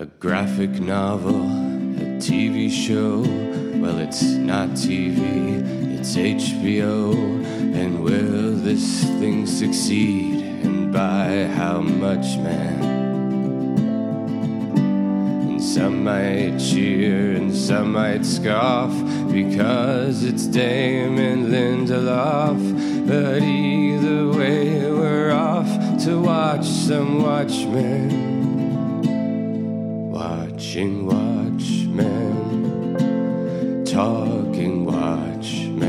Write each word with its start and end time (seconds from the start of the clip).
A 0.00 0.06
graphic 0.06 0.80
novel, 0.80 1.42
a 1.44 2.16
TV 2.16 2.70
show. 2.70 3.20
Well, 3.82 3.98
it's 3.98 4.22
not 4.22 4.70
TV, 4.70 5.98
it's 5.98 6.16
HBO. 6.16 7.12
And 7.74 8.02
will 8.02 8.52
this 8.54 9.04
thing 9.20 9.44
succeed? 9.44 10.42
And 10.64 10.90
by 10.90 11.44
how 11.54 11.82
much, 11.82 12.38
man? 12.38 12.82
And 15.50 15.62
some 15.62 16.02
might 16.02 16.56
cheer 16.58 17.32
and 17.32 17.54
some 17.54 17.92
might 17.92 18.24
scoff 18.24 18.94
because 19.30 20.24
it's 20.24 20.46
Damon 20.46 21.48
Lindelof. 21.48 23.06
But 23.06 23.42
either 23.42 24.28
way, 24.28 24.90
we're 24.90 25.32
off 25.32 25.68
to 26.04 26.18
watch 26.18 26.64
some 26.64 27.22
Watchmen. 27.22 28.29
Watching 30.70 31.04
Watchmen. 31.04 32.04
Talking 33.84 34.84
Watchmen. 34.84 35.82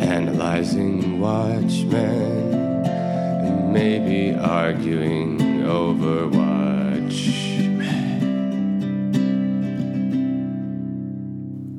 Analyzing 0.00 1.18
Watchmen. 1.18 2.54
And 2.54 3.72
maybe 3.72 4.38
arguing 4.38 5.64
over 5.64 6.28
Watchmen. 6.28 6.52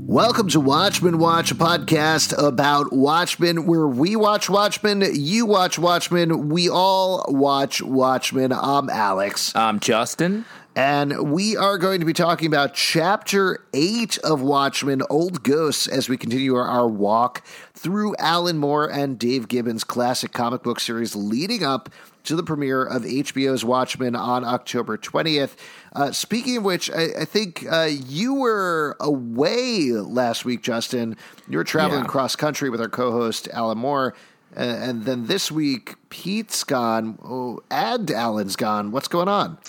Welcome 0.06 0.50
to 0.50 0.60
Watchmen 0.60 1.20
Watch, 1.20 1.52
a 1.52 1.56
podcast 1.56 2.38
about 2.38 2.92
Watchmen, 2.92 3.66
where 3.66 3.88
we 3.88 4.18
watch 4.18 4.50
Watchmen, 4.50 5.02
you 5.14 5.46
watch 5.46 5.80
Watchmen, 5.80 6.50
we 6.50 6.70
all 6.70 7.24
watch 7.30 7.82
Watchmen. 7.82 8.52
I'm 8.52 8.90
Alex. 8.90 9.56
I'm 9.56 9.80
Justin. 9.80 10.44
And 10.76 11.32
we 11.32 11.56
are 11.56 11.78
going 11.78 12.00
to 12.00 12.06
be 12.06 12.14
talking 12.14 12.48
about 12.48 12.74
Chapter 12.74 13.64
8 13.74 14.18
of 14.20 14.42
Watchmen, 14.42 15.04
Old 15.08 15.44
Ghosts, 15.44 15.88
as 15.88 16.10
we 16.10 16.18
continue 16.18 16.56
our, 16.56 16.66
our 16.68 16.88
walk 16.88 17.46
through 17.76 18.16
Alan 18.18 18.58
Moore 18.58 18.90
and 18.92 19.20
Dave 19.20 19.48
Gibbons' 19.48 19.84
classic 19.84 20.32
comic 20.32 20.64
book 20.64 20.80
series 20.80 21.16
leading 21.16 21.64
up 21.64 21.90
to 22.24 22.36
the 22.36 22.42
premiere 22.42 22.84
of 22.84 23.04
HBO's 23.04 23.64
Watchmen 23.64 24.16
on 24.16 24.44
October 24.44 24.98
20th. 24.98 25.52
Uh, 25.96 26.12
speaking 26.12 26.58
of 26.58 26.64
which, 26.64 26.90
I, 26.90 27.10
I 27.20 27.26
think 27.26 27.66
uh, 27.72 27.90
you 27.92 28.34
were 28.34 28.98
away 29.00 29.92
last 29.92 30.44
week, 30.44 30.64
Justin. 30.64 31.18
You 31.48 31.60
were 31.60 31.64
traveling 31.64 32.02
Yeah. 32.06 32.08
cross 32.08 32.36
country 32.36 32.72
with 32.72 32.82
our 32.82 32.90
co 32.90 33.12
host, 33.12 33.48
Alan 33.54 33.78
Moore. 33.78 34.16
Uh, 34.56 34.62
and 34.62 35.06
then 35.06 35.28
this 35.28 35.52
week, 35.52 35.96
Pete's 36.10 36.64
gone, 36.64 37.20
oh, 37.24 37.62
and 37.70 38.10
Alan's 38.10 38.56
gone. 38.56 38.90
What's 38.92 39.08
going 39.08 39.28
on? 39.28 39.60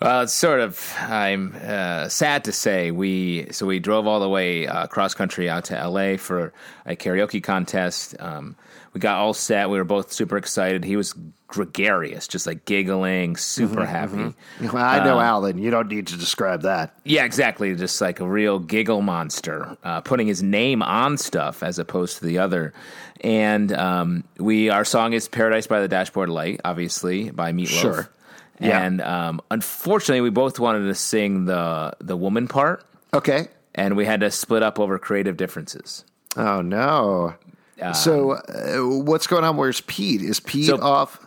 Well, 0.00 0.22
it's 0.22 0.32
sort 0.32 0.60
of. 0.60 0.94
I'm 0.98 1.54
uh, 1.62 2.08
sad 2.08 2.44
to 2.44 2.52
say 2.52 2.90
we. 2.90 3.52
So 3.52 3.66
we 3.66 3.80
drove 3.80 4.06
all 4.06 4.20
the 4.20 4.28
way 4.28 4.66
uh, 4.66 4.86
cross 4.86 5.14
country 5.14 5.50
out 5.50 5.64
to 5.66 5.78
L.A. 5.78 6.16
for 6.16 6.52
a 6.86 6.96
karaoke 6.96 7.42
contest. 7.42 8.16
Um, 8.18 8.56
we 8.94 9.00
got 9.00 9.18
all 9.18 9.34
set. 9.34 9.68
We 9.68 9.76
were 9.78 9.84
both 9.84 10.10
super 10.10 10.36
excited. 10.36 10.84
He 10.84 10.96
was 10.96 11.14
gregarious, 11.46 12.26
just 12.26 12.46
like 12.46 12.64
giggling, 12.64 13.36
super 13.36 13.84
happy. 13.84 14.34
Well, 14.60 14.76
I 14.76 15.04
know 15.04 15.20
Alan. 15.20 15.58
You 15.58 15.70
don't 15.70 15.88
need 15.88 16.06
to 16.08 16.16
describe 16.16 16.62
that. 16.62 16.94
Yeah, 17.04 17.24
exactly. 17.24 17.74
Just 17.76 18.00
like 18.00 18.20
a 18.20 18.28
real 18.28 18.58
giggle 18.58 19.02
monster, 19.02 19.76
uh, 19.84 20.00
putting 20.00 20.26
his 20.26 20.42
name 20.42 20.82
on 20.82 21.18
stuff 21.18 21.62
as 21.62 21.78
opposed 21.78 22.18
to 22.18 22.24
the 22.24 22.38
other. 22.38 22.72
And 23.20 23.70
um, 23.72 24.24
we, 24.38 24.70
our 24.70 24.84
song 24.84 25.12
is 25.12 25.28
"Paradise 25.28 25.66
by 25.66 25.80
the 25.80 25.88
Dashboard 25.88 26.30
Light," 26.30 26.60
obviously 26.64 27.30
by 27.30 27.52
Meatloaf. 27.52 27.80
Sure. 27.80 28.10
Yeah. 28.60 28.82
And 28.82 29.00
um, 29.00 29.40
unfortunately, 29.50 30.20
we 30.20 30.30
both 30.30 30.58
wanted 30.60 30.86
to 30.86 30.94
sing 30.94 31.46
the 31.46 31.94
the 32.00 32.16
woman 32.16 32.46
part, 32.48 32.84
Okay. 33.14 33.48
and 33.74 33.96
we 33.96 34.04
had 34.04 34.20
to 34.20 34.30
split 34.30 34.62
up 34.62 34.78
over 34.78 34.98
creative 34.98 35.36
differences. 35.36 36.04
Oh 36.36 36.60
no. 36.60 37.34
so 37.94 38.32
uh, 38.32 38.76
what's 39.02 39.26
going 39.26 39.44
on? 39.44 39.56
Where's 39.56 39.80
Pete? 39.80 40.20
Is 40.22 40.40
Pete 40.40 40.66
So- 40.66 40.80
off? 40.80 41.18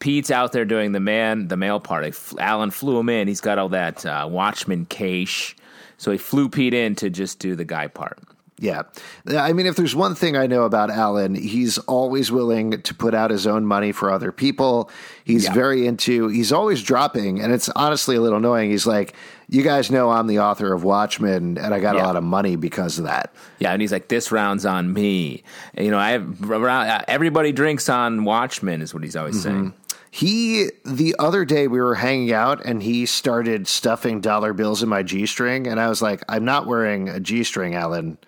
Pete's 0.00 0.30
out 0.30 0.52
there 0.52 0.64
doing 0.64 0.92
the 0.92 1.00
man, 1.00 1.48
the 1.48 1.58
male 1.58 1.78
part. 1.78 2.10
Alan 2.38 2.70
flew 2.70 2.98
him 2.98 3.10
in. 3.10 3.28
He's 3.28 3.42
got 3.42 3.58
all 3.58 3.68
that 3.68 4.04
uh, 4.06 4.26
Watchman 4.30 4.86
cash, 4.86 5.54
so 5.98 6.10
he 6.10 6.16
flew 6.16 6.48
Pete 6.48 6.72
in 6.72 6.94
to 6.96 7.10
just 7.10 7.38
do 7.38 7.54
the 7.54 7.66
guy 7.66 7.86
part. 7.86 8.18
Yeah. 8.60 8.82
I 9.26 9.54
mean, 9.54 9.64
if 9.64 9.74
there's 9.74 9.96
one 9.96 10.14
thing 10.14 10.36
I 10.36 10.46
know 10.46 10.64
about 10.64 10.90
Alan, 10.90 11.34
he's 11.34 11.78
always 11.78 12.30
willing 12.30 12.82
to 12.82 12.94
put 12.94 13.14
out 13.14 13.30
his 13.30 13.46
own 13.46 13.64
money 13.64 13.90
for 13.90 14.12
other 14.12 14.32
people. 14.32 14.90
He's 15.24 15.44
Yeah. 15.46 15.54
very 15.54 15.86
into, 15.86 16.28
he's 16.28 16.52
always 16.52 16.82
dropping, 16.82 17.40
and 17.40 17.54
it's 17.54 17.70
honestly 17.70 18.16
a 18.16 18.20
little 18.20 18.36
annoying. 18.36 18.70
He's 18.70 18.86
like, 18.86 19.14
you 19.48 19.62
guys 19.62 19.90
know 19.90 20.10
I'm 20.10 20.26
the 20.26 20.40
author 20.40 20.74
of 20.74 20.84
Watchmen, 20.84 21.56
and 21.56 21.72
I 21.74 21.80
got 21.80 21.96
a 21.96 22.00
lot 22.00 22.16
of 22.16 22.22
money 22.22 22.56
because 22.56 22.98
of 22.98 23.04
that. 23.06 23.32
Yeah, 23.60 23.72
and 23.72 23.80
he's 23.80 23.90
like, 23.92 24.08
"This 24.08 24.30
round's 24.30 24.64
on 24.66 24.92
me." 24.92 25.42
And, 25.74 25.86
you 25.86 25.90
know, 25.90 25.98
I 25.98 26.10
have 26.10 27.04
everybody 27.08 27.50
drinks 27.52 27.88
on 27.88 28.24
Watchmen 28.24 28.82
is 28.82 28.92
what 28.94 29.02
he's 29.02 29.16
always 29.16 29.42
saying. 29.42 29.56
Mm-hmm. 29.56 29.76
He, 30.12 30.70
the 30.84 31.14
other 31.18 31.44
day, 31.44 31.66
we 31.66 31.80
were 31.80 31.94
hanging 31.94 32.32
out 32.32 32.64
and 32.64 32.82
he 32.82 33.06
started 33.06 33.66
stuffing 33.68 34.20
dollar 34.20 34.52
bills 34.52 34.82
in 34.82 34.88
my 34.88 35.02
G 35.04 35.24
string. 35.24 35.66
And 35.68 35.80
I 35.80 35.88
was 35.88 36.02
like, 36.02 36.22
I'm 36.28 36.44
not 36.44 36.66
wearing 36.66 37.08
a 37.08 37.20
G 37.20 37.42
string, 37.44 37.74
Alan. 37.76 38.18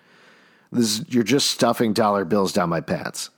This 0.73 0.99
is, 0.99 1.05
you're 1.13 1.23
just 1.23 1.51
stuffing 1.51 1.93
dollar 1.93 2.25
bills 2.25 2.51
down 2.53 2.69
my 2.69 2.81
pants. 2.81 3.29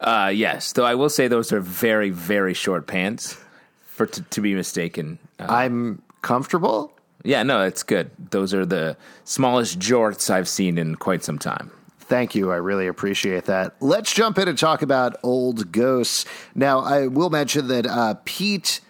Uh, 0.00 0.30
yes, 0.32 0.72
though 0.72 0.84
I 0.84 0.94
will 0.94 1.08
say 1.10 1.26
those 1.26 1.52
are 1.52 1.60
very, 1.60 2.10
very 2.10 2.54
short 2.54 2.86
pants 2.86 3.36
for 3.82 4.06
to, 4.06 4.22
to 4.22 4.40
be 4.40 4.54
mistaken. 4.54 5.18
Uh, 5.40 5.46
I'm 5.48 6.02
comfortable. 6.22 6.92
yeah, 7.24 7.42
no, 7.42 7.62
it's 7.64 7.82
good. 7.82 8.10
Those 8.30 8.54
are 8.54 8.64
the 8.64 8.96
smallest 9.24 9.78
jorts 9.78 10.30
I've 10.30 10.48
seen 10.48 10.78
in 10.78 10.94
quite 10.94 11.24
some 11.24 11.38
time. 11.38 11.72
Thank 12.00 12.34
you. 12.34 12.52
I 12.52 12.56
really 12.56 12.86
appreciate 12.86 13.44
that. 13.46 13.74
Let's 13.80 14.14
jump 14.14 14.38
in 14.38 14.48
and 14.48 14.56
talk 14.56 14.82
about 14.82 15.16
old 15.22 15.72
ghosts. 15.72 16.24
Now, 16.54 16.80
I 16.80 17.06
will 17.08 17.28
mention 17.28 17.68
that 17.68 17.86
uh, 17.86 18.14
Pete 18.24 18.80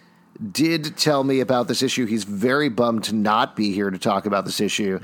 did 0.51 0.95
tell 0.95 1.23
me 1.25 1.41
about 1.41 1.67
this 1.67 1.81
issue. 1.83 2.05
He's 2.05 2.23
very 2.23 2.69
bummed 2.69 3.03
to 3.05 3.15
not 3.15 3.57
be 3.57 3.73
here 3.73 3.89
to 3.89 3.97
talk 3.97 4.25
about 4.25 4.45
this 4.45 4.61
issue. 4.61 4.99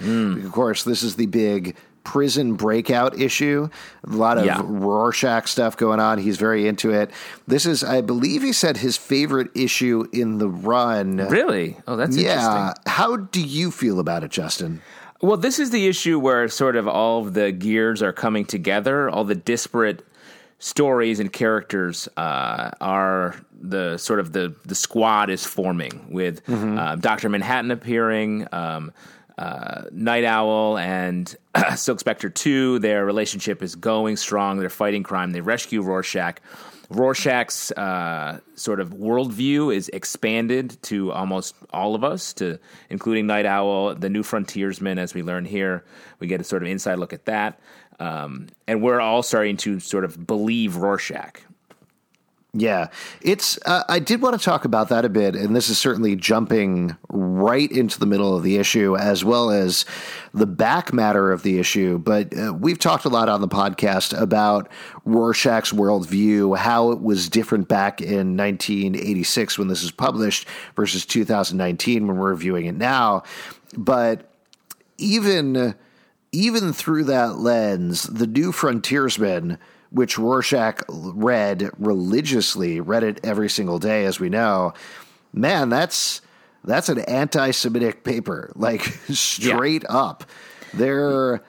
Of 0.45 0.51
course, 0.53 0.83
this 0.83 1.03
is 1.03 1.17
the 1.17 1.25
big 1.25 1.75
prison 2.05 2.53
breakout 2.53 3.19
issue. 3.19 3.67
A 4.05 4.09
lot 4.09 4.37
of 4.37 4.45
Yeah. 4.45 4.61
Rorschach 4.63 5.47
stuff 5.47 5.75
going 5.75 5.99
on. 5.99 6.19
He's 6.19 6.37
very 6.37 6.67
into 6.67 6.91
it. 6.91 7.11
This 7.47 7.65
is, 7.65 7.83
I 7.83 7.99
believe 7.99 8.41
he 8.43 8.53
said, 8.53 8.77
his 8.77 8.95
favorite 8.95 9.49
issue 9.53 10.05
in 10.13 10.37
the 10.37 10.47
run. 10.47 11.17
Really? 11.17 11.75
Oh, 11.87 11.97
that's 11.97 12.15
Yeah. 12.15 12.31
interesting. 12.69 12.83
How 12.93 13.17
do 13.17 13.41
you 13.41 13.71
feel 13.71 13.99
about 13.99 14.23
it, 14.23 14.31
Justin? 14.31 14.81
Well, 15.21 15.37
this 15.37 15.59
is 15.59 15.71
the 15.71 15.87
issue 15.87 16.19
where 16.19 16.47
sort 16.47 16.75
of 16.75 16.87
all 16.87 17.25
of 17.25 17.33
the 17.33 17.51
gears 17.51 18.01
are 18.01 18.13
coming 18.13 18.45
together, 18.45 19.09
all 19.09 19.23
the 19.23 19.35
disparate 19.35 20.05
stories 20.59 21.19
and 21.19 21.31
characters 21.33 22.07
uh, 22.17 22.69
are 22.79 23.35
the 23.59 23.97
sort 23.97 24.19
of 24.19 24.31
the 24.33 24.53
the 24.65 24.75
squad 24.75 25.29
is 25.29 25.43
forming 25.45 26.05
with 26.09 26.41
uh, 26.49 26.95
Doctor 26.95 27.29
Manhattan 27.29 27.71
appearing. 27.71 28.47
Um, 28.51 28.91
uh, 29.37 29.83
Night 29.91 30.23
Owl 30.23 30.77
and 30.77 31.35
Silk 31.75 31.99
Spectre 31.99 32.29
2, 32.29 32.79
their 32.79 33.05
relationship 33.05 33.61
is 33.61 33.75
going 33.75 34.15
strong. 34.15 34.59
They're 34.59 34.69
fighting 34.69 35.03
crime. 35.03 35.31
They 35.31 35.41
rescue 35.41 35.81
Rorschach. 35.81 36.39
Rorschach's 36.89 37.71
uh, 37.71 38.39
sort 38.55 38.79
of 38.79 38.91
worldview 38.91 39.75
is 39.75 39.89
expanded 39.89 40.77
to 40.83 41.11
almost 41.11 41.55
all 41.71 41.95
of 41.95 42.03
us, 42.03 42.33
to 42.33 42.59
including 42.89 43.25
Night 43.27 43.45
Owl, 43.45 43.95
the 43.95 44.09
new 44.09 44.23
frontiersman, 44.23 44.99
as 44.99 45.13
we 45.13 45.23
learn 45.23 45.45
here. 45.45 45.83
We 46.19 46.27
get 46.27 46.39
a 46.39 46.43
sort 46.43 46.61
of 46.61 46.69
inside 46.69 46.99
look 46.99 47.13
at 47.13 47.25
that. 47.25 47.59
Um, 47.99 48.47
and 48.67 48.81
we're 48.81 48.99
all 48.99 49.23
starting 49.23 49.57
to 49.57 49.79
sort 49.79 50.03
of 50.05 50.27
believe 50.27 50.75
Rorschach. 50.75 51.41
Yeah, 52.57 52.87
it's. 53.21 53.59
Uh, 53.65 53.83
I 53.89 53.99
did 53.99 54.21
want 54.21 54.39
to 54.39 54.43
talk 54.43 54.63
about 54.63 54.87
that 54.87 55.03
a 55.03 55.09
bit, 55.09 55.35
and 55.35 55.53
this 55.53 55.67
is 55.67 55.77
certainly 55.77 56.15
jumping 56.15 56.95
right 57.09 57.69
into 57.69 57.99
the 57.99 58.05
middle 58.05 58.33
of 58.33 58.43
the 58.43 58.55
issue, 58.55 58.95
as 58.95 59.25
well 59.25 59.49
as 59.49 59.83
the 60.33 60.45
back 60.45 60.93
matter 60.93 61.33
of 61.33 61.43
the 61.43 61.59
issue. 61.59 61.97
But 61.97 62.33
uh, 62.37 62.53
we've 62.53 62.79
talked 62.79 63.03
a 63.03 63.09
lot 63.09 63.27
on 63.27 63.41
the 63.41 63.49
podcast 63.49 64.17
about 64.17 64.69
Rorschach's 65.03 65.73
worldview, 65.73 66.57
how 66.57 66.91
it 66.91 67.01
was 67.01 67.27
different 67.27 67.67
back 67.67 67.99
in 67.99 68.37
1986 68.37 69.59
when 69.59 69.67
this 69.67 69.81
was 69.81 69.91
published 69.91 70.47
versus 70.77 71.05
2019 71.05 72.07
when 72.07 72.15
we're 72.15 72.29
reviewing 72.29 72.67
it 72.67 72.75
now. 72.75 73.23
But 73.75 74.31
even 74.97 75.75
even 76.31 76.71
through 76.71 77.03
that 77.05 77.37
lens, 77.37 78.03
the 78.03 78.27
new 78.27 78.53
frontiersman, 78.53 79.57
which 79.89 80.17
Rorschach 80.17 80.83
read 80.89 81.69
religiously, 81.77 82.79
read 82.79 83.03
it 83.03 83.19
every 83.23 83.49
single 83.49 83.79
day, 83.79 84.05
as 84.05 84.19
we 84.19 84.29
know, 84.29 84.73
man, 85.33 85.69
that's 85.69 86.21
that's 86.63 86.89
an 86.89 86.99
anti-Semitic 86.99 88.03
paper, 88.03 88.51
like 88.55 88.81
straight 88.81 89.83
up. 89.87 90.25
They're 90.73 91.41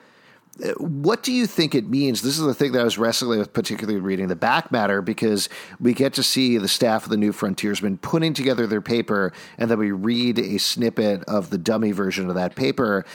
what 0.77 1.23
do 1.23 1.31
you 1.31 1.45
think 1.45 1.75
it 1.75 1.87
means? 1.87 2.21
This 2.21 2.39
is 2.39 2.45
the 2.45 2.53
thing 2.53 2.71
that 2.71 2.81
I 2.81 2.83
was 2.83 2.97
wrestling 2.97 3.39
with, 3.39 3.53
particularly 3.53 3.99
reading 3.99 4.27
the 4.27 4.35
back 4.35 4.71
matter, 4.71 5.01
because 5.01 5.49
we 5.79 5.93
get 5.93 6.13
to 6.13 6.23
see 6.23 6.57
the 6.57 6.67
staff 6.67 7.03
of 7.03 7.09
the 7.09 7.17
New 7.17 7.31
Frontiersman 7.31 7.99
putting 7.99 8.33
together 8.33 8.65
their 8.65 8.81
paper, 8.81 9.33
and 9.57 9.69
then 9.69 9.77
we 9.77 9.91
read 9.91 10.39
a 10.39 10.57
snippet 10.57 11.23
of 11.25 11.49
the 11.49 11.57
dummy 11.57 11.91
version 11.91 12.27
of 12.29 12.35
that 12.35 12.55
paper. 12.55 13.05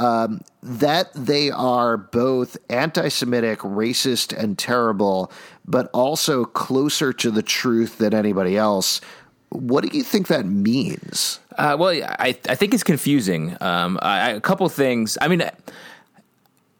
Um, 0.00 0.40
that 0.62 1.12
they 1.12 1.50
are 1.50 1.98
both 1.98 2.56
anti 2.70 3.08
Semitic, 3.08 3.58
racist, 3.60 4.36
and 4.36 4.58
terrible, 4.58 5.30
but 5.66 5.90
also 5.92 6.44
closer 6.44 7.12
to 7.12 7.30
the 7.30 7.42
truth 7.42 7.98
than 7.98 8.14
anybody 8.14 8.56
else. 8.56 9.02
What 9.50 9.84
do 9.84 9.96
you 9.96 10.02
think 10.02 10.28
that 10.28 10.46
means? 10.46 11.40
Uh, 11.56 11.76
well, 11.78 11.90
I, 11.90 12.38
I 12.48 12.54
think 12.54 12.72
it's 12.72 12.84
confusing. 12.84 13.56
Um, 13.60 13.98
I, 14.00 14.30
a 14.30 14.40
couple 14.40 14.68
things. 14.70 15.18
I 15.20 15.28
mean, 15.28 15.42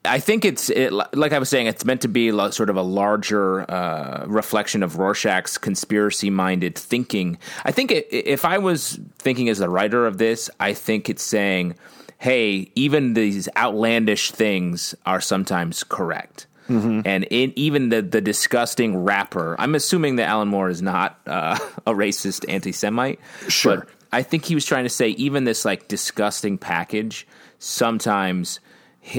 I 0.05 0.19
think 0.19 0.47
it's 0.47 0.71
it, 0.71 0.93
like 0.93 1.33
I 1.33 1.39
was 1.39 1.51
saying. 1.51 1.67
It's 1.67 1.85
meant 1.85 2.01
to 2.03 2.09
be 2.09 2.31
sort 2.31 2.71
of 2.71 2.77
a 2.77 2.83
larger 2.83 3.71
uh, 3.71 4.25
reflection 4.27 4.83
of 4.83 4.99
Rorschach's 4.99 5.59
conspiracy-minded 5.59 6.77
thinking. 6.79 7.37
I 7.65 7.73
think 7.73 7.91
it, 7.91 8.09
if 8.11 8.47
I 8.47 8.57
was 8.59 8.99
thinking 9.19 9.51
as 9.51 9.59
the 9.59 9.69
writer 9.69 10.07
of 10.07 10.17
this, 10.17 10.49
I 10.59 10.73
think 10.73 11.11
it's 11.11 11.23
saying, 11.23 11.75
"Hey, 12.21 12.71
even 12.75 13.15
these 13.15 13.49
outlandish 13.57 14.31
things 14.31 14.95
are 15.05 15.21
sometimes 15.21 15.83
correct." 15.83 16.47
Mm-hmm. 16.69 17.01
And 17.05 17.25
in, 17.25 17.53
even 17.57 17.89
the 17.89 18.01
the 18.01 18.21
disgusting 18.21 18.97
wrapper, 18.97 19.57
I'm 19.59 19.75
assuming 19.75 20.17
that 20.17 20.29
Alan 20.29 20.49
Moore 20.49 20.71
is 20.71 20.81
not 20.81 21.19
uh, 21.27 21.59
a 21.87 21.93
racist 21.93 22.45
anti-Semite. 22.49 23.19
Sure, 23.49 23.79
but 23.79 23.89
I 24.13 24.23
think 24.23 24.45
he 24.45 24.55
was 24.55 24.65
trying 24.65 24.85
to 24.85 24.91
say 24.91 25.09
even 25.11 25.45
this 25.45 25.65
like 25.65 25.89
disgusting 25.89 26.59
package 26.59 27.27
sometimes 27.59 28.61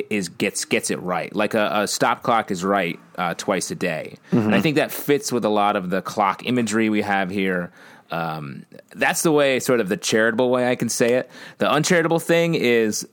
is 0.09 0.29
gets 0.29 0.63
gets 0.65 0.91
it 0.91 1.01
right. 1.01 1.35
Like 1.35 1.53
a, 1.53 1.81
a 1.81 1.87
stop 1.87 2.23
clock 2.23 2.51
is 2.51 2.63
right 2.63 2.99
uh, 3.17 3.33
twice 3.33 3.69
a 3.71 3.75
day, 3.75 4.17
mm-hmm. 4.31 4.45
and 4.45 4.55
I 4.55 4.61
think 4.61 4.77
that 4.77 4.91
fits 4.91 5.31
with 5.31 5.43
a 5.43 5.49
lot 5.49 5.75
of 5.75 5.89
the 5.89 6.01
clock 6.01 6.45
imagery 6.45 6.89
we 6.89 7.01
have 7.01 7.29
here. 7.29 7.71
Um, 8.11 8.65
that's 8.93 9.23
the 9.23 9.31
way, 9.31 9.59
sort 9.59 9.79
of 9.79 9.89
the 9.89 9.97
charitable 9.97 10.49
way 10.49 10.69
I 10.69 10.75
can 10.75 10.89
say 10.89 11.13
it. 11.13 11.29
The 11.59 11.69
uncharitable 11.69 12.19
thing 12.19 12.55
is 12.55 13.07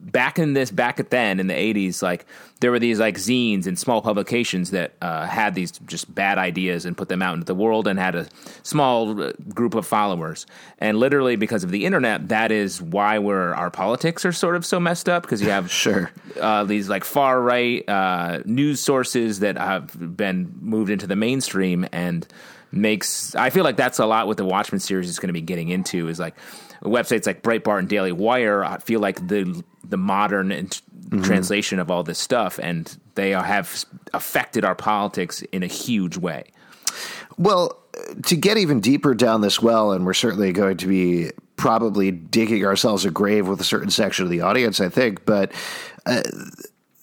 back 0.00 0.38
in 0.38 0.54
this 0.54 0.70
back 0.70 0.98
at 0.98 1.10
then 1.10 1.38
in 1.38 1.46
the 1.46 1.54
80s 1.54 2.02
like 2.02 2.26
there 2.60 2.70
were 2.70 2.78
these 2.78 2.98
like 2.98 3.16
zines 3.16 3.66
and 3.66 3.78
small 3.78 4.02
publications 4.02 4.70
that 4.70 4.94
uh, 5.00 5.26
had 5.26 5.54
these 5.54 5.72
just 5.86 6.12
bad 6.14 6.38
ideas 6.38 6.84
and 6.84 6.96
put 6.96 7.08
them 7.08 7.22
out 7.22 7.34
into 7.34 7.44
the 7.44 7.54
world 7.54 7.86
and 7.86 7.98
had 7.98 8.14
a 8.14 8.26
small 8.62 9.22
uh, 9.22 9.32
group 9.50 9.74
of 9.74 9.86
followers 9.86 10.46
and 10.78 10.98
literally 10.98 11.36
because 11.36 11.64
of 11.64 11.70
the 11.70 11.84
internet 11.84 12.28
that 12.28 12.50
is 12.50 12.80
why 12.82 13.18
we're 13.18 13.54
our 13.54 13.70
politics 13.70 14.24
are 14.24 14.32
sort 14.32 14.56
of 14.56 14.64
so 14.64 14.80
messed 14.80 15.08
up 15.08 15.22
because 15.22 15.42
you 15.42 15.50
have 15.50 15.70
sure 15.70 16.10
uh, 16.40 16.64
these 16.64 16.88
like 16.88 17.04
far 17.04 17.40
right 17.40 17.88
uh, 17.88 18.40
news 18.44 18.80
sources 18.80 19.40
that 19.40 19.56
have 19.56 20.16
been 20.16 20.52
moved 20.60 20.90
into 20.90 21.06
the 21.06 21.16
mainstream 21.16 21.86
and 21.92 22.26
makes 22.72 23.34
I 23.34 23.50
feel 23.50 23.64
like 23.64 23.76
that's 23.76 23.98
a 23.98 24.06
lot 24.06 24.26
what 24.26 24.36
the 24.36 24.44
Watchmen 24.44 24.80
series 24.80 25.08
is 25.08 25.18
going 25.18 25.28
to 25.28 25.32
be 25.32 25.40
getting 25.40 25.68
into 25.68 26.08
is 26.08 26.20
like 26.20 26.36
websites 26.82 27.26
like 27.26 27.42
Breitbart 27.42 27.80
and 27.80 27.88
Daily 27.88 28.12
Wire 28.12 28.64
I 28.64 28.78
feel 28.78 29.00
like 29.00 29.26
the 29.26 29.62
the 29.90 29.96
modern 29.96 30.50
mm-hmm. 31.10 31.22
translation 31.22 31.78
of 31.78 31.90
all 31.90 32.02
this 32.02 32.18
stuff, 32.18 32.58
and 32.62 32.96
they 33.14 33.30
have 33.30 33.84
affected 34.14 34.64
our 34.64 34.74
politics 34.74 35.42
in 35.52 35.62
a 35.62 35.66
huge 35.66 36.16
way. 36.16 36.44
Well, 37.36 37.78
to 38.26 38.36
get 38.36 38.58
even 38.58 38.80
deeper 38.80 39.14
down 39.14 39.40
this 39.40 39.60
well, 39.60 39.92
and 39.92 40.06
we're 40.06 40.14
certainly 40.14 40.52
going 40.52 40.76
to 40.78 40.86
be 40.86 41.30
probably 41.56 42.10
digging 42.10 42.64
ourselves 42.64 43.04
a 43.04 43.10
grave 43.10 43.48
with 43.48 43.60
a 43.60 43.64
certain 43.64 43.90
section 43.90 44.24
of 44.24 44.30
the 44.30 44.40
audience, 44.40 44.80
I 44.80 44.88
think, 44.88 45.24
but. 45.24 45.52
Uh, 46.06 46.22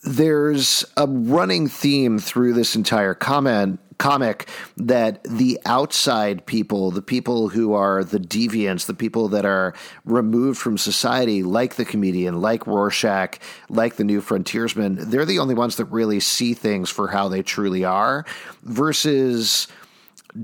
there's 0.04 0.86
a 0.96 1.06
running 1.06 1.68
theme 1.68 2.18
through 2.18 2.54
this 2.54 2.78
entire 2.78 3.14
comment 3.14 3.78
comic 3.98 4.48
that 4.76 5.24
the 5.24 5.60
outside 5.66 6.46
people, 6.46 6.92
the 6.92 7.02
people 7.02 7.50
who 7.50 7.74
are 7.74 8.04
the 8.04 8.20
deviants, 8.20 8.86
the 8.86 8.94
people 8.94 9.28
that 9.30 9.46
are 9.46 9.74
removed 10.06 10.60
from 10.60 10.78
society, 10.78 11.44
like 11.44 11.76
the 11.76 11.86
comedian, 11.86 12.42
like 12.42 12.68
Rorschach, 12.68 13.40
like 13.70 13.96
the 13.96 14.04
new 14.04 14.22
frontiersman, 14.22 15.10
they're 15.10 15.26
the 15.26 15.40
only 15.40 15.56
ones 15.56 15.78
that 15.78 15.86
really 15.86 16.20
see 16.20 16.54
things 16.54 16.90
for 16.90 17.08
how 17.08 17.28
they 17.28 17.42
truly 17.42 17.84
are 17.84 18.26
versus 18.64 19.68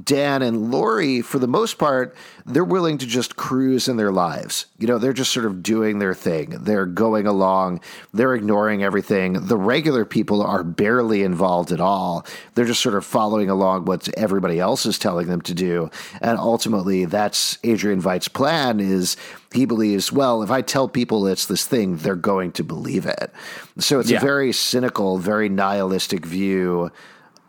Dan 0.04 0.42
and 0.42 0.72
Laurie, 0.72 1.22
for 1.22 1.40
the 1.40 1.48
most 1.48 1.78
part, 1.78 2.16
they're 2.46 2.64
willing 2.64 2.98
to 2.98 3.06
just 3.06 3.36
cruise 3.36 3.88
in 3.88 3.98
their 3.98 4.12
lives. 4.12 4.66
You 4.78 4.88
know, 4.88 4.98
they're 4.98 5.14
just 5.14 5.32
sort 5.32 5.46
of 5.46 5.64
doing 5.64 6.00
their 6.00 6.14
thing. 6.14 6.50
They're 6.50 6.86
going 6.86 7.26
along. 7.26 7.80
They're 8.14 8.36
ignoring 8.36 8.84
everything. 8.84 9.34
The 9.34 9.58
regular 9.58 10.04
people 10.04 10.44
are 10.44 10.64
barely 10.64 11.24
involved 11.24 11.72
at 11.72 11.80
all. 11.80 12.26
They're 12.56 12.66
just 12.66 12.82
sort 12.82 12.96
of 12.96 13.06
following 13.06 13.50
along 13.50 13.86
what 13.86 14.10
everybody 14.18 14.60
else 14.60 14.86
is 14.86 15.00
telling 15.00 15.28
them 15.28 15.42
to 15.42 15.54
do. 15.54 15.90
And 16.22 16.38
ultimately, 16.38 17.06
that's 17.06 17.58
Adrian 17.64 18.02
Veidt's 18.02 18.28
plan 18.28 18.80
is 18.80 19.16
he 19.54 19.66
believes, 19.66 20.12
well, 20.12 20.44
if 20.44 20.52
I 20.52 20.62
tell 20.62 20.90
people 20.90 21.28
it's 21.28 21.46
this 21.46 21.66
thing, 21.66 21.98
they're 21.98 22.16
going 22.16 22.52
to 22.54 22.64
believe 22.64 23.06
it. 23.06 23.32
So 23.78 24.00
it's 24.00 24.12
yeah. 24.12 24.18
a 24.18 24.22
very 24.22 24.52
cynical, 24.52 25.18
very 25.18 25.48
nihilistic 25.48 26.26
view 26.26 26.92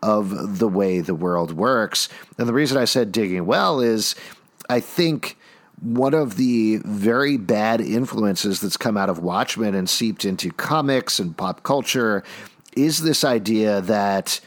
of 0.05 0.59
the 0.59 0.69
way 0.69 1.01
the 1.01 1.15
world 1.15 1.53
works. 1.53 2.09
And 2.39 2.47
the 2.47 2.53
reason 2.53 2.77
I 2.77 2.85
said 2.85 3.11
digging 3.11 3.47
well 3.47 3.81
is 3.81 4.15
I 4.69 4.81
think 4.81 5.37
one 5.81 6.15
of 6.15 6.37
the 6.37 6.81
very 6.85 7.37
bad 7.37 7.81
influences 7.81 8.61
that's 8.61 8.77
come 8.77 8.97
out 8.97 9.11
of 9.11 9.19
Watchmen 9.19 9.75
and 9.75 9.89
seeped 9.89 10.25
into 10.25 10.51
comics 10.51 11.19
and 11.19 11.37
pop 11.37 11.63
culture 11.63 12.23
is 12.77 13.03
this 13.03 13.25
idea 13.25 13.81
that 13.83 14.41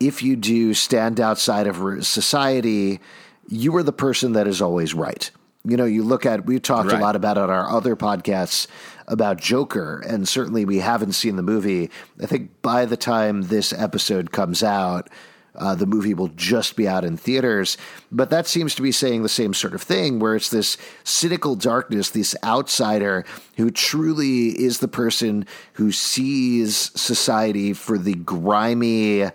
if 0.00 0.22
you 0.22 0.36
do 0.36 0.74
stand 0.74 1.20
outside 1.20 1.66
of 1.66 2.04
society, 2.04 3.00
you 3.48 3.74
are 3.76 3.82
the 3.82 3.92
person 3.92 4.32
that 4.32 4.46
is 4.46 4.60
always 4.60 4.94
right. 4.94 5.30
You 5.64 5.76
know, 5.76 5.84
you 5.86 6.02
look 6.02 6.26
at, 6.26 6.44
we 6.44 6.58
talked 6.60 6.90
right. 6.90 7.00
a 7.00 7.02
lot 7.02 7.16
about 7.16 7.38
on 7.38 7.48
our 7.48 7.70
other 7.70 7.96
podcasts 7.96 8.66
about 9.06 9.38
Joker, 9.38 10.02
and 10.06 10.28
certainly 10.28 10.64
we 10.64 10.78
haven't 10.78 11.12
seen 11.12 11.36
the 11.36 11.42
movie. 11.42 11.90
I 12.22 12.26
think 12.26 12.60
by 12.60 12.84
the 12.84 12.96
time 12.96 13.42
this 13.42 13.72
episode 13.72 14.30
comes 14.30 14.62
out, 14.62 15.08
uh, 15.56 15.74
the 15.74 15.86
movie 15.86 16.14
will 16.14 16.28
just 16.28 16.76
be 16.76 16.88
out 16.88 17.04
in 17.04 17.16
theaters. 17.16 17.76
But 18.10 18.30
that 18.30 18.46
seems 18.46 18.74
to 18.74 18.82
be 18.82 18.92
saying 18.92 19.22
the 19.22 19.28
same 19.28 19.54
sort 19.54 19.74
of 19.74 19.82
thing, 19.82 20.18
where 20.18 20.34
it's 20.34 20.50
this 20.50 20.76
cynical 21.04 21.54
darkness, 21.54 22.10
this 22.10 22.34
outsider 22.42 23.24
who 23.56 23.70
truly 23.70 24.48
is 24.48 24.78
the 24.78 24.88
person 24.88 25.46
who 25.74 25.92
sees 25.92 26.90
society 26.98 27.72
for 27.72 27.98
the 27.98 28.14
grimy, 28.14 29.30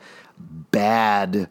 bad 0.72 1.50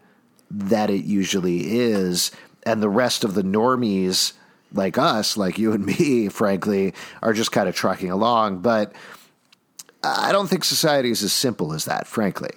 that 0.50 0.90
it 0.90 1.04
usually 1.04 1.78
is, 1.78 2.30
and 2.64 2.82
the 2.82 2.88
rest 2.88 3.24
of 3.24 3.34
the 3.34 3.42
normies 3.42 4.32
like 4.72 4.98
us, 4.98 5.36
like 5.36 5.58
you 5.58 5.72
and 5.72 5.86
me, 5.98 6.28
frankly, 6.28 6.94
are 7.22 7.32
just 7.32 7.52
kind 7.52 7.68
of 7.68 7.74
trucking 7.74 8.10
along. 8.10 8.60
But 8.60 8.92
I 10.02 10.32
don't 10.32 10.46
think 10.46 10.64
society 10.64 11.10
is 11.10 11.22
as 11.22 11.32
simple 11.32 11.72
as 11.72 11.86
that, 11.86 12.06
frankly. 12.06 12.50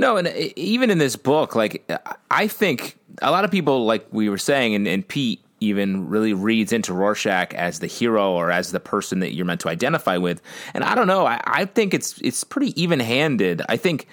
No, 0.00 0.16
and 0.16 0.28
even 0.56 0.88
in 0.88 0.96
this 0.96 1.14
book, 1.14 1.54
like 1.54 1.86
I 2.30 2.48
think 2.48 2.96
a 3.20 3.30
lot 3.30 3.44
of 3.44 3.50
people, 3.50 3.84
like 3.84 4.06
we 4.10 4.30
were 4.30 4.38
saying, 4.38 4.74
and, 4.74 4.88
and 4.88 5.06
Pete 5.06 5.44
even 5.60 6.08
really 6.08 6.32
reads 6.32 6.72
into 6.72 6.94
Rorschach 6.94 7.52
as 7.52 7.80
the 7.80 7.86
hero 7.86 8.32
or 8.32 8.50
as 8.50 8.72
the 8.72 8.80
person 8.80 9.20
that 9.20 9.34
you're 9.34 9.44
meant 9.44 9.60
to 9.60 9.68
identify 9.68 10.16
with. 10.16 10.40
And 10.72 10.84
I 10.84 10.94
don't 10.94 11.06
know, 11.06 11.26
I, 11.26 11.38
I 11.44 11.64
think 11.66 11.92
it's 11.92 12.18
it's 12.22 12.44
pretty 12.44 12.80
even 12.80 12.98
handed. 12.98 13.60
I 13.68 13.76
think 13.76 14.06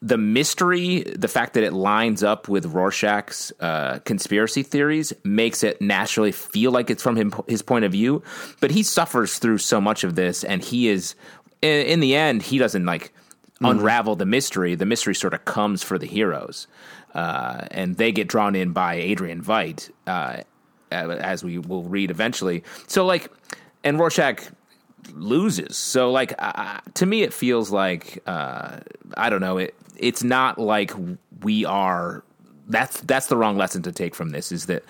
the 0.00 0.16
mystery, 0.16 1.02
the 1.02 1.28
fact 1.28 1.52
that 1.52 1.64
it 1.64 1.74
lines 1.74 2.22
up 2.22 2.48
with 2.48 2.64
Rorschach's 2.64 3.52
uh, 3.60 3.98
conspiracy 4.06 4.62
theories, 4.62 5.12
makes 5.22 5.62
it 5.62 5.82
naturally 5.82 6.32
feel 6.32 6.70
like 6.70 6.88
it's 6.88 7.02
from 7.02 7.16
him, 7.16 7.34
his 7.46 7.60
point 7.60 7.84
of 7.84 7.92
view. 7.92 8.22
But 8.58 8.70
he 8.70 8.82
suffers 8.82 9.38
through 9.38 9.58
so 9.58 9.82
much 9.82 10.02
of 10.02 10.14
this, 10.14 10.44
and 10.44 10.64
he 10.64 10.88
is, 10.88 11.14
in, 11.60 11.84
in 11.86 12.00
the 12.00 12.16
end, 12.16 12.40
he 12.40 12.56
doesn't 12.56 12.86
like 12.86 13.12
mm-hmm. 13.56 13.66
unravel 13.66 14.16
the 14.16 14.26
mystery. 14.26 14.74
The 14.74 14.86
mystery 14.86 15.14
sort 15.14 15.34
of 15.34 15.44
comes 15.44 15.82
for 15.82 15.98
the 15.98 16.06
heroes, 16.06 16.66
uh, 17.14 17.66
and 17.70 17.96
they 17.96 18.12
get 18.12 18.28
drawn 18.28 18.54
in 18.54 18.72
by 18.72 18.94
Adrian 18.94 19.42
Veidt, 19.42 19.90
uh, 20.06 20.42
as 20.90 21.44
we 21.44 21.58
will 21.58 21.84
read 21.84 22.10
eventually. 22.10 22.62
So, 22.86 23.04
like, 23.04 23.30
and 23.82 23.98
Rorschach 23.98 24.50
loses. 25.12 25.76
So 25.76 26.10
like 26.10 26.34
uh, 26.38 26.80
to 26.94 27.06
me, 27.06 27.22
it 27.22 27.32
feels 27.32 27.70
like 27.70 28.22
uh, 28.26 28.80
I 29.16 29.30
don't 29.30 29.40
know. 29.40 29.58
It 29.58 29.74
it's 29.96 30.22
not 30.22 30.58
like 30.58 30.92
we 31.42 31.64
are. 31.64 32.24
That's 32.68 33.00
that's 33.02 33.26
the 33.26 33.36
wrong 33.36 33.56
lesson 33.56 33.82
to 33.82 33.92
take 33.92 34.14
from 34.14 34.30
this. 34.30 34.52
Is 34.52 34.66
that 34.66 34.84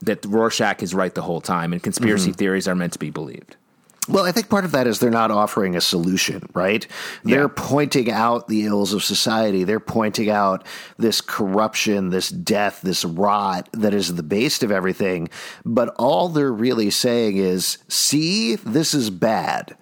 that 0.00 0.24
Rorschach 0.24 0.82
is 0.82 0.94
right 0.94 1.14
the 1.14 1.22
whole 1.22 1.40
time, 1.40 1.72
and 1.72 1.82
conspiracy 1.82 2.30
mm-hmm. 2.30 2.38
theories 2.38 2.68
are 2.68 2.74
meant 2.74 2.92
to 2.94 2.98
be 2.98 3.10
believed. 3.10 3.56
Well, 4.08 4.24
I 4.24 4.32
think 4.32 4.50
part 4.50 4.64
of 4.64 4.72
that 4.72 4.86
is 4.86 4.98
they're 4.98 5.10
not 5.10 5.30
offering 5.30 5.76
a 5.76 5.80
solution, 5.80 6.42
right? 6.52 6.86
Yeah. 7.24 7.36
They're 7.36 7.48
pointing 7.48 8.10
out 8.10 8.48
the 8.48 8.66
ills 8.66 8.92
of 8.92 9.02
society. 9.02 9.64
They're 9.64 9.80
pointing 9.80 10.28
out 10.28 10.66
this 10.98 11.20
corruption, 11.20 12.10
this 12.10 12.28
death, 12.28 12.82
this 12.82 13.04
rot 13.04 13.68
that 13.72 13.94
is 13.94 14.14
the 14.14 14.22
base 14.22 14.62
of 14.62 14.70
everything. 14.70 15.28
But 15.64 15.94
all 15.98 16.28
they're 16.28 16.52
really 16.52 16.90
saying 16.90 17.38
is, 17.38 17.78
see, 17.88 18.56
this 18.56 18.94
is 18.94 19.10
bad 19.10 19.76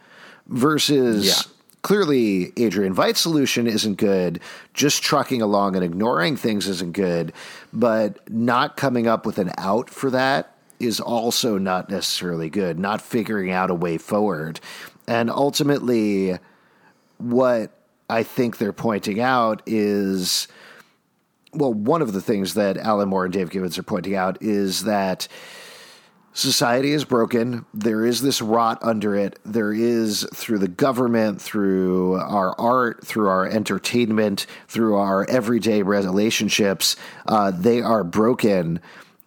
versus. 0.47 1.27
Yeah 1.27 1.53
clearly 1.83 2.53
Adrian 2.57 2.95
Veidt's 2.95 3.21
solution 3.21 3.67
isn't 3.67 3.97
good. 3.97 4.41
Just 4.73 5.03
trucking 5.03 5.43
along 5.43 5.75
and 5.75 5.85
ignoring 5.85 6.37
things 6.37 6.69
isn't 6.69 6.93
good. 6.93 7.33
But 7.73 8.31
not 8.31 8.77
coming 8.77 9.09
up 9.09 9.27
with 9.27 9.39
an 9.39 9.51
out 9.59 9.91
for 9.91 10.09
that 10.11 10.57
is 10.83 11.01
also 11.01 11.59
not 11.59 11.91
necessarily 11.91 12.51
good. 12.51 12.79
Not 12.79 13.01
figuring 13.01 13.51
out 13.51 13.71
a 13.71 13.75
way 13.75 13.99
forward. 13.99 14.61
And 15.07 15.31
ultimately, 15.31 16.39
what 17.19 17.73
I 18.09 18.23
think 18.23 18.59
they're 18.59 18.73
pointing 18.73 19.21
out 19.21 19.63
is 19.67 20.49
well, 21.55 21.73
one 21.75 22.01
of 22.03 22.13
the 22.13 22.21
things 22.21 22.55
that 22.55 22.79
Alan 22.79 23.09
Moore 23.09 23.25
and 23.25 23.33
Dave 23.33 23.51
Gibbons 23.51 23.79
are 23.79 23.83
pointing 23.83 24.15
out 24.15 24.43
is 24.43 24.85
that 24.85 25.29
society 26.33 26.93
is 26.93 27.05
broken. 27.05 27.67
There 27.75 28.07
is 28.07 28.23
this 28.23 28.41
rot 28.41 28.79
under 28.83 29.15
it. 29.15 29.39
There 29.45 29.73
is 29.73 30.27
through 30.35 30.59
the 30.59 30.69
government, 30.69 31.43
through 31.43 32.15
our 32.15 32.59
art, 32.59 33.07
through 33.07 33.29
our 33.29 33.47
entertainment, 33.47 34.47
through 34.67 34.97
our 34.97 35.29
everyday 35.29 35.83
relationships. 35.83 36.97
Uh, 37.27 37.51
they 37.51 37.83
are 37.83 38.03
broken. 38.03 38.81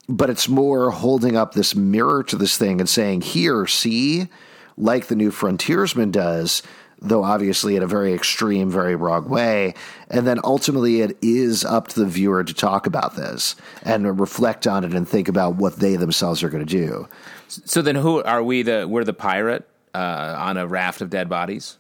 But 0.08 0.30
it's 0.30 0.48
more 0.48 0.92
holding 0.92 1.36
up 1.36 1.54
this 1.54 1.76
mirror 1.76 2.24
to 2.24 2.36
this 2.36 2.58
thing 2.58 2.80
and 2.80 2.88
saying, 2.88 3.22
here, 3.22 3.66
see, 3.66 4.28
like 4.78 5.08
the 5.08 5.16
new 5.16 5.32
frontiersman 5.32 6.12
does, 6.12 6.62
though 7.02 7.24
obviously 7.24 7.76
in 7.76 7.84
a 7.84 7.88
very 7.88 8.14
extreme, 8.14 8.70
very 8.70 8.96
wrong 8.96 9.28
way. 9.28 9.74
And 10.10 10.28
then 10.28 10.40
ultimately, 10.44 11.02
it 11.02 11.18
is 11.22 11.66
up 11.66 11.88
to 11.90 12.00
the 12.00 12.06
viewer 12.06 12.44
to 12.44 12.54
talk 12.54 12.86
about 12.86 13.16
this 13.16 13.56
and 13.84 14.20
reflect 14.20 14.68
on 14.68 14.84
it 14.84 14.94
and 14.94 15.08
think 15.08 15.28
about 15.28 15.56
what 15.56 15.78
they 15.78 15.96
themselves 15.96 16.44
are 16.44 16.50
going 16.50 16.66
to 16.66 16.78
do. 16.78 17.08
So 17.48 17.82
then, 17.82 17.96
who 17.96 18.22
are 18.24 18.44
we? 18.44 18.62
The 18.62 18.88
we're 18.88 19.04
the 19.04 19.14
pirate 19.14 19.68
uh, 19.94 20.36
on 20.38 20.58
a 20.58 20.68
raft 20.68 21.02
of 21.02 21.10
dead 21.10 21.30
bodies. 21.30 21.78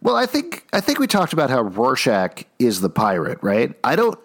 Well, 0.00 0.16
I 0.16 0.26
think 0.26 0.66
I 0.72 0.80
think 0.80 0.98
we 0.98 1.06
talked 1.06 1.32
about 1.32 1.50
how 1.50 1.62
Rorschach 1.62 2.44
is 2.58 2.80
the 2.80 2.90
pirate, 2.90 3.38
right? 3.42 3.74
I 3.84 3.96
don't 3.96 4.18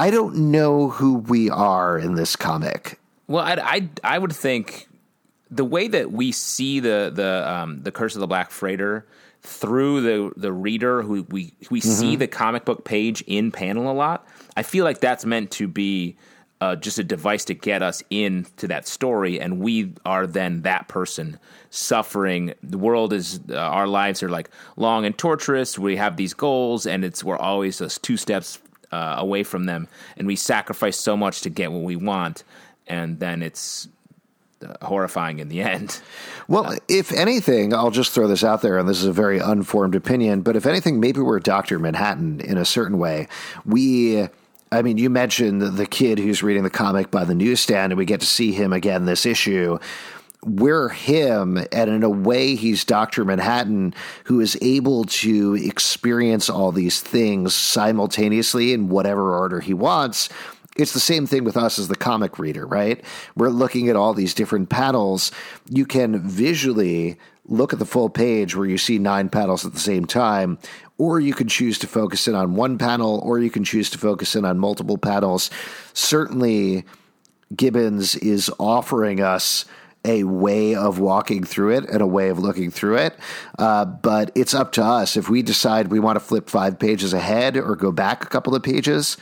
I 0.00 0.10
don't 0.10 0.50
know 0.50 0.88
who 0.88 1.18
we 1.18 1.50
are 1.50 1.98
in 1.98 2.14
this 2.14 2.34
comic. 2.34 2.98
Well, 3.26 3.44
I, 3.44 3.56
I, 3.62 3.88
I 4.14 4.18
would 4.18 4.32
think 4.32 4.88
the 5.50 5.64
way 5.64 5.88
that 5.88 6.10
we 6.10 6.32
see 6.32 6.80
the 6.80 7.12
the 7.14 7.46
um, 7.46 7.82
the 7.82 7.92
Curse 7.92 8.14
of 8.14 8.20
the 8.20 8.26
Black 8.26 8.50
Freighter 8.50 9.04
through 9.42 10.00
the 10.00 10.32
the 10.38 10.54
reader 10.54 11.02
who 11.02 11.24
we 11.24 11.52
we 11.68 11.82
mm-hmm. 11.82 11.90
see 11.90 12.16
the 12.16 12.26
comic 12.26 12.64
book 12.64 12.82
page 12.82 13.22
in 13.26 13.52
panel 13.52 13.90
a 13.90 13.92
lot. 13.92 14.26
I 14.56 14.62
feel 14.62 14.86
like 14.86 15.00
that's 15.00 15.26
meant 15.26 15.50
to 15.52 15.68
be 15.68 16.16
uh, 16.62 16.76
just 16.76 16.98
a 16.98 17.04
device 17.04 17.44
to 17.44 17.54
get 17.54 17.82
us 17.82 18.02
into 18.08 18.68
that 18.68 18.88
story, 18.88 19.38
and 19.38 19.60
we 19.60 19.92
are 20.06 20.26
then 20.26 20.62
that 20.62 20.88
person 20.88 21.38
suffering. 21.68 22.54
The 22.62 22.78
world 22.78 23.12
is 23.12 23.38
uh, 23.50 23.56
our 23.56 23.86
lives 23.86 24.22
are 24.22 24.30
like 24.30 24.48
long 24.76 25.04
and 25.04 25.16
torturous. 25.18 25.78
We 25.78 25.96
have 25.96 26.16
these 26.16 26.32
goals, 26.32 26.86
and 26.86 27.04
it's 27.04 27.22
we're 27.22 27.36
always 27.36 27.80
just 27.80 28.02
two 28.02 28.16
steps 28.16 28.60
uh, 28.92 29.16
away 29.18 29.42
from 29.42 29.64
them, 29.64 29.88
and 30.16 30.26
we 30.26 30.36
sacrifice 30.36 30.98
so 30.98 31.16
much 31.16 31.42
to 31.42 31.50
get 31.50 31.72
what 31.72 31.82
we 31.82 31.96
want, 31.96 32.44
and 32.86 33.18
then 33.20 33.42
it's 33.42 33.88
uh, 34.64 34.74
horrifying 34.84 35.38
in 35.38 35.48
the 35.48 35.60
end. 35.62 36.00
Well, 36.48 36.66
uh, 36.66 36.76
if 36.88 37.12
anything, 37.12 37.72
I'll 37.72 37.90
just 37.90 38.12
throw 38.12 38.26
this 38.26 38.44
out 38.44 38.62
there, 38.62 38.78
and 38.78 38.88
this 38.88 38.98
is 38.98 39.06
a 39.06 39.12
very 39.12 39.38
unformed 39.38 39.94
opinion, 39.94 40.42
but 40.42 40.56
if 40.56 40.66
anything, 40.66 41.00
maybe 41.00 41.20
we're 41.20 41.40
Dr. 41.40 41.78
Manhattan 41.78 42.40
in 42.40 42.58
a 42.58 42.64
certain 42.64 42.98
way. 42.98 43.28
We. 43.64 44.28
I 44.72 44.82
mean, 44.82 44.98
you 44.98 45.10
mentioned 45.10 45.62
the 45.62 45.84
kid 45.84 46.20
who's 46.20 46.44
reading 46.44 46.62
the 46.62 46.70
comic 46.70 47.10
by 47.10 47.24
the 47.24 47.34
newsstand, 47.34 47.90
and 47.90 47.98
we 47.98 48.04
get 48.04 48.20
to 48.20 48.26
see 48.26 48.52
him 48.52 48.72
again 48.72 49.04
this 49.04 49.26
issue 49.26 49.80
we're 50.44 50.88
him, 50.88 51.58
and 51.70 51.90
in 51.90 52.02
a 52.02 52.10
way, 52.10 52.54
he's 52.54 52.84
Dr. 52.84 53.24
Manhattan 53.24 53.94
who 54.24 54.40
is 54.40 54.56
able 54.62 55.04
to 55.04 55.54
experience 55.54 56.48
all 56.48 56.72
these 56.72 57.00
things 57.00 57.54
simultaneously 57.54 58.72
in 58.72 58.88
whatever 58.88 59.36
order 59.36 59.60
he 59.60 59.74
wants 59.74 60.28
it's 60.76 60.92
the 60.92 61.00
same 61.00 61.26
thing 61.26 61.44
with 61.44 61.56
us 61.56 61.78
as 61.78 61.88
the 61.88 61.96
comic 61.96 62.38
reader, 62.38 62.66
right? 62.66 63.04
We're 63.36 63.50
looking 63.50 63.88
at 63.88 63.96
all 63.96 64.14
these 64.14 64.34
different 64.34 64.70
panels. 64.70 65.32
You 65.68 65.84
can 65.84 66.20
visually 66.20 67.18
look 67.46 67.72
at 67.72 67.78
the 67.78 67.84
full 67.84 68.08
page 68.08 68.54
where 68.54 68.66
you 68.66 68.78
see 68.78 68.98
nine 68.98 69.28
panels 69.28 69.66
at 69.66 69.72
the 69.72 69.80
same 69.80 70.04
time, 70.04 70.58
or 70.98 71.18
you 71.18 71.34
can 71.34 71.48
choose 71.48 71.78
to 71.80 71.86
focus 71.86 72.28
in 72.28 72.34
on 72.34 72.54
one 72.54 72.78
panel, 72.78 73.20
or 73.24 73.38
you 73.40 73.50
can 73.50 73.64
choose 73.64 73.90
to 73.90 73.98
focus 73.98 74.36
in 74.36 74.44
on 74.44 74.58
multiple 74.58 74.98
panels. 74.98 75.50
Certainly, 75.92 76.84
Gibbons 77.54 78.14
is 78.16 78.50
offering 78.58 79.20
us 79.20 79.64
a 80.04 80.24
way 80.24 80.74
of 80.74 80.98
walking 80.98 81.44
through 81.44 81.76
it 81.76 81.88
and 81.88 82.00
a 82.00 82.06
way 82.06 82.30
of 82.30 82.38
looking 82.38 82.70
through 82.70 82.96
it. 82.96 83.18
Uh, 83.58 83.84
but 83.84 84.30
it's 84.34 84.54
up 84.54 84.72
to 84.72 84.82
us. 84.82 85.16
If 85.16 85.28
we 85.28 85.42
decide 85.42 85.88
we 85.88 86.00
want 86.00 86.16
to 86.16 86.20
flip 86.20 86.48
five 86.48 86.78
pages 86.78 87.12
ahead 87.12 87.56
or 87.56 87.76
go 87.76 87.92
back 87.92 88.24
a 88.24 88.28
couple 88.28 88.54
of 88.54 88.62
pages, 88.62 89.16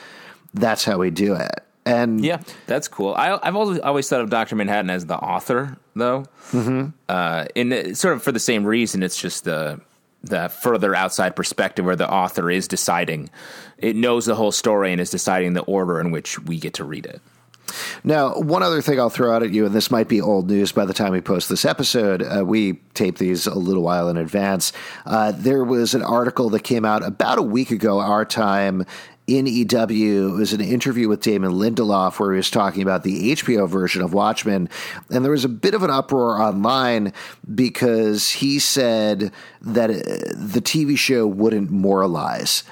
that's 0.55 0.85
how 0.85 0.99
we 0.99 1.11
do 1.11 1.35
it. 1.35 1.65
And 1.85 2.23
yeah, 2.23 2.43
that's 2.67 2.87
cool. 2.87 3.15
I, 3.15 3.39
have 3.43 3.57
always 3.57 3.79
always 3.79 4.09
thought 4.09 4.21
of 4.21 4.29
Doctor 4.29 4.55
Manhattan 4.57 4.91
as 4.91 5.07
the 5.07 5.17
author, 5.17 5.79
though. 5.97 6.27
Mm-hmm. 6.53 6.89
Uh, 7.09 7.47
in 7.55 7.95
sort 7.95 8.15
of 8.15 8.23
for 8.23 8.31
the 8.31 8.39
same 8.39 8.65
reason, 8.67 9.03
it's 9.03 9.19
just 9.19 9.45
the 9.45 9.81
the 10.23 10.49
further 10.49 10.95
outside 10.95 11.35
perspective 11.37 11.85
where 11.85 11.97
the 11.97 12.11
author 12.11 12.51
is 12.51 12.69
deciding, 12.69 13.31
it 13.79 13.97
knows 13.97 14.27
the 14.27 14.35
whole 14.35 14.53
story 14.53 14.93
and 14.93 15.01
is 15.01 15.11
deciding 15.11 15.53
the 15.53 15.63
order 15.63 16.01
in 16.01 16.11
which 16.11 16.39
we 16.41 16.59
get 16.59 16.75
to 16.75 16.85
read 16.85 17.07
it. 17.07 17.23
Now, 18.05 18.35
one 18.35 18.63
other 18.63 18.81
thing 18.83 18.99
I'll 18.99 19.11
throw 19.11 19.35
out 19.35 19.43
at 19.43 19.51
you, 19.51 19.67
and 19.67 19.75
this 19.75 19.91
might 19.91 20.09
be 20.09 20.21
old 20.21 20.49
news 20.49 20.73
by 20.73 20.85
the 20.85 20.95
time 20.95 21.13
we 21.13 21.21
post 21.21 21.49
this 21.49 21.65
episode. 21.65 22.23
Uh, 22.23 22.45
we 22.45 22.75
tape 22.95 23.19
these 23.19 23.47
a 23.47 23.55
little 23.55 23.83
while 23.83 24.09
in 24.09 24.17
advance. 24.17 24.73
Uh, 25.07 25.33
there 25.33 25.65
was 25.65 25.95
an 25.95 26.03
article 26.03 26.51
that 26.51 26.61
came 26.61 26.85
out 26.85 27.05
about 27.05 27.39
a 27.39 27.43
week 27.43 27.71
ago, 27.71 28.01
our 28.01 28.25
time, 28.25 28.85
in 29.29 29.47
EW. 29.47 30.29
It 30.29 30.39
was 30.39 30.53
an 30.55 30.63
interview 30.63 31.07
with 31.07 31.21
Damon 31.21 31.53
Lindelof 31.53 32.19
where 32.19 32.33
he 32.33 32.39
was 32.39 32.51
talking 32.51 32.83
about 32.83 33.05
the 33.05 33.33
HBO 33.33 33.69
version 33.69 34.03
of 34.03 34.15
Watchmen. 34.15 34.71
And 35.11 35.23
there 35.23 35.33
was 35.33 35.45
a 35.45 35.51
bit 35.51 35.75
of 35.75 35.83
an 35.83 35.91
uproar 35.91 36.41
online 36.41 37.13
because 37.55 38.31
he 38.31 38.59
said 38.59 39.31
that 39.61 39.91
uh, 39.91 39.95
the 40.35 40.63
TV 40.63 40.97
show 40.97 41.27
wouldn't 41.27 41.71
moralize. 41.71 42.65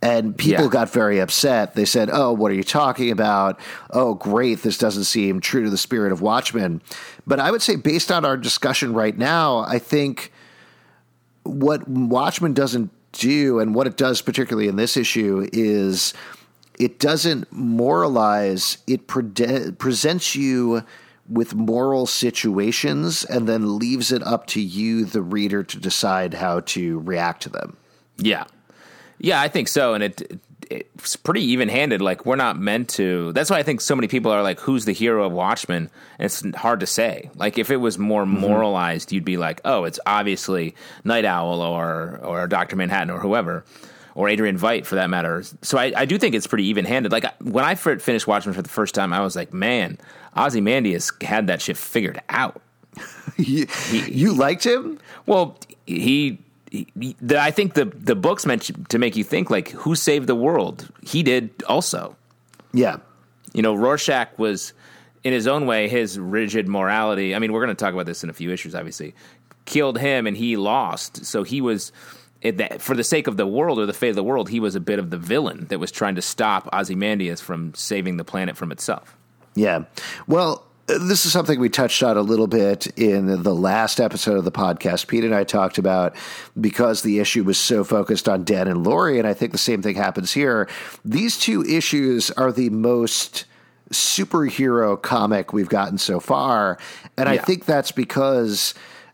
And 0.00 0.38
people 0.38 0.64
yeah. 0.64 0.70
got 0.70 0.90
very 0.90 1.18
upset. 1.18 1.74
They 1.74 1.84
said, 1.84 2.08
Oh, 2.12 2.32
what 2.32 2.52
are 2.52 2.54
you 2.54 2.62
talking 2.62 3.10
about? 3.10 3.58
Oh, 3.90 4.14
great. 4.14 4.62
This 4.62 4.78
doesn't 4.78 5.04
seem 5.04 5.40
true 5.40 5.64
to 5.64 5.70
the 5.70 5.78
spirit 5.78 6.12
of 6.12 6.20
Watchmen. 6.20 6.80
But 7.26 7.40
I 7.40 7.50
would 7.50 7.62
say, 7.62 7.74
based 7.74 8.12
on 8.12 8.24
our 8.24 8.36
discussion 8.36 8.94
right 8.94 9.16
now, 9.16 9.58
I 9.58 9.80
think 9.80 10.32
what 11.42 11.88
Watchmen 11.88 12.54
doesn't 12.54 12.90
do, 13.12 13.58
and 13.58 13.74
what 13.74 13.86
it 13.86 13.96
does, 13.96 14.22
particularly 14.22 14.68
in 14.68 14.76
this 14.76 14.96
issue, 14.96 15.48
is 15.52 16.14
it 16.78 17.00
doesn't 17.00 17.52
moralize, 17.52 18.78
it 18.86 19.06
pre- 19.08 19.72
presents 19.72 20.36
you 20.36 20.84
with 21.28 21.54
moral 21.54 22.06
situations 22.06 23.24
and 23.24 23.48
then 23.48 23.78
leaves 23.78 24.12
it 24.12 24.22
up 24.22 24.46
to 24.46 24.60
you, 24.60 25.04
the 25.04 25.22
reader, 25.22 25.62
to 25.62 25.78
decide 25.78 26.34
how 26.34 26.60
to 26.60 27.00
react 27.00 27.42
to 27.42 27.48
them. 27.50 27.76
Yeah. 28.16 28.44
Yeah, 29.18 29.40
I 29.40 29.48
think 29.48 29.68
so. 29.68 29.94
And 29.94 30.04
it, 30.04 30.40
it's 30.70 31.16
pretty 31.16 31.42
even 31.42 31.68
handed. 31.68 32.00
Like 32.00 32.26
we're 32.26 32.36
not 32.36 32.58
meant 32.58 32.88
to. 32.90 33.32
That's 33.32 33.50
why 33.50 33.58
I 33.58 33.62
think 33.62 33.80
so 33.80 33.96
many 33.96 34.08
people 34.08 34.30
are 34.30 34.42
like, 34.42 34.60
"Who's 34.60 34.84
the 34.84 34.92
hero 34.92 35.24
of 35.24 35.32
Watchmen?" 35.32 35.90
And 36.18 36.26
it's 36.26 36.44
hard 36.56 36.80
to 36.80 36.86
say. 36.86 37.30
Like 37.34 37.58
if 37.58 37.70
it 37.70 37.76
was 37.76 37.98
more 37.98 38.24
mm-hmm. 38.24 38.40
moralized, 38.40 39.12
you'd 39.12 39.24
be 39.24 39.36
like, 39.36 39.60
"Oh, 39.64 39.84
it's 39.84 40.00
obviously 40.06 40.74
Night 41.04 41.24
Owl 41.24 41.60
or 41.60 42.20
or 42.22 42.46
Doctor 42.46 42.76
Manhattan 42.76 43.10
or 43.10 43.20
whoever." 43.20 43.64
Or 44.14 44.28
Adrian 44.28 44.58
Veidt, 44.58 44.84
for 44.84 44.96
that 44.96 45.08
matter. 45.10 45.44
So 45.62 45.78
I, 45.78 45.92
I 45.96 46.04
do 46.04 46.18
think 46.18 46.34
it's 46.34 46.48
pretty 46.48 46.64
even-handed. 46.64 47.12
Like 47.12 47.24
when 47.40 47.64
I 47.64 47.76
finished 47.76 48.26
Watchmen 48.26 48.52
for 48.52 48.62
the 48.62 48.68
first 48.68 48.92
time, 48.92 49.12
I 49.12 49.20
was 49.20 49.36
like, 49.36 49.52
"Man, 49.52 49.96
Ozymandias 50.36 51.12
had 51.20 51.46
that 51.46 51.62
shit 51.62 51.76
figured 51.76 52.20
out." 52.28 52.60
you, 53.36 53.66
he, 53.90 54.10
you 54.10 54.32
liked 54.32 54.66
him? 54.66 54.98
Well, 55.26 55.56
he 55.86 56.40
the, 56.70 57.38
I 57.38 57.50
think 57.50 57.74
the 57.74 57.86
the 57.86 58.14
book's 58.14 58.46
meant 58.46 58.88
to 58.90 58.98
make 58.98 59.16
you 59.16 59.24
think 59.24 59.50
like 59.50 59.70
who 59.70 59.94
saved 59.94 60.26
the 60.26 60.34
world. 60.34 60.88
He 61.02 61.22
did 61.22 61.50
also. 61.68 62.16
Yeah, 62.72 62.98
you 63.52 63.62
know, 63.62 63.74
Rorschach 63.74 64.38
was 64.38 64.72
in 65.24 65.32
his 65.32 65.46
own 65.46 65.66
way 65.66 65.88
his 65.88 66.18
rigid 66.18 66.68
morality. 66.68 67.34
I 67.34 67.38
mean, 67.38 67.52
we're 67.52 67.64
going 67.64 67.74
to 67.74 67.84
talk 67.84 67.94
about 67.94 68.06
this 68.06 68.22
in 68.22 68.30
a 68.30 68.34
few 68.34 68.50
issues. 68.50 68.74
Obviously, 68.74 69.14
killed 69.64 69.98
him 69.98 70.26
and 70.26 70.36
he 70.36 70.56
lost. 70.56 71.24
So 71.24 71.42
he 71.42 71.60
was. 71.60 71.92
For 72.78 72.94
the 72.94 73.02
sake 73.02 73.26
of 73.26 73.36
the 73.36 73.48
world 73.48 73.80
or 73.80 73.86
the 73.86 73.92
fate 73.92 74.10
of 74.10 74.14
the 74.14 74.22
world, 74.22 74.48
he 74.48 74.60
was 74.60 74.76
a 74.76 74.80
bit 74.80 75.00
of 75.00 75.10
the 75.10 75.18
villain 75.18 75.66
that 75.70 75.80
was 75.80 75.90
trying 75.90 76.14
to 76.14 76.22
stop 76.22 76.68
Ozymandias 76.72 77.40
from 77.40 77.74
saving 77.74 78.16
the 78.16 78.22
planet 78.22 78.56
from 78.56 78.70
itself. 78.70 79.16
Yeah. 79.56 79.86
Well, 80.28 80.64
this 80.88 81.26
is 81.26 81.32
something 81.32 81.60
we 81.60 81.68
touched 81.68 82.02
on 82.02 82.16
a 82.16 82.22
little 82.22 82.46
bit 82.46 82.86
in 82.98 83.42
the 83.42 83.54
last 83.54 84.00
episode 84.00 84.38
of 84.38 84.44
the 84.44 84.52
podcast. 84.52 85.06
Pete 85.06 85.24
and 85.24 85.34
I 85.34 85.44
talked 85.44 85.76
about 85.76 86.16
because 86.58 87.02
the 87.02 87.18
issue 87.18 87.44
was 87.44 87.58
so 87.58 87.84
focused 87.84 88.28
on 88.28 88.42
Dan 88.42 88.68
and 88.68 88.84
Laurie, 88.84 89.18
and 89.18 89.28
I 89.28 89.34
think 89.34 89.52
the 89.52 89.58
same 89.58 89.82
thing 89.82 89.96
happens 89.96 90.32
here. 90.32 90.66
These 91.04 91.38
two 91.38 91.62
issues 91.64 92.30
are 92.32 92.50
the 92.50 92.70
most 92.70 93.44
superhero 93.90 95.00
comic 95.00 95.52
we've 95.52 95.68
gotten 95.68 95.98
so 95.98 96.20
far, 96.20 96.78
and 97.18 97.26
yeah. 97.26 97.34
I 97.34 97.38
think 97.38 97.66
that's 97.66 97.92
because 97.92 98.72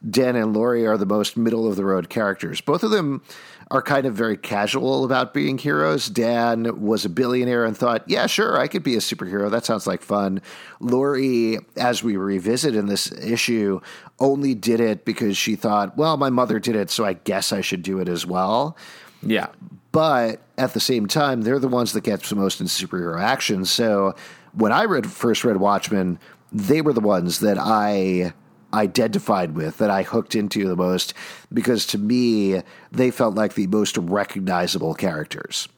Dan 0.09 0.37
and 0.37 0.55
Laurie 0.55 0.87
are 0.87 0.97
the 0.97 1.07
most 1.07 1.37
middle 1.37 1.67
of 1.67 1.75
the 1.75 1.85
road 1.85 2.09
characters. 2.09 2.61
Both 2.61 2.85
of 2.85 2.93
them 2.93 3.23
are 3.71 3.83
kind 3.83 4.07
of 4.07 4.15
very 4.15 4.37
casual 4.37 5.05
about 5.05 5.35
being 5.35 5.59
heroes. 5.59 6.09
Dan 6.09 6.81
was 6.81 7.05
a 7.05 7.09
billionaire 7.09 7.65
and 7.65 7.77
thought, 7.77 8.09
yeah, 8.09 8.27
sure, 8.27 8.59
I 8.59 8.69
could 8.69 8.83
be 8.83 8.95
a 8.95 8.99
superhero. 8.99 9.51
That 9.51 9.65
sounds 9.65 9.87
like 9.87 10.03
fun. 10.03 10.43
Laurie, 10.81 11.59
as 11.77 12.03
we 12.03 12.17
revisit 12.17 12.77
in 12.77 12.87
this 12.87 13.11
issue, 13.13 13.81
only 14.21 14.55
did 14.55 14.81
it 14.81 15.05
because 15.05 15.37
she 15.37 15.57
thought, 15.57 15.97
well, 15.97 16.17
my 16.17 16.31
mother 16.31 16.59
did 16.59 16.77
it, 16.77 16.91
so 16.91 17.05
I 17.05 17.15
guess 17.15 17.53
I 17.53 17.61
should 17.61 17.83
do 17.83 17.99
it 18.01 18.09
as 18.09 18.27
well. 18.27 18.77
Yeah. 19.23 19.49
But 19.93 20.41
at 20.59 20.75
the 20.75 20.81
same 20.81 21.07
time, 21.07 21.43
they're 21.43 21.59
the 21.59 21.69
ones 21.69 21.93
that 21.93 22.03
get 22.03 22.23
the 22.23 22.37
most 22.37 22.61
in 22.61 22.67
superhero 22.67 23.21
action. 23.21 23.65
So 23.65 24.15
when 24.53 24.73
I 24.73 24.85
read 24.85 25.11
first 25.11 25.45
read 25.45 25.57
Watchmen, 25.57 26.19
they 26.53 26.81
were 26.81 26.93
the 26.93 27.01
ones 27.01 27.41
that 27.41 27.59
I 27.59 28.35
identified 28.75 29.55
with, 29.55 29.79
that 29.79 29.91
I 29.91 30.03
hooked 30.03 30.35
into 30.35 30.69
the 30.69 30.77
most, 30.77 31.15
because 31.53 31.87
to 31.87 31.99
me, 31.99 32.63
they 32.93 33.11
felt 33.11 33.35
like 33.35 33.55
the 33.55 33.67
most 33.69 33.97
recognizable 33.97 34.95
characters. 34.95 35.69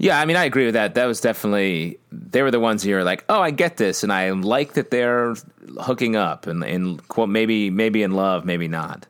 Yeah, 0.00 0.20
I 0.20 0.24
mean, 0.26 0.36
I 0.36 0.44
agree 0.44 0.64
with 0.64 0.74
that. 0.74 0.94
That 0.94 1.06
was 1.06 1.20
definitely 1.20 1.98
they 2.12 2.42
were 2.42 2.50
the 2.52 2.60
ones 2.60 2.86
you're 2.86 3.02
like, 3.04 3.24
oh, 3.28 3.40
I 3.40 3.50
get 3.50 3.76
this, 3.78 4.02
and 4.04 4.12
I 4.12 4.30
like 4.30 4.74
that 4.74 4.90
they're 4.90 5.34
hooking 5.80 6.14
up 6.16 6.46
and 6.46 6.62
in 6.64 6.98
quote 7.08 7.28
maybe 7.28 7.68
maybe 7.70 8.02
in 8.02 8.12
love, 8.12 8.44
maybe 8.44 8.68
not. 8.68 9.06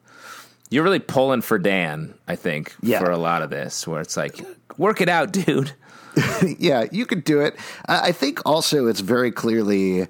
You're 0.71 0.85
really 0.85 0.99
pulling 0.99 1.43
for 1.43 1.59
Dan, 1.59 2.15
I 2.27 2.37
think, 2.37 2.75
Yeah. 2.83 2.99
for 3.01 3.11
a 3.11 3.17
lot 3.19 3.43
of 3.43 3.49
this, 3.51 3.87
where 3.87 4.01
it's 4.03 4.17
like, 4.17 4.39
work 4.77 5.01
it 5.01 5.09
out, 5.09 5.33
dude. 5.33 5.73
yeah, 6.59 6.85
you 6.91 7.07
could 7.07 7.23
do 7.25 7.41
it. 7.43 7.55
I 7.87 8.09
I 8.09 8.13
think 8.13 8.41
also 8.47 8.87
it's 8.87 9.01
very 9.01 9.31
clearly 9.31 10.09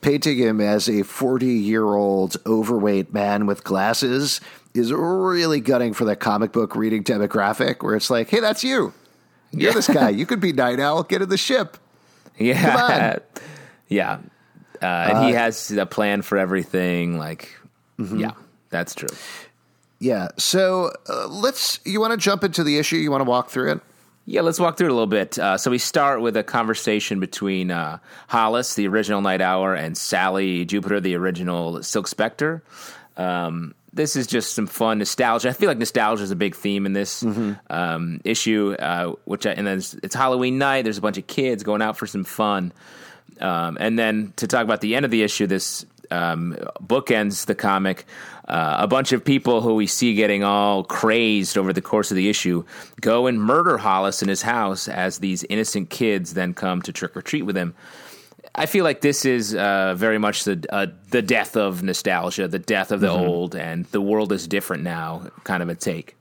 painting 0.00 0.38
him 0.38 0.60
as 0.60 0.88
a 0.88 1.02
40 1.02 1.46
year 1.46 1.84
old 1.84 2.36
overweight 2.46 3.12
man 3.12 3.46
with 3.46 3.64
glasses 3.64 4.40
is 4.74 4.92
really 4.92 5.60
gutting 5.60 5.92
for 5.92 6.04
that 6.04 6.20
comic 6.20 6.52
book 6.52 6.76
reading 6.76 7.02
demographic 7.02 7.82
where 7.82 7.96
it's 7.96 8.10
like, 8.10 8.28
hey, 8.28 8.40
that's 8.40 8.62
you. 8.62 8.92
You're 9.52 9.72
this 9.72 9.88
guy. 9.88 10.08
You 10.20 10.26
could 10.26 10.40
be 10.40 10.52
Night 10.52 10.78
Owl. 10.78 11.02
Get 11.02 11.22
in 11.22 11.28
the 11.28 11.36
ship. 11.36 11.76
Yeah, 12.38 13.18
yeah, 13.88 14.20
uh, 14.80 14.86
and 14.86 15.26
he 15.26 15.32
has 15.32 15.70
a 15.72 15.84
plan 15.84 16.22
for 16.22 16.38
everything. 16.38 17.18
Like, 17.18 17.54
yeah, 17.98 18.32
that's 18.70 18.94
true. 18.94 19.08
Yeah. 20.00 20.28
So 20.38 20.90
uh, 21.08 21.28
let's, 21.28 21.78
you 21.84 22.00
want 22.00 22.12
to 22.12 22.16
jump 22.16 22.42
into 22.42 22.64
the 22.64 22.78
issue? 22.78 22.96
You 22.96 23.10
want 23.10 23.20
to 23.20 23.28
walk 23.28 23.50
through 23.50 23.72
it? 23.72 23.80
Yeah, 24.30 24.42
let's 24.42 24.60
walk 24.60 24.76
through 24.76 24.86
it 24.86 24.90
a 24.92 24.94
little 24.94 25.08
bit. 25.08 25.40
Uh, 25.40 25.58
so 25.58 25.72
we 25.72 25.78
start 25.78 26.20
with 26.20 26.36
a 26.36 26.44
conversation 26.44 27.18
between 27.18 27.72
uh, 27.72 27.98
Hollis, 28.28 28.74
the 28.74 28.86
original 28.86 29.20
Night 29.20 29.40
Owl, 29.40 29.72
and 29.74 29.98
Sally 29.98 30.64
Jupiter, 30.64 31.00
the 31.00 31.16
original 31.16 31.82
Silk 31.82 32.06
Spectre. 32.06 32.62
Um, 33.16 33.74
this 33.92 34.14
is 34.14 34.28
just 34.28 34.54
some 34.54 34.68
fun 34.68 34.98
nostalgia. 34.98 35.48
I 35.48 35.52
feel 35.52 35.66
like 35.66 35.78
nostalgia 35.78 36.22
is 36.22 36.30
a 36.30 36.36
big 36.36 36.54
theme 36.54 36.86
in 36.86 36.92
this 36.92 37.24
um, 37.70 38.20
issue. 38.24 38.76
Uh, 38.78 39.14
which 39.24 39.46
I, 39.46 39.50
and 39.50 39.66
then 39.66 39.78
it's, 39.78 39.94
it's 39.94 40.14
Halloween 40.14 40.58
night. 40.58 40.82
There's 40.82 40.98
a 40.98 41.02
bunch 41.02 41.18
of 41.18 41.26
kids 41.26 41.64
going 41.64 41.82
out 41.82 41.96
for 41.96 42.06
some 42.06 42.22
fun. 42.22 42.72
Um, 43.40 43.76
and 43.80 43.98
then 43.98 44.32
to 44.36 44.46
talk 44.46 44.64
about 44.64 44.80
the 44.80 44.94
end 44.94 45.04
of 45.04 45.10
the 45.10 45.22
issue, 45.22 45.46
this 45.46 45.84
um, 46.10 46.56
bookends 46.82 47.46
the 47.46 47.54
comic. 47.54 48.04
Uh, 48.48 48.78
a 48.80 48.88
bunch 48.88 49.12
of 49.12 49.24
people 49.24 49.60
who 49.60 49.74
we 49.76 49.86
see 49.86 50.14
getting 50.14 50.42
all 50.42 50.82
crazed 50.82 51.56
over 51.56 51.72
the 51.72 51.80
course 51.80 52.10
of 52.10 52.16
the 52.16 52.28
issue 52.28 52.64
go 53.00 53.28
and 53.28 53.40
murder 53.40 53.78
Hollis 53.78 54.22
in 54.22 54.28
his 54.28 54.42
house 54.42 54.88
as 54.88 55.18
these 55.18 55.44
innocent 55.44 55.88
kids 55.88 56.34
then 56.34 56.52
come 56.52 56.82
to 56.82 56.92
trick 56.92 57.16
or 57.16 57.22
treat 57.22 57.42
with 57.42 57.56
him. 57.56 57.74
I 58.54 58.66
feel 58.66 58.82
like 58.82 59.02
this 59.02 59.24
is 59.24 59.54
uh, 59.54 59.94
very 59.96 60.18
much 60.18 60.44
the 60.44 60.64
uh, 60.70 60.86
the 61.10 61.22
death 61.22 61.56
of 61.56 61.82
nostalgia, 61.84 62.48
the 62.48 62.58
death 62.58 62.90
of 62.90 63.00
the 63.00 63.10
old, 63.10 63.54
and 63.54 63.84
the 63.86 64.00
world 64.00 64.32
is 64.32 64.48
different 64.48 64.82
now. 64.82 65.30
Kind 65.44 65.62
of 65.62 65.68
a 65.68 65.76
take. 65.76 66.16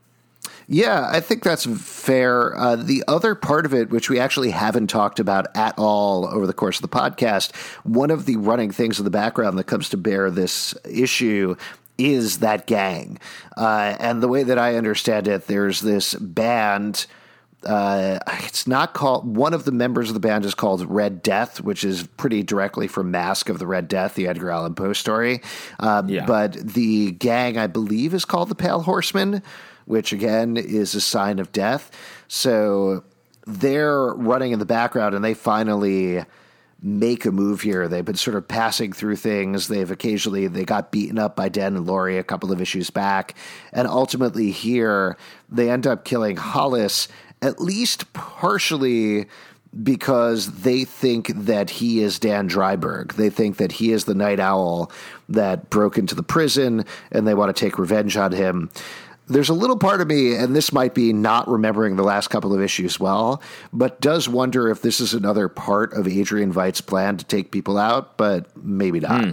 Yeah, 0.71 1.09
I 1.11 1.19
think 1.19 1.41
that's 1.41 1.65
fair. 1.65 2.55
Uh, 2.55 2.75
the 2.75 3.03
other 3.07 3.33
part 3.33 3.65
of 3.65 3.73
it, 3.73 3.89
which 3.89 4.07
we 4.07 4.19
actually 4.19 4.51
haven't 4.51 4.85
talked 4.87 5.19
about 5.19 5.47
at 5.55 5.73
all 5.79 6.27
over 6.27 6.45
the 6.45 6.53
course 6.53 6.77
of 6.77 6.83
the 6.83 6.95
podcast, 6.95 7.55
one 7.83 8.11
of 8.11 8.27
the 8.27 8.37
running 8.37 8.69
things 8.69 8.99
in 8.99 9.03
the 9.03 9.09
background 9.09 9.57
that 9.57 9.63
comes 9.63 9.89
to 9.89 9.97
bear 9.97 10.29
this 10.29 10.75
issue 10.87 11.55
is 11.97 12.39
that 12.39 12.67
gang. 12.67 13.17
Uh, 13.57 13.95
and 13.99 14.21
the 14.21 14.27
way 14.27 14.43
that 14.43 14.59
I 14.59 14.75
understand 14.75 15.27
it, 15.27 15.47
there's 15.47 15.81
this 15.81 16.13
band. 16.13 17.07
Uh, 17.65 18.19
it's 18.43 18.67
not 18.67 18.93
called. 18.93 19.35
One 19.35 19.55
of 19.55 19.65
the 19.65 19.71
members 19.71 20.09
of 20.09 20.13
the 20.13 20.19
band 20.19 20.45
is 20.45 20.53
called 20.53 20.85
Red 20.87 21.23
Death, 21.23 21.61
which 21.61 21.83
is 21.83 22.03
pretty 22.15 22.43
directly 22.43 22.87
from 22.87 23.09
Mask 23.09 23.49
of 23.49 23.57
the 23.57 23.65
Red 23.67 23.87
Death, 23.87 24.13
the 24.13 24.27
Edgar 24.27 24.51
Allan 24.51 24.75
Poe 24.75 24.93
story. 24.93 25.41
Um, 25.79 26.07
Yeah. 26.09 26.25
But 26.27 26.53
the 26.53 27.11
gang, 27.11 27.57
I 27.57 27.65
believe, 27.65 28.13
is 28.13 28.23
called 28.23 28.49
the 28.49 28.55
Pale 28.55 28.83
Horsemen, 28.83 29.41
which 29.89 30.13
again 30.13 30.55
is 30.55 30.93
a 30.93 31.01
sign 31.01 31.39
of 31.39 31.51
death. 31.51 31.89
So 32.27 33.03
they're 33.47 34.13
running 34.13 34.51
in 34.51 34.59
the 34.59 34.65
background, 34.65 35.15
and 35.15 35.25
they 35.25 35.33
finally 35.33 36.23
make 36.79 37.25
a 37.25 37.31
move 37.31 37.61
here. 37.61 37.87
They've 37.87 38.05
been 38.05 38.13
sort 38.13 38.37
of 38.37 38.47
passing 38.47 38.93
through 38.93 39.15
things. 39.15 39.67
They've 39.67 39.89
occasionally 39.89 40.45
they 40.45 40.63
got 40.63 40.91
beaten 40.91 41.17
up 41.17 41.35
by 41.35 41.49
Dan 41.49 41.75
and 41.75 41.87
Laurie 41.87 42.19
a 42.19 42.23
couple 42.23 42.51
of 42.51 42.61
issues 42.61 42.91
back, 42.91 43.33
and 43.73 43.87
ultimately 43.87 44.51
here 44.51 45.17
they 45.49 45.71
end 45.71 45.87
up 45.87 46.05
killing 46.05 46.37
Hollis 46.37 47.07
at 47.41 47.59
least 47.59 48.13
partially 48.13 49.25
because 49.83 50.61
they 50.61 50.83
think 50.83 51.29
that 51.29 51.71
he 51.71 52.01
is 52.01 52.19
Dan 52.19 52.47
Dreiberg. 52.47 53.13
They 53.13 53.31
think 53.31 53.57
that 53.57 53.71
he 53.71 53.91
is 53.91 54.05
the 54.05 54.15
night 54.15 54.39
owl 54.39 54.91
that 55.29 55.71
broke 55.71 55.97
into 55.97 56.13
the 56.13 56.23
prison 56.23 56.85
and 57.11 57.27
they 57.27 57.33
want 57.33 57.55
to 57.55 57.59
take 57.59 57.79
revenge 57.79 58.17
on 58.17 58.31
him. 58.31 58.69
There's 59.29 59.49
a 59.49 59.53
little 59.53 59.77
part 59.77 60.01
of 60.01 60.07
me, 60.07 60.35
and 60.35 60.55
this 60.55 60.73
might 60.73 60.95
be 60.95 61.13
not 61.13 61.47
remembering 61.47 61.95
the 61.95 62.03
last 62.03 62.29
couple 62.29 62.53
of 62.53 62.61
issues 62.61 62.99
well, 62.99 63.41
but 63.71 64.01
does 64.01 64.27
wonder 64.27 64.69
if 64.69 64.81
this 64.81 64.99
is 64.99 65.13
another 65.13 65.47
part 65.47 65.93
of 65.93 66.07
Adrian 66.07 66.51
Veidt's 66.51 66.81
plan 66.81 67.17
to 67.17 67.25
take 67.25 67.51
people 67.51 67.77
out, 67.77 68.17
but 68.17 68.55
maybe 68.57 68.99
not. 68.99 69.23
Hmm. 69.23 69.31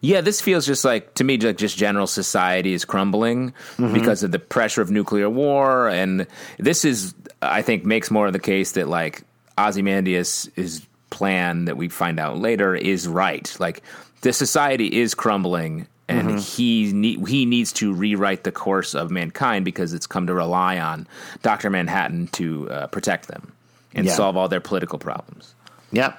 Yeah, 0.00 0.20
this 0.20 0.40
feels 0.40 0.66
just 0.66 0.84
like 0.84 1.14
to 1.14 1.24
me, 1.24 1.38
like 1.38 1.56
just 1.56 1.78
general 1.78 2.08
society 2.08 2.72
is 2.72 2.84
crumbling 2.84 3.52
mm-hmm. 3.76 3.94
because 3.94 4.24
of 4.24 4.32
the 4.32 4.40
pressure 4.40 4.82
of 4.82 4.90
nuclear 4.90 5.30
war, 5.30 5.88
and 5.88 6.26
this 6.58 6.84
is, 6.84 7.14
I 7.40 7.62
think, 7.62 7.84
makes 7.84 8.10
more 8.10 8.26
of 8.26 8.32
the 8.32 8.40
case 8.40 8.72
that 8.72 8.88
like 8.88 9.22
Ozymandias' 9.56 10.50
his 10.56 10.84
plan 11.10 11.66
that 11.66 11.76
we 11.76 11.88
find 11.88 12.18
out 12.18 12.38
later 12.38 12.74
is 12.74 13.06
right. 13.06 13.54
Like 13.60 13.82
the 14.22 14.32
society 14.32 15.00
is 15.00 15.14
crumbling, 15.14 15.86
and 16.08 16.38
he 16.40 16.92
ne- 16.92 17.24
he 17.26 17.46
needs 17.46 17.72
to 17.74 17.92
rewrite 17.92 18.44
the 18.44 18.52
course 18.52 18.94
of 18.94 19.10
mankind 19.10 19.64
because 19.64 19.92
it's 19.94 20.06
come 20.06 20.26
to 20.26 20.34
rely 20.34 20.78
on 20.78 21.06
Doctor 21.42 21.70
Manhattan 21.70 22.26
to 22.28 22.70
uh, 22.70 22.86
protect 22.88 23.28
them 23.28 23.52
and 23.94 24.06
Yeah. 24.06 24.14
solve 24.14 24.36
all 24.36 24.48
their 24.48 24.60
political 24.60 24.98
problems. 24.98 25.54
Yeah. 25.90 26.14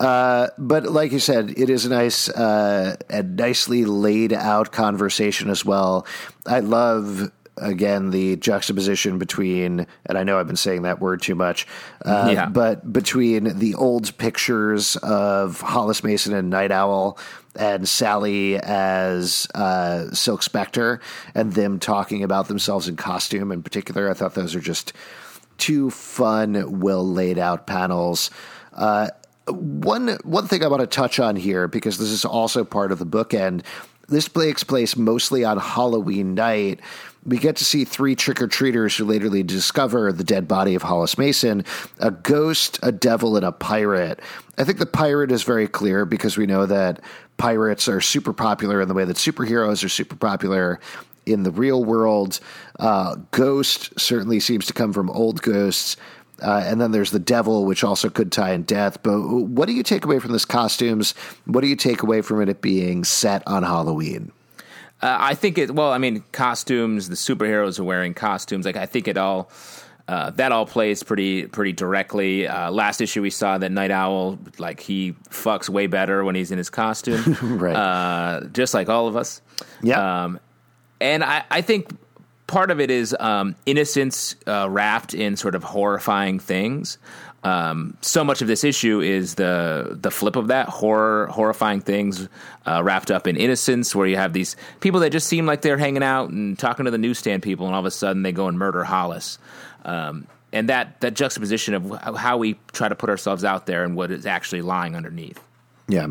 Uh, 0.00 0.48
but 0.58 0.84
like 0.84 1.12
you 1.12 1.18
said, 1.20 1.52
it 1.56 1.70
is 1.70 1.84
a 1.84 1.88
nice 1.90 2.28
uh, 2.28 2.96
and 3.08 3.36
nicely 3.36 3.84
laid 3.84 4.32
out 4.32 4.72
conversation 4.72 5.48
as 5.50 5.64
well. 5.64 6.06
I 6.46 6.60
love 6.60 7.30
again 7.56 8.10
the 8.10 8.36
juxtaposition 8.36 9.18
between, 9.18 9.86
and 10.06 10.18
I 10.18 10.24
know 10.24 10.38
I've 10.38 10.46
been 10.46 10.56
saying 10.56 10.82
that 10.82 11.00
word 11.00 11.22
too 11.22 11.34
much, 11.34 11.66
uh, 12.04 12.30
Yeah. 12.32 12.46
but 12.46 12.92
between 12.92 13.58
the 13.58 13.74
old 13.74 14.16
pictures 14.18 14.96
of 14.96 15.60
Hollis 15.60 16.02
Mason 16.02 16.34
and 16.34 16.50
Night 16.50 16.72
Owl 16.72 17.18
and 17.56 17.88
Sally 17.88 18.56
as 18.58 19.46
uh, 19.54 20.10
Silk 20.12 20.42
Spectre, 20.42 21.00
and 21.34 21.52
them 21.52 21.78
talking 21.78 22.24
about 22.24 22.48
themselves 22.48 22.88
in 22.88 22.96
costume 22.96 23.52
in 23.52 23.62
particular. 23.62 24.10
I 24.10 24.14
thought 24.14 24.34
those 24.34 24.54
are 24.56 24.60
just 24.60 24.92
two 25.58 25.90
fun, 25.90 26.80
well 26.80 27.06
laid 27.08 27.38
out 27.38 27.66
panels. 27.66 28.30
Uh, 28.72 29.08
one 29.46 30.18
one 30.24 30.48
thing 30.48 30.64
I 30.64 30.68
want 30.68 30.80
to 30.80 30.86
touch 30.86 31.20
on 31.20 31.36
here 31.36 31.68
because 31.68 31.98
this 31.98 32.08
is 32.10 32.24
also 32.24 32.64
part 32.64 32.90
of 32.90 32.98
the 32.98 33.06
bookend. 33.06 33.62
This 34.08 34.28
takes 34.28 34.64
place 34.64 34.96
mostly 34.96 35.44
on 35.44 35.58
Halloween 35.58 36.34
night. 36.34 36.80
We 37.26 37.38
get 37.38 37.56
to 37.56 37.64
see 37.64 37.84
three 37.84 38.14
trick 38.14 38.42
or 38.42 38.48
treaters 38.48 38.96
who 38.96 39.04
later 39.04 39.30
discover 39.42 40.12
the 40.12 40.24
dead 40.24 40.46
body 40.46 40.74
of 40.74 40.82
Hollis 40.82 41.16
Mason, 41.16 41.64
a 41.98 42.10
ghost, 42.10 42.78
a 42.82 42.92
devil, 42.92 43.36
and 43.36 43.46
a 43.46 43.52
pirate. 43.52 44.20
I 44.58 44.64
think 44.64 44.78
the 44.78 44.86
pirate 44.86 45.32
is 45.32 45.42
very 45.42 45.66
clear 45.66 46.04
because 46.04 46.36
we 46.36 46.46
know 46.46 46.66
that 46.66 47.00
pirates 47.36 47.88
are 47.88 48.00
super 48.00 48.32
popular 48.32 48.80
in 48.80 48.88
the 48.88 48.94
way 48.94 49.04
that 49.04 49.16
superheroes 49.16 49.84
are 49.84 49.88
super 49.88 50.16
popular 50.16 50.80
in 51.26 51.42
the 51.42 51.50
real 51.50 51.84
world. 51.84 52.40
Uh, 52.78 53.16
Ghost 53.30 53.98
certainly 53.98 54.40
seems 54.40 54.66
to 54.66 54.72
come 54.72 54.92
from 54.92 55.10
old 55.10 55.42
ghosts. 55.42 55.96
Uh, 56.42 56.62
and 56.66 56.80
then 56.80 56.90
there's 56.90 57.12
the 57.12 57.20
devil, 57.20 57.64
which 57.64 57.84
also 57.84 58.10
could 58.10 58.32
tie 58.32 58.52
in 58.52 58.64
death. 58.64 59.02
But 59.02 59.20
what 59.20 59.66
do 59.66 59.72
you 59.72 59.82
take 59.82 60.04
away 60.04 60.18
from 60.18 60.32
this 60.32 60.44
costumes? 60.44 61.14
What 61.46 61.60
do 61.60 61.68
you 61.68 61.76
take 61.76 62.02
away 62.02 62.22
from 62.22 62.46
it 62.46 62.60
being 62.60 63.04
set 63.04 63.42
on 63.46 63.62
Halloween? 63.62 64.32
Uh, 65.02 65.16
I 65.20 65.34
think 65.34 65.58
it. 65.58 65.74
Well, 65.74 65.92
I 65.92 65.98
mean, 65.98 66.24
costumes. 66.32 67.08
The 67.08 67.16
superheroes 67.16 67.78
are 67.78 67.84
wearing 67.84 68.14
costumes. 68.14 68.64
Like 68.66 68.76
I 68.76 68.86
think 68.86 69.08
it 69.08 69.16
all. 69.16 69.50
Uh, 70.06 70.28
that 70.30 70.52
all 70.52 70.66
plays 70.66 71.02
pretty 71.02 71.46
pretty 71.46 71.72
directly. 71.72 72.46
Uh, 72.46 72.70
last 72.70 73.00
issue 73.00 73.22
we 73.22 73.30
saw 73.30 73.56
that 73.56 73.72
Night 73.72 73.90
Owl 73.90 74.38
like 74.58 74.80
he 74.80 75.12
fucks 75.30 75.68
way 75.68 75.86
better 75.86 76.22
when 76.24 76.34
he's 76.34 76.50
in 76.50 76.58
his 76.58 76.68
costume, 76.68 77.36
Right. 77.58 77.74
Uh, 77.74 78.46
just 78.48 78.74
like 78.74 78.90
all 78.90 79.08
of 79.08 79.16
us. 79.16 79.40
Yeah. 79.82 80.24
Um, 80.24 80.40
and 81.00 81.24
I, 81.24 81.44
I 81.50 81.62
think 81.62 81.88
part 82.46 82.70
of 82.70 82.80
it 82.80 82.90
is 82.90 83.16
um, 83.18 83.56
innocence 83.64 84.36
uh, 84.46 84.68
wrapped 84.68 85.14
in 85.14 85.36
sort 85.36 85.54
of 85.54 85.64
horrifying 85.64 86.38
things. 86.38 86.98
Um, 87.44 87.96
so 88.00 88.24
much 88.24 88.40
of 88.40 88.48
this 88.48 88.64
issue 88.64 89.00
is 89.00 89.34
the 89.34 89.98
the 90.00 90.10
flip 90.10 90.36
of 90.36 90.48
that 90.48 90.68
horror, 90.68 91.26
horrifying 91.26 91.80
things 91.80 92.28
uh, 92.66 92.82
wrapped 92.82 93.10
up 93.10 93.26
in 93.26 93.36
innocence, 93.36 93.94
where 93.94 94.06
you 94.06 94.16
have 94.16 94.32
these 94.32 94.56
people 94.80 95.00
that 95.00 95.10
just 95.10 95.26
seem 95.26 95.44
like 95.44 95.60
they're 95.60 95.78
hanging 95.78 96.02
out 96.02 96.30
and 96.30 96.58
talking 96.58 96.86
to 96.86 96.90
the 96.90 96.98
newsstand 96.98 97.42
people, 97.42 97.66
and 97.66 97.74
all 97.74 97.80
of 97.80 97.86
a 97.86 97.90
sudden 97.90 98.22
they 98.22 98.32
go 98.32 98.48
and 98.48 98.58
murder 98.58 98.82
Hollis. 98.82 99.38
Um, 99.84 100.26
and 100.54 100.68
that 100.70 101.00
that 101.00 101.14
juxtaposition 101.14 101.74
of 101.74 102.16
how 102.16 102.38
we 102.38 102.58
try 102.72 102.88
to 102.88 102.94
put 102.94 103.10
ourselves 103.10 103.44
out 103.44 103.66
there 103.66 103.84
and 103.84 103.94
what 103.94 104.10
is 104.10 104.24
actually 104.24 104.62
lying 104.62 104.96
underneath. 104.96 105.40
Yeah. 105.86 106.08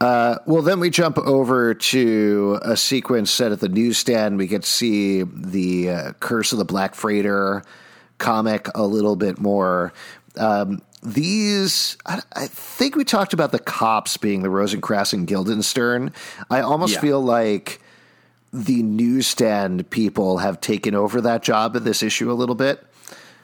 Uh, 0.00 0.38
well, 0.46 0.62
then 0.62 0.80
we 0.80 0.90
jump 0.90 1.16
over 1.18 1.74
to 1.74 2.58
a 2.62 2.76
sequence 2.76 3.30
set 3.30 3.52
at 3.52 3.60
the 3.60 3.68
newsstand. 3.68 4.36
We 4.36 4.48
get 4.48 4.62
to 4.62 4.68
see 4.68 5.22
the 5.22 5.90
uh, 5.90 6.12
Curse 6.14 6.50
of 6.50 6.58
the 6.58 6.64
Black 6.64 6.96
Freighter 6.96 7.62
comic 8.18 8.68
a 8.74 8.84
little 8.84 9.14
bit 9.14 9.38
more. 9.38 9.92
Um, 10.36 10.82
these, 11.02 11.96
I, 12.06 12.20
I, 12.34 12.46
think 12.46 12.94
we 12.94 13.04
talked 13.04 13.32
about 13.32 13.52
the 13.52 13.58
cops 13.58 14.16
being 14.16 14.42
the 14.42 14.50
Rosencrantz 14.50 15.12
and 15.12 15.26
Guildenstern. 15.26 16.12
I 16.48 16.60
almost 16.60 16.94
yeah. 16.94 17.00
feel 17.00 17.20
like 17.20 17.80
the 18.52 18.82
newsstand 18.82 19.90
people 19.90 20.38
have 20.38 20.60
taken 20.60 20.94
over 20.94 21.20
that 21.22 21.42
job 21.42 21.74
in 21.74 21.84
this 21.84 22.02
issue 22.02 22.30
a 22.30 22.34
little 22.34 22.54
bit. 22.54 22.84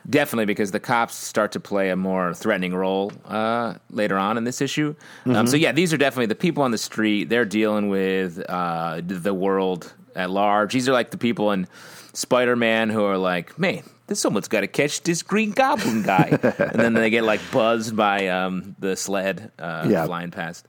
Definitely, 0.08 0.46
because 0.46 0.70
the 0.70 0.80
cops 0.80 1.14
start 1.14 1.52
to 1.52 1.60
play 1.60 1.90
a 1.90 1.96
more 1.96 2.32
threatening 2.32 2.74
role 2.74 3.12
uh, 3.26 3.74
later 3.90 4.16
on 4.16 4.38
in 4.38 4.44
this 4.44 4.62
issue. 4.62 4.94
Um, 5.26 5.32
mm-hmm. 5.32 5.36
Um, 5.40 5.46
so, 5.48 5.56
yeah, 5.56 5.72
these 5.72 5.92
are 5.92 5.98
definitely 5.98 6.26
the 6.26 6.34
people 6.34 6.62
on 6.62 6.70
the 6.70 6.78
street. 6.78 7.28
They're 7.28 7.44
dealing 7.44 7.88
with 7.88 8.42
uh, 8.48 9.02
the 9.04 9.34
world 9.34 9.92
at 10.14 10.30
large. 10.30 10.72
These 10.72 10.88
are 10.88 10.92
like 10.92 11.10
the 11.10 11.18
people 11.18 11.52
in 11.52 11.66
Spider 12.14 12.56
Man 12.56 12.88
who 12.88 13.04
are 13.04 13.18
like, 13.18 13.58
man, 13.58 13.82
someone's 14.16 14.48
got 14.48 14.60
to 14.60 14.66
catch 14.66 15.02
this 15.02 15.22
Green 15.22 15.50
Goblin 15.50 16.02
guy. 16.02 16.38
and 16.58 16.80
then 16.80 16.94
they 16.94 17.10
get 17.10 17.24
like 17.24 17.40
buzzed 17.52 17.96
by 17.96 18.28
um, 18.28 18.76
the 18.78 18.96
sled 18.96 19.52
uh, 19.58 19.86
yeah. 19.88 20.06
flying 20.06 20.30
past. 20.30 20.66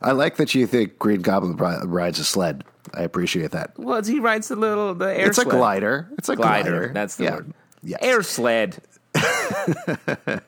I 0.00 0.12
like 0.12 0.36
that 0.36 0.54
you 0.54 0.66
think 0.66 0.98
Green 0.98 1.22
Goblin 1.22 1.56
rides 1.56 2.18
a 2.18 2.24
sled. 2.24 2.64
I 2.94 3.02
appreciate 3.02 3.52
that. 3.52 3.78
Well, 3.78 4.02
he 4.02 4.20
rides 4.20 4.48
the 4.48 4.56
little 4.56 4.94
the 4.94 5.06
air. 5.06 5.28
It's 5.28 5.36
sled. 5.36 5.48
a 5.48 5.50
glider. 5.50 6.08
It's 6.18 6.28
a 6.28 6.36
glider. 6.36 6.70
glider. 6.70 6.92
That's 6.92 7.16
the 7.16 7.24
yeah. 7.24 7.34
word. 7.34 7.54
Yes. 7.82 7.98
Air 8.02 8.22
sled. 8.22 8.80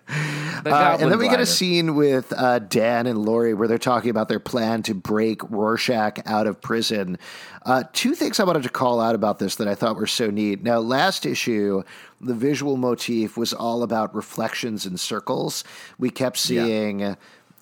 uh, 0.66 0.96
and 1.00 1.10
then 1.10 1.18
we 1.18 1.28
get 1.28 1.40
a 1.40 1.46
scene 1.46 1.94
with 1.94 2.32
uh, 2.36 2.58
Dan 2.58 3.06
and 3.06 3.18
Laurie 3.18 3.54
where 3.54 3.68
they're 3.68 3.78
talking 3.78 4.10
about 4.10 4.28
their 4.28 4.40
plan 4.40 4.82
to 4.84 4.94
break 4.94 5.42
Rorschach 5.50 6.20
out 6.26 6.46
of 6.46 6.60
prison. 6.60 7.18
Uh, 7.64 7.84
two 7.92 8.14
things 8.14 8.38
I 8.38 8.44
wanted 8.44 8.62
to 8.64 8.68
call 8.68 9.00
out 9.00 9.14
about 9.14 9.38
this 9.38 9.56
that 9.56 9.68
I 9.68 9.74
thought 9.74 9.96
were 9.96 10.06
so 10.06 10.30
neat. 10.30 10.62
Now, 10.62 10.78
last 10.78 11.24
issue, 11.24 11.82
the 12.20 12.34
visual 12.34 12.76
motif 12.76 13.36
was 13.36 13.52
all 13.52 13.82
about 13.82 14.14
reflections 14.14 14.86
and 14.86 14.98
circles. 14.98 15.64
We 15.98 16.10
kept 16.10 16.38
seeing. 16.38 17.00
Yeah. 17.00 17.14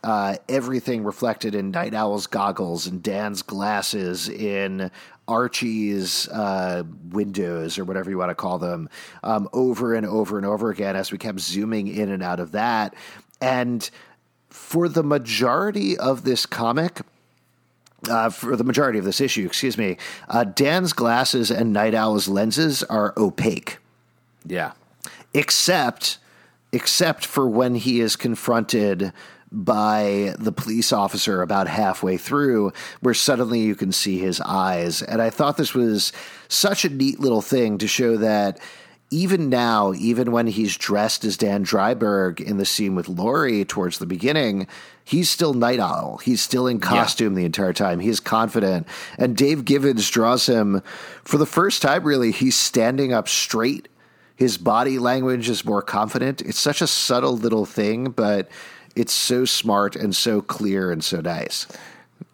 Uh, 0.04 0.34
everything 0.48 1.04
reflected 1.04 1.54
in 1.54 1.70
Night 1.70 1.94
Owl's 1.94 2.26
goggles 2.26 2.88
and 2.88 3.00
Dan's 3.00 3.40
glasses, 3.40 4.28
in 4.28 4.90
Archie's 5.28 6.28
uh, 6.28 6.82
windows 7.10 7.78
or 7.78 7.84
whatever 7.84 8.10
you 8.10 8.18
want 8.18 8.30
to 8.30 8.34
call 8.34 8.58
them 8.58 8.88
um, 9.22 9.48
over 9.52 9.94
and 9.94 10.06
over 10.06 10.36
and 10.36 10.46
over 10.46 10.70
again 10.70 10.96
as 10.96 11.12
we 11.12 11.18
kept 11.18 11.40
zooming 11.40 11.88
in 11.88 12.10
and 12.10 12.22
out 12.22 12.40
of 12.40 12.52
that. 12.52 12.94
And 13.40 13.88
for 14.50 14.88
the 14.88 15.02
majority 15.02 15.96
of 15.96 16.24
this 16.24 16.46
comic, 16.46 17.00
uh, 18.08 18.30
for 18.30 18.56
the 18.56 18.64
majority 18.64 18.98
of 18.98 19.04
this 19.04 19.20
issue, 19.20 19.46
excuse 19.46 19.78
me, 19.78 19.96
uh, 20.28 20.44
Dan's 20.44 20.92
glasses 20.92 21.50
and 21.50 21.72
Night 21.72 21.94
Owl's 21.94 22.28
lenses 22.28 22.82
are 22.84 23.14
opaque. 23.16 23.78
Yeah. 24.44 24.72
Except, 25.34 26.18
except 26.72 27.24
for 27.24 27.48
when 27.48 27.76
he 27.76 28.00
is 28.00 28.16
confronted 28.16 29.12
by 29.52 30.34
the 30.38 30.52
police 30.52 30.92
officer 30.92 31.42
about 31.42 31.68
halfway 31.68 32.16
through, 32.16 32.72
where 33.00 33.14
suddenly 33.14 33.60
you 33.60 33.74
can 33.74 33.92
see 33.92 34.18
his 34.18 34.40
eyes. 34.40 35.02
And 35.02 35.20
I 35.20 35.30
thought 35.30 35.56
this 35.56 35.74
was 35.74 36.12
such 36.48 36.84
a 36.84 36.88
neat 36.88 37.20
little 37.20 37.42
thing 37.42 37.78
to 37.78 37.86
show 37.86 38.16
that 38.16 38.58
even 39.12 39.50
now, 39.50 39.92
even 39.92 40.32
when 40.32 40.46
he's 40.46 40.76
dressed 40.78 41.24
as 41.26 41.36
Dan 41.36 41.66
Dreiberg 41.66 42.40
in 42.40 42.56
the 42.56 42.64
scene 42.64 42.94
with 42.94 43.10
Laurie 43.10 43.62
towards 43.62 43.98
the 43.98 44.06
beginning, 44.06 44.66
he's 45.04 45.28
still 45.28 45.52
Night 45.52 45.80
Owl. 45.80 46.16
He's 46.24 46.40
still 46.40 46.66
in 46.66 46.80
costume 46.80 47.34
yeah. 47.34 47.40
the 47.40 47.44
entire 47.44 47.74
time. 47.74 48.00
He's 48.00 48.20
confident. 48.20 48.88
And 49.18 49.36
Dave 49.36 49.66
Gibbons 49.66 50.08
draws 50.08 50.46
him 50.46 50.82
for 51.24 51.36
the 51.36 51.44
first 51.44 51.82
time, 51.82 52.04
really, 52.04 52.32
he's 52.32 52.58
standing 52.58 53.12
up 53.12 53.28
straight. 53.28 53.88
His 54.34 54.56
body 54.56 54.98
language 54.98 55.50
is 55.50 55.64
more 55.64 55.82
confident. 55.82 56.40
It's 56.40 56.58
such 56.58 56.80
a 56.80 56.86
subtle 56.86 57.36
little 57.36 57.66
thing, 57.66 58.10
but 58.10 58.50
it's 58.96 59.12
so 59.12 59.44
smart 59.44 59.96
and 59.96 60.14
so 60.14 60.40
clear 60.40 60.90
and 60.90 61.02
so 61.02 61.20
nice. 61.20 61.66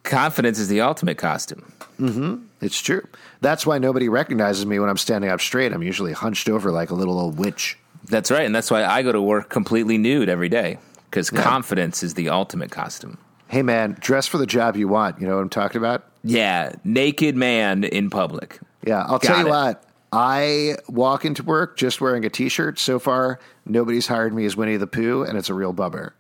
Confidence 0.03 0.59
is 0.59 0.69
the 0.69 0.81
ultimate 0.81 1.19
costume. 1.19 1.73
Mm-hmm. 1.99 2.45
It's 2.61 2.81
true. 2.81 3.07
That's 3.41 3.67
why 3.67 3.79
nobody 3.79 4.09
recognizes 4.09 4.67
me 4.67 4.79
when 4.79 4.89
I'm 4.89 4.97
standing 4.97 5.31
up 5.31 5.41
straight. 5.41 5.73
I'm 5.73 5.83
usually 5.83 6.13
hunched 6.13 6.49
over 6.49 6.71
like 6.71 6.91
a 6.91 6.95
little 6.95 7.19
old 7.19 7.39
witch. 7.39 7.79
That's 8.05 8.31
right, 8.31 8.47
and 8.47 8.55
that's 8.55 8.71
why 8.71 8.85
I 8.85 9.03
go 9.03 9.13
to 9.13 9.21
work 9.21 9.51
completely 9.51 9.99
nude 9.99 10.29
every 10.29 10.49
day 10.49 10.79
because 11.11 11.31
yeah. 11.33 11.43
confidence 11.43 12.03
is 12.03 12.15
the 12.15 12.29
ultimate 12.29 12.71
costume. 12.71 13.19
Hey 13.49 13.63
man, 13.63 13.97
dress 14.01 14.27
for 14.27 14.39
the 14.39 14.47
job 14.47 14.77
you 14.77 14.89
want. 14.89 15.21
You 15.21 15.27
know 15.27 15.37
what 15.37 15.43
I'm 15.43 15.49
talking 15.49 15.79
about? 15.79 16.05
Yeah, 16.23 16.73
naked 16.85 17.37
man 17.37 17.85
in 17.85 18.11
public. 18.11 18.61
Yeah, 18.87 19.01
I'll 19.03 19.19
Got 19.19 19.23
tell 19.23 19.39
you 19.41 19.47
it. 19.47 19.51
what. 19.51 19.85
I 20.11 20.77
walk 20.89 21.25
into 21.25 21.43
work 21.43 21.77
just 21.77 22.01
wearing 22.01 22.25
a 22.25 22.31
t-shirt. 22.31 22.79
So 22.79 22.99
far, 22.99 23.39
nobody's 23.67 24.07
hired 24.07 24.33
me 24.33 24.47
as 24.47 24.57
Winnie 24.57 24.79
the 24.79 24.87
Pooh, 24.87 25.23
and 25.23 25.37
it's 25.37 25.51
a 25.51 25.55
real 25.55 25.73
bummer. 25.73 26.15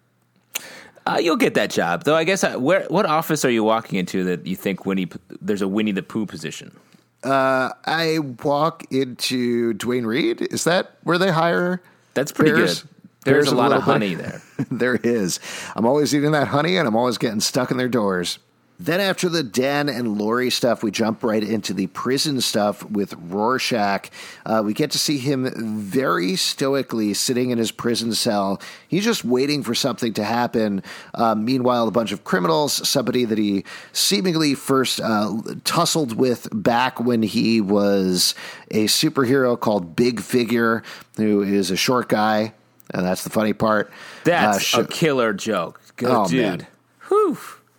Uh, 1.08 1.18
you'll 1.18 1.36
get 1.36 1.54
that 1.54 1.70
job, 1.70 2.04
though. 2.04 2.14
I 2.14 2.24
guess. 2.24 2.44
Uh, 2.44 2.56
where 2.58 2.84
what 2.88 3.06
office 3.06 3.44
are 3.44 3.50
you 3.50 3.64
walking 3.64 3.98
into 3.98 4.24
that 4.24 4.46
you 4.46 4.56
think 4.56 4.84
Winnie? 4.84 5.08
There's 5.40 5.62
a 5.62 5.68
Winnie 5.68 5.92
the 5.92 6.02
Pooh 6.02 6.26
position. 6.26 6.76
Uh, 7.24 7.70
I 7.86 8.18
walk 8.44 8.84
into 8.92 9.72
Duane 9.74 10.06
Reade. 10.06 10.42
Is 10.42 10.64
that 10.64 10.96
where 11.04 11.16
they 11.18 11.30
hire? 11.30 11.82
That's 12.14 12.30
pretty 12.30 12.52
bears? 12.52 12.82
good. 12.82 12.90
There's 13.24 13.46
bears 13.46 13.48
a 13.48 13.56
lot 13.56 13.72
of 13.72 13.82
honey 13.82 14.14
there. 14.14 14.42
there 14.70 14.96
is. 14.96 15.40
I'm 15.74 15.86
always 15.86 16.14
eating 16.14 16.32
that 16.32 16.48
honey, 16.48 16.76
and 16.76 16.86
I'm 16.86 16.96
always 16.96 17.16
getting 17.16 17.40
stuck 17.40 17.70
in 17.70 17.78
their 17.78 17.88
doors. 17.88 18.38
Then 18.80 19.00
after 19.00 19.28
the 19.28 19.42
Dan 19.42 19.88
and 19.88 20.18
Laurie 20.18 20.50
stuff, 20.50 20.84
we 20.84 20.92
jump 20.92 21.24
right 21.24 21.42
into 21.42 21.74
the 21.74 21.88
prison 21.88 22.40
stuff 22.40 22.88
with 22.88 23.12
Rorschach. 23.14 24.08
Uh, 24.46 24.62
we 24.64 24.72
get 24.72 24.92
to 24.92 24.98
see 24.98 25.18
him 25.18 25.50
very 25.56 26.36
stoically 26.36 27.12
sitting 27.12 27.50
in 27.50 27.58
his 27.58 27.72
prison 27.72 28.14
cell. 28.14 28.62
He's 28.86 29.02
just 29.02 29.24
waiting 29.24 29.64
for 29.64 29.74
something 29.74 30.12
to 30.14 30.22
happen. 30.22 30.84
Uh, 31.12 31.34
meanwhile, 31.34 31.88
a 31.88 31.90
bunch 31.90 32.12
of 32.12 32.22
criminals, 32.22 32.88
somebody 32.88 33.24
that 33.24 33.36
he 33.36 33.64
seemingly 33.92 34.54
first 34.54 35.00
uh, 35.00 35.42
tussled 35.64 36.12
with 36.12 36.46
back 36.52 37.00
when 37.00 37.22
he 37.24 37.60
was 37.60 38.36
a 38.70 38.84
superhero 38.84 39.58
called 39.58 39.96
Big 39.96 40.20
Figure, 40.20 40.84
who 41.16 41.42
is 41.42 41.72
a 41.72 41.76
short 41.76 42.08
guy. 42.08 42.54
And 42.90 43.04
that's 43.04 43.24
the 43.24 43.30
funny 43.30 43.52
part. 43.52 43.90
That's 44.22 44.62
sh- 44.62 44.74
a 44.74 44.86
killer 44.86 45.32
joke. 45.32 45.80
Good 45.96 46.10
oh, 46.10 46.28
dude. 46.28 46.40
Man. 46.40 46.66
Whew. 47.08 47.38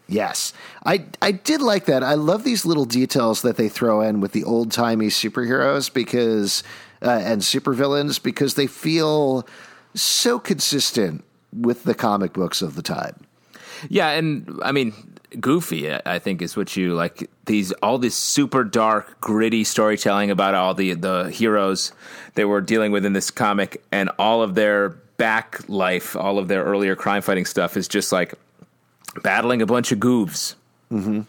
Yes. 0.10 0.54
I 0.86 1.06
I 1.22 1.32
did 1.32 1.62
like 1.62 1.86
that. 1.86 2.04
I 2.04 2.16
love 2.16 2.44
these 2.44 2.66
little 2.66 2.86
details 2.86 3.44
that 3.44 3.58
they 3.58 3.70
throw 3.70 4.02
in 4.02 4.22
with 4.22 4.32
the 4.32 4.44
old-timey 4.44 5.08
superheroes 5.08 5.94
because 5.94 6.64
uh, 7.02 7.22
and 7.24 7.42
supervillains 7.42 8.22
because 8.22 8.56
they 8.56 8.68
feel 8.68 9.48
so 9.94 10.40
consistent 10.40 11.24
with 11.54 11.84
the 11.84 11.94
comic 11.94 12.34
books 12.34 12.62
of 12.62 12.76
the 12.76 12.82
time. 12.82 13.16
Yeah, 13.88 14.10
and 14.10 14.60
I 14.64 14.72
mean 14.72 14.94
goofy 15.40 15.94
i 16.08 16.18
think 16.18 16.42
is 16.42 16.58
what 16.58 16.76
you 16.76 16.96
like 16.96 17.30
these 17.46 17.72
all 17.84 18.00
this 18.00 18.16
super 18.16 18.64
dark 18.64 19.22
gritty 19.22 19.64
storytelling 19.64 20.32
about 20.32 20.56
all 20.56 20.74
the 20.74 20.96
the 20.96 21.30
heroes 21.30 21.94
they 22.34 22.46
were 22.46 22.62
dealing 22.62 22.92
with 22.92 23.06
in 23.06 23.14
this 23.14 23.30
comic 23.30 23.84
and 23.92 24.10
all 24.18 24.42
of 24.42 24.56
their 24.56 24.90
back 25.18 25.60
life 25.70 26.16
all 26.16 26.40
of 26.40 26.48
their 26.48 26.64
earlier 26.64 26.96
crime 26.96 27.22
fighting 27.22 27.46
stuff 27.46 27.78
is 27.78 27.88
just 27.88 28.12
like 28.12 28.34
battling 29.22 29.62
a 29.62 29.66
bunch 29.66 29.92
of 29.92 30.00
goofs. 30.00 30.56
Mm-hmm. 30.92 31.22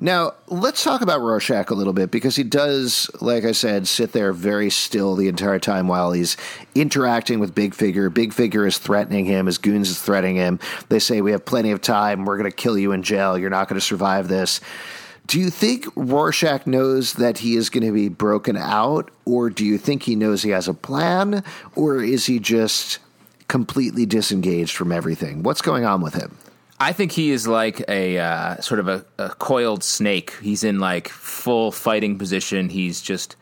Now, 0.00 0.34
let's 0.46 0.84
talk 0.84 1.00
about 1.00 1.22
Rorschach 1.22 1.70
a 1.70 1.74
little 1.74 1.92
bit 1.92 2.12
because 2.12 2.36
he 2.36 2.44
does, 2.44 3.10
like 3.20 3.44
I 3.44 3.50
said, 3.50 3.88
sit 3.88 4.12
there 4.12 4.32
very 4.32 4.70
still 4.70 5.16
the 5.16 5.26
entire 5.26 5.58
time 5.58 5.88
while 5.88 6.12
he's 6.12 6.36
interacting 6.76 7.40
with 7.40 7.52
Big 7.52 7.74
Figure. 7.74 8.08
Big 8.08 8.32
Figure 8.32 8.64
is 8.64 8.78
threatening 8.78 9.24
him, 9.24 9.46
his 9.46 9.58
goons 9.58 9.90
is 9.90 10.00
threatening 10.00 10.36
him. 10.36 10.60
They 10.88 11.00
say, 11.00 11.20
We 11.20 11.32
have 11.32 11.44
plenty 11.44 11.72
of 11.72 11.80
time. 11.80 12.24
We're 12.24 12.38
going 12.38 12.50
to 12.50 12.56
kill 12.56 12.78
you 12.78 12.92
in 12.92 13.02
jail. 13.02 13.36
You're 13.36 13.50
not 13.50 13.68
going 13.68 13.80
to 13.80 13.84
survive 13.84 14.28
this. 14.28 14.60
Do 15.26 15.40
you 15.40 15.50
think 15.50 15.86
Rorschach 15.96 16.66
knows 16.66 17.14
that 17.14 17.38
he 17.38 17.56
is 17.56 17.68
going 17.68 17.84
to 17.84 17.92
be 17.92 18.08
broken 18.08 18.56
out, 18.56 19.10
or 19.24 19.50
do 19.50 19.64
you 19.66 19.78
think 19.78 20.04
he 20.04 20.14
knows 20.14 20.42
he 20.42 20.50
has 20.50 20.68
a 20.68 20.74
plan, 20.74 21.42
or 21.74 22.02
is 22.02 22.26
he 22.26 22.38
just 22.38 22.98
completely 23.48 24.06
disengaged 24.06 24.76
from 24.76 24.92
everything? 24.92 25.42
What's 25.42 25.60
going 25.60 25.84
on 25.84 26.00
with 26.02 26.14
him? 26.14 26.38
I 26.80 26.92
think 26.92 27.12
he 27.12 27.30
is 27.30 27.48
like 27.48 27.84
a 27.88 28.18
uh, 28.18 28.56
sort 28.60 28.80
of 28.80 28.88
a, 28.88 29.04
a 29.18 29.30
coiled 29.30 29.82
snake. 29.82 30.34
He's 30.40 30.62
in 30.62 30.78
like 30.78 31.08
full 31.08 31.72
fighting 31.72 32.18
position. 32.18 32.68
He's 32.68 33.00
just 33.00 33.36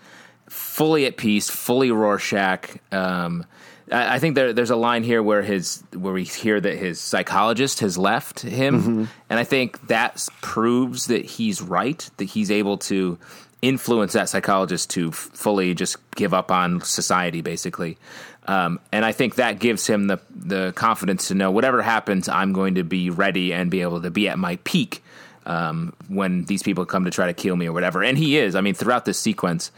fully 0.49 1.07
at 1.07 1.17
peace, 1.17 1.51
fully 1.51 1.91
Rorschach. 1.91 2.79
Um, 2.93 3.45
I, 3.93 4.17
I 4.17 4.19
think 4.19 4.37
there, 4.37 4.53
there's 4.53 4.71
a 4.71 4.77
line 4.77 5.05
here 5.05 5.23
where 5.23 5.43
his 5.43 5.83
where 5.93 6.15
we 6.15 6.25
hear 6.25 6.61
that 6.61 6.77
his 6.79 6.99
psychologist 6.99 7.81
has 7.81 7.99
left 7.99 8.41
him, 8.41 9.09
and 9.29 9.39
I 9.39 9.45
think 9.45 9.89
that 9.89 10.27
proves 10.41 11.07
that 11.09 11.25
he's 11.25 11.61
right. 11.61 12.09
That 12.17 12.25
he's 12.25 12.51
able 12.51 12.79
to 12.79 13.19
influence 13.63 14.13
that 14.13 14.29
psychologist 14.29 14.91
to 14.91 15.11
fully 15.13 15.75
just 15.75 15.97
give 16.13 16.33
up 16.33 16.51
on 16.51 16.81
society, 16.83 17.41
basically. 17.43 17.99
Um, 18.47 18.79
and 18.93 19.05
I 19.05 19.13
think 19.13 19.37
that 19.37 19.59
gives 19.59 19.87
him 19.87 20.07
the 20.07 20.21
the 20.35 20.73
confidence 20.77 21.29
to 21.29 21.35
know 21.35 21.51
whatever 21.51 21.83
happens, 21.83 22.29
I'm 22.29 22.53
going 22.53 22.77
to 22.77 22.85
be 22.85 23.11
ready 23.11 23.53
and 23.53 23.71
be 23.71 23.83
able 23.83 24.03
to 24.03 24.11
be 24.11 24.29
at 24.29 24.39
my 24.39 24.57
peak 24.65 25.03
um, 25.47 25.93
when 26.09 26.45
these 26.45 26.63
people 26.63 26.87
come 26.87 27.05
to 27.05 27.11
try 27.11 27.27
to 27.27 27.35
kill 27.35 27.57
me 27.57 27.67
or 27.67 27.73
whatever. 27.73 28.03
And 28.03 28.17
he 28.17 28.39
is. 28.39 28.55
I 28.55 28.61
mean, 28.61 28.75
throughout 28.75 29.05
this 29.05 29.19
sequence, 29.19 29.73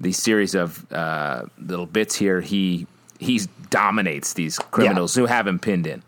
these 0.00 0.18
series 0.18 0.54
of 0.54 0.90
uh, 0.92 1.44
little 1.58 1.86
bits 1.86 2.14
here, 2.14 2.40
he 2.40 2.86
he 3.18 3.40
dominates 3.70 4.34
these 4.34 4.58
criminals 4.58 5.14
who 5.14 5.26
have 5.26 5.46
him 5.46 5.58
pinned 5.58 5.86
in. 5.86 6.02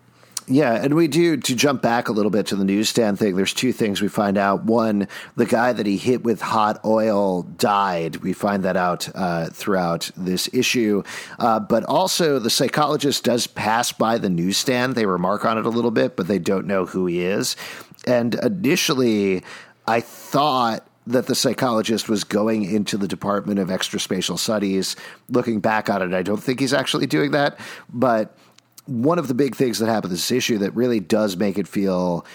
Yeah, 0.49 0.75
and 0.75 0.93
we 0.93 1.09
do 1.09 1.35
to 1.35 1.55
jump 1.55 1.81
back 1.81 2.07
a 2.07 2.13
little 2.13 2.31
bit 2.31 2.47
to 2.47 2.55
the 2.55 2.63
newsstand 2.63 3.19
thing. 3.19 3.35
There's 3.35 3.53
two 3.53 3.73
things 3.73 4.01
we 4.01 4.07
find 4.07 4.37
out. 4.37 4.63
One, 4.63 5.09
the 5.35 5.45
guy 5.45 5.73
that 5.73 5.85
he 5.85 5.97
hit 5.97 6.23
with 6.23 6.39
hot 6.39 6.79
oil 6.85 7.43
died. 7.43 8.17
We 8.17 8.31
find 8.31 8.63
that 8.63 8.77
out 8.77 9.09
uh, 9.13 9.49
throughout 9.49 10.09
this 10.15 10.49
issue. 10.53 11.03
Uh, 11.37 11.59
but 11.59 11.83
also, 11.83 12.39
the 12.39 12.49
psychologist 12.49 13.25
does 13.25 13.45
pass 13.45 13.91
by 13.91 14.17
the 14.19 14.29
newsstand. 14.29 14.95
They 14.95 15.05
remark 15.05 15.43
on 15.43 15.57
it 15.57 15.65
a 15.65 15.69
little 15.69 15.91
bit, 15.91 16.15
but 16.15 16.29
they 16.29 16.39
don't 16.39 16.65
know 16.65 16.85
who 16.85 17.07
he 17.07 17.23
is. 17.23 17.57
And 18.05 18.35
initially, 18.35 19.43
I 19.85 19.99
thought 19.99 20.87
that 21.07 21.27
the 21.27 21.35
psychologist 21.35 22.07
was 22.07 22.23
going 22.23 22.63
into 22.63 22.97
the 22.97 23.07
Department 23.07 23.59
of 23.59 23.67
Extraspatial 23.67 24.39
Studies. 24.39 24.95
Looking 25.27 25.59
back 25.59 25.89
on 25.89 26.01
it, 26.01 26.13
I 26.13 26.21
don't 26.21 26.41
think 26.41 26.61
he's 26.61 26.73
actually 26.73 27.07
doing 27.07 27.31
that, 27.31 27.59
but 27.89 28.37
one 28.87 29.19
of 29.19 29.27
the 29.27 29.33
big 29.33 29.55
things 29.55 29.79
that 29.79 29.87
happened 29.87 30.11
this 30.13 30.31
issue 30.31 30.57
that 30.59 30.71
really 30.75 30.99
does 30.99 31.37
make 31.37 31.57
it 31.57 31.67
feel 31.67 32.25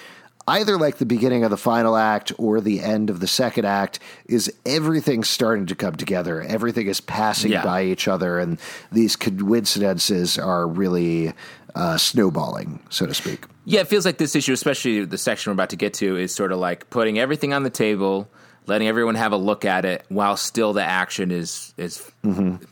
either 0.48 0.76
like 0.76 0.96
the 0.98 1.06
beginning 1.06 1.44
of 1.44 1.50
the 1.50 1.56
final 1.56 1.96
act 1.96 2.32
or 2.36 2.60
the 2.60 2.80
end 2.80 3.10
of 3.10 3.20
the 3.20 3.28
second 3.28 3.64
act 3.64 4.00
is 4.26 4.52
everything 4.66 5.22
starting 5.22 5.66
to 5.66 5.74
come 5.76 5.94
together. 5.94 6.42
Everything 6.42 6.88
is 6.88 7.00
passing 7.00 7.52
Yeah. 7.52 7.62
by 7.64 7.84
each 7.84 8.08
other, 8.08 8.40
and 8.40 8.58
these 8.90 9.14
coincidences 9.14 10.38
are 10.38 10.66
really 10.66 11.32
uh, 11.74 11.96
snowballing, 11.96 12.80
so 12.90 13.06
to 13.06 13.14
speak. 13.14 13.44
Yeah, 13.64 13.80
it 13.80 13.88
feels 13.88 14.04
like 14.04 14.18
this 14.18 14.34
issue, 14.34 14.52
especially 14.52 15.04
the 15.04 15.16
section 15.16 15.50
we're 15.50 15.54
about 15.54 15.70
to 15.70 15.76
get 15.76 15.94
to, 15.94 16.16
is 16.16 16.34
sort 16.34 16.50
of 16.52 16.58
like 16.58 16.90
putting 16.90 17.18
everything 17.18 17.52
on 17.54 17.62
the 17.62 17.70
table, 17.70 18.28
letting 18.66 18.88
everyone 18.88 19.14
have 19.14 19.32
a 19.32 19.36
look 19.36 19.64
at 19.64 19.84
it, 19.84 20.04
while 20.08 20.36
still 20.36 20.72
the 20.72 20.82
action 20.82 21.30
is 21.30 21.72
is 21.78 22.10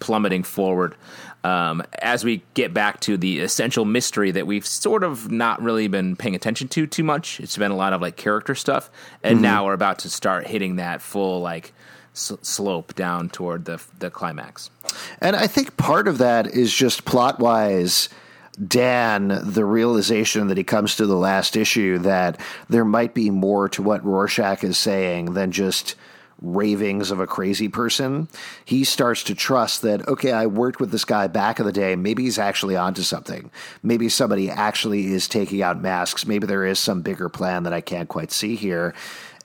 plummeting 0.00 0.42
forward. 0.42 0.96
Um, 1.42 1.82
as 2.00 2.22
we 2.22 2.42
get 2.52 2.74
back 2.74 3.00
to 3.00 3.16
the 3.16 3.40
essential 3.40 3.86
mystery 3.86 4.30
that 4.32 4.46
we've 4.46 4.66
sort 4.66 5.02
of 5.02 5.30
not 5.30 5.62
really 5.62 5.88
been 5.88 6.14
paying 6.14 6.34
attention 6.34 6.68
to 6.68 6.86
too 6.86 7.02
much, 7.02 7.40
it's 7.40 7.56
been 7.56 7.70
a 7.70 7.76
lot 7.76 7.92
of 7.94 8.02
like 8.02 8.16
character 8.16 8.54
stuff, 8.54 8.90
and 9.22 9.40
now 9.40 9.64
we're 9.64 9.72
about 9.72 10.00
to 10.00 10.10
start 10.10 10.46
hitting 10.46 10.76
that 10.76 11.00
full 11.00 11.40
like 11.40 11.72
s- 12.14 12.32
slope 12.42 12.94
down 12.94 13.30
toward 13.30 13.64
the 13.64 13.82
the 14.00 14.10
climax. 14.10 14.70
And 15.20 15.34
I 15.34 15.46
think 15.46 15.76
part 15.76 16.08
of 16.08 16.18
that 16.18 16.46
is 16.48 16.74
just 16.74 17.04
plot 17.04 17.38
wise. 17.38 18.08
Dan, 18.66 19.40
the 19.42 19.64
realization 19.64 20.48
that 20.48 20.58
he 20.58 20.64
comes 20.64 20.96
to 20.96 21.06
the 21.06 21.16
last 21.16 21.56
issue 21.56 21.98
that 21.98 22.38
there 22.68 22.84
might 22.84 23.14
be 23.14 23.30
more 23.30 23.70
to 23.70 23.82
what 23.82 24.04
Rorschach 24.04 24.62
is 24.62 24.76
saying 24.76 25.32
than 25.32 25.52
just 25.52 25.94
ravings 26.40 27.10
of 27.10 27.20
a 27.20 27.26
crazy 27.26 27.68
person. 27.68 28.28
He 28.64 28.84
starts 28.84 29.22
to 29.24 29.34
trust 29.34 29.82
that, 29.82 30.06
okay, 30.08 30.32
I 30.32 30.46
worked 30.46 30.80
with 30.80 30.90
this 30.90 31.04
guy 31.04 31.26
back 31.26 31.60
in 31.60 31.66
the 31.66 31.72
day. 31.72 31.96
Maybe 31.96 32.24
he's 32.24 32.38
actually 32.38 32.76
onto 32.76 33.02
something. 33.02 33.50
Maybe 33.82 34.08
somebody 34.08 34.50
actually 34.50 35.06
is 35.06 35.28
taking 35.28 35.62
out 35.62 35.80
masks. 35.80 36.26
Maybe 36.26 36.46
there 36.46 36.64
is 36.64 36.78
some 36.78 37.02
bigger 37.02 37.28
plan 37.28 37.64
that 37.64 37.72
I 37.72 37.80
can't 37.80 38.08
quite 38.08 38.32
see 38.32 38.56
here. 38.56 38.94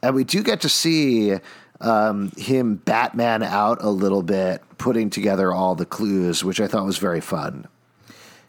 And 0.02 0.16
we 0.16 0.24
do 0.24 0.44
get 0.44 0.62
to 0.62 0.70
see 0.70 1.38
um, 1.82 2.32
him 2.38 2.76
Batman 2.76 3.44
out 3.44 3.84
a 3.84 3.90
little 3.90 4.24
bit, 4.24 4.62
putting 4.78 5.10
together 5.10 5.52
all 5.52 5.76
the 5.76 5.86
clues, 5.86 6.44
which 6.44 6.62
I 6.62 6.68
thought 6.68 6.86
was 6.86 6.98
very 6.98 7.22
fun. 7.22 7.68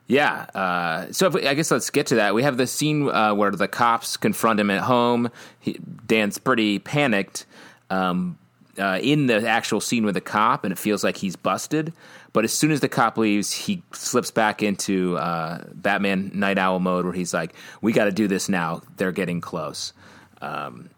Yeah. 0.07 0.47
Uh, 0.55 1.11
so 1.13 1.31
we, 1.31 1.49
I 1.49 1.55
guess 1.55 1.71
let's 1.71 1.91
get 1.91 2.07
to 2.09 2.17
that. 2.17 2.35
We 2.35 2.45
have 2.45 2.57
the 2.57 2.67
scene 2.67 3.09
uh, 3.09 3.35
where 3.35 3.51
the 3.51 3.67
cops 3.67 4.17
confront 4.17 4.61
him 4.61 4.71
at 4.71 4.83
home. 4.83 5.31
He, 5.59 5.81
Dan's 6.07 6.39
pretty 6.39 6.79
panicked 6.79 7.45
um, 7.91 8.39
uh, 8.79 8.99
in 9.03 9.27
the 9.27 9.49
actual 9.49 9.81
scene 9.81 10.05
with 10.05 10.15
the 10.15 10.21
cop, 10.21 10.65
and 10.65 10.73
it 10.73 10.79
feels 10.79 11.03
like 11.03 11.17
he's 11.17 11.37
busted. 11.37 11.93
But 12.33 12.45
as 12.45 12.53
soon 12.53 12.71
as 12.71 12.81
the 12.81 12.89
cop 12.89 13.17
leaves, 13.17 13.53
he 13.53 13.83
slips 13.93 14.31
back 14.31 14.63
into 14.63 15.17
uh, 15.17 15.65
Batman 15.73 16.31
Night 16.35 16.59
Owl 16.59 16.81
mode, 16.81 17.05
where 17.05 17.15
he's 17.15 17.33
like, 17.33 17.55
"We 17.81 17.93
got 17.93 18.05
to 18.05 18.13
do 18.13 18.29
this 18.29 18.49
now. 18.49 18.83
They're 18.97 19.13
getting 19.13 19.41
close." 19.41 19.93
Um, 20.43 20.91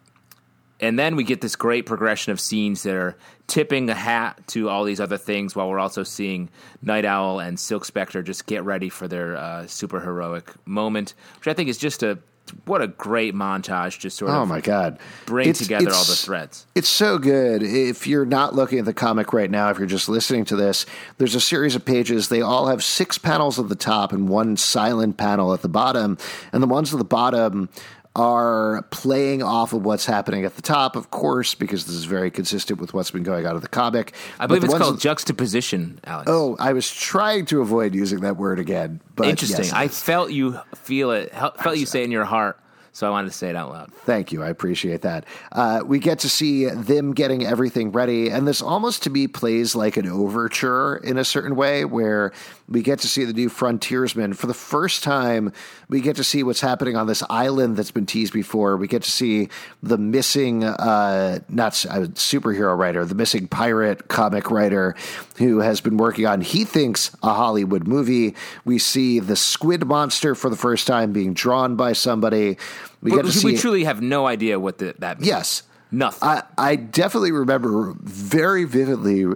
and 0.81 0.99
then 0.99 1.17
we 1.17 1.25
get 1.25 1.41
this 1.41 1.57
great 1.57 1.87
progression 1.87 2.33
of 2.33 2.41
scenes 2.41 2.83
that 2.85 2.95
are 2.95 3.17
tipping 3.47 3.91
a 3.91 3.95
hat 3.95 4.41
to 4.49 4.69
all 4.69 4.85
these 4.85 5.01
other 5.01 5.17
things 5.17 5.57
while 5.57 5.69
we're 5.69 5.79
also 5.79 6.05
seeing 6.05 6.51
Night 6.83 7.05
Owl 7.05 7.41
and 7.41 7.59
Silk 7.59 7.85
Spectre 7.85 8.23
just 8.23 8.47
get 8.47 8.63
ready 8.65 8.89
for 8.89 9.09
their 9.09 9.37
uh, 9.37 9.67
super 9.67 10.01
heroic 10.01 10.53
moment, 10.67 11.15
which 11.39 11.49
I 11.49 11.55
think 11.55 11.69
is 11.69 11.79
just 11.79 12.03
a 12.03 12.19
what 12.65 12.81
a 12.83 12.89
great 12.89 13.35
montage 13.35 14.01
to 14.01 14.11
sort 14.11 14.31
Oh 14.31 14.43
of 14.43 14.49
my 14.49 14.61
god! 14.61 14.99
bring 15.27 15.49
It's- 15.49 15.59
together 15.59 15.91
all 15.93 16.05
the 16.05 16.15
threads. 16.15 16.67
It's 16.75 16.89
so 16.89 17.19
good. 17.19 17.63
If 17.63 18.07
you're 18.07 18.27
not 18.27 18.55
looking 18.55 18.79
at 18.79 18.85
the 18.85 18.93
comic 18.95 19.33
right 19.33 19.51
now, 19.51 19.71
if 19.71 19.79
you're 19.79 19.87
just 19.87 20.09
listening 20.09 20.45
to 20.47 20.57
this, 20.57 20.87
there's 21.19 21.35
a 21.35 21.41
series 21.41 21.75
of 21.75 21.85
pages. 21.85 22.29
They 22.29 22.41
all 22.41 22.67
have 22.69 22.83
six 22.85 23.19
panels 23.19 23.59
at 23.59 23.69
the 23.69 23.75
top 23.77 24.13
and 24.13 24.29
one 24.29 24.57
silent 24.57 25.17
panel 25.17 25.53
at 25.55 25.63
the 25.63 25.69
bottom. 25.69 26.19
And 26.53 26.63
the 26.63 26.67
ones 26.67 26.93
at 26.93 26.99
the 26.99 27.05
bottom 27.05 27.69
are 28.17 28.83
playing 28.91 29.43
off 29.43 29.73
of 29.73 29.85
what's 29.85 30.05
happening 30.07 30.45
at 30.45 30.57
the 30.57 30.63
top, 30.63 30.97
of 30.97 31.11
course, 31.11 31.55
because 31.55 31.85
this 31.87 31.95
is 31.95 32.05
very 32.05 32.31
consistent 32.31 32.81
with 32.81 32.93
what's 32.93 33.11
been 33.11 33.23
going 33.23 33.47
on 33.47 33.55
in 33.55 33.61
the 33.61 33.69
comic. 33.69 34.13
I 34.41 34.47
believe 34.47 34.65
it's 34.65 34.75
called 34.75 34.97
at- 34.97 35.01
juxtaposition, 35.01 36.01
Alex. 36.05 36.29
Oh, 36.31 36.57
I 36.59 36.73
was 36.73 36.91
trying 36.91 37.47
to 37.47 37.61
avoid 37.61 37.95
using 37.95 38.21
that 38.21 38.37
word 38.37 38.59
again. 38.59 39.01
But 39.15 39.29
Interesting. 39.29 39.65
yes, 39.65 39.73
I 39.73 39.89
felt 39.89 40.33
you 40.33 40.59
feel 40.75 41.13
it. 41.13 41.33
Felt 41.33 41.79
you 41.79 41.87
say 41.87 42.03
in 42.03 42.11
your 42.11 42.25
heart, 42.25 42.59
so 42.99 43.07
I 43.07 43.11
wanted 43.11 43.29
to 43.29 43.35
say 43.35 43.49
it 43.49 43.55
out 43.55 43.71
loud. 43.71 43.93
Thank 43.93 44.33
you. 44.33 44.43
I 44.43 44.49
appreciate 44.49 45.03
that. 45.03 45.25
Uh, 45.53 45.83
we 45.87 46.01
get 46.01 46.19
to 46.19 46.29
see 46.29 46.65
them 46.65 47.15
getting 47.15 47.47
everything 47.47 47.93
ready, 47.93 48.29
and 48.29 48.45
this 48.45 48.61
almost 48.61 49.05
to 49.05 49.11
me 49.11 49.29
plays 49.29 49.77
like 49.77 49.97
an 49.97 50.09
overture 50.09 50.97
in 50.97 51.17
a 51.17 51.25
certain 51.25 51.55
way, 51.55 51.85
where 51.85 52.33
we 52.69 52.83
get 52.83 52.99
to 52.99 53.07
see 53.07 53.25
the 53.25 53.33
new 53.33 53.49
frontiersmen 53.49 54.33
for 54.35 54.49
the 54.49 54.53
first 54.53 55.05
time. 55.05 55.53
We 55.89 56.01
get 56.01 56.17
to 56.17 56.25
see 56.25 56.43
what's 56.43 56.61
happening 56.61 56.97
on 56.97 57.07
this 57.07 57.23
island 57.31 57.77
that's 57.77 57.93
been 57.93 58.05
teased 58.05 58.33
before. 58.33 58.77
We 58.77 58.89
get 58.89 59.05
to 59.05 59.11
see 59.13 59.49
the 59.81 59.97
missing, 59.97 60.65
uh, 60.65 61.39
not 61.49 61.87
uh, 61.87 62.09
superhero 62.15 62.77
writer, 62.77 63.05
the 63.05 63.15
missing 63.15 63.47
pirate 63.47 64.09
comic 64.09 64.51
writer 64.51 64.97
who 65.37 65.61
has 65.61 65.81
been 65.81 65.99
working 65.99 66.27
on, 66.27 66.41
he 66.41 66.65
thinks, 66.65 67.17
a 67.23 67.33
Hollywood 67.33 67.87
movie. 67.87 68.35
We 68.65 68.79
see 68.79 69.21
the 69.21 69.37
squid 69.37 69.87
monster 69.87 70.35
for 70.35 70.51
the 70.51 70.57
first 70.57 70.89
time 70.89 71.13
being 71.13 71.33
drawn 71.33 71.77
by 71.77 71.93
somebody. 71.93 72.59
We 73.03 73.11
to 73.11 73.47
we, 73.47 73.55
see 73.55 73.57
truly 73.57 73.85
have 73.85 74.01
no 74.03 74.27
idea 74.27 74.59
what 74.59 74.79
the, 74.79 74.95
that 74.99 75.19
means. 75.19 75.29
Yes. 75.29 75.63
Nothing. 75.91 76.29
I, 76.29 76.43
I 76.59 76.77
definitely 76.77 77.33
remember 77.33 77.95
very 78.01 78.65
vividly. 78.65 79.25
Uh, 79.25 79.33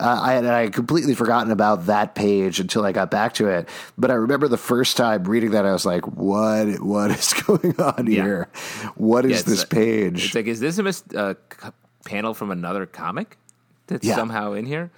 I 0.00 0.32
had 0.32 0.44
I 0.44 0.62
had 0.62 0.72
completely 0.72 1.14
forgotten 1.14 1.52
about 1.52 1.86
that 1.86 2.16
page 2.16 2.58
until 2.58 2.84
I 2.84 2.90
got 2.90 3.12
back 3.12 3.34
to 3.34 3.46
it. 3.48 3.68
But 3.96 4.10
I 4.10 4.14
remember 4.14 4.48
the 4.48 4.56
first 4.56 4.96
time 4.96 5.22
reading 5.22 5.52
that, 5.52 5.64
I 5.64 5.72
was 5.72 5.86
like, 5.86 6.04
"What? 6.08 6.80
What 6.80 7.12
is 7.12 7.32
going 7.46 7.80
on 7.80 8.08
Yeah. 8.08 8.22
here? 8.24 8.48
What 8.96 9.24
is 9.24 9.38
Yeah, 9.38 9.42
this 9.52 9.58
like- 9.60 9.70
page?" 9.70 10.24
It's 10.26 10.34
like, 10.34 10.46
is 10.46 10.58
this 10.58 10.78
a 10.78 10.82
mis- 10.82 11.04
uh, 11.14 11.34
panel 12.04 12.34
from 12.34 12.50
another 12.50 12.86
comic 12.86 13.38
that's 13.86 14.04
Yeah. 14.04 14.16
somehow 14.16 14.54
in 14.54 14.66
here? 14.66 14.90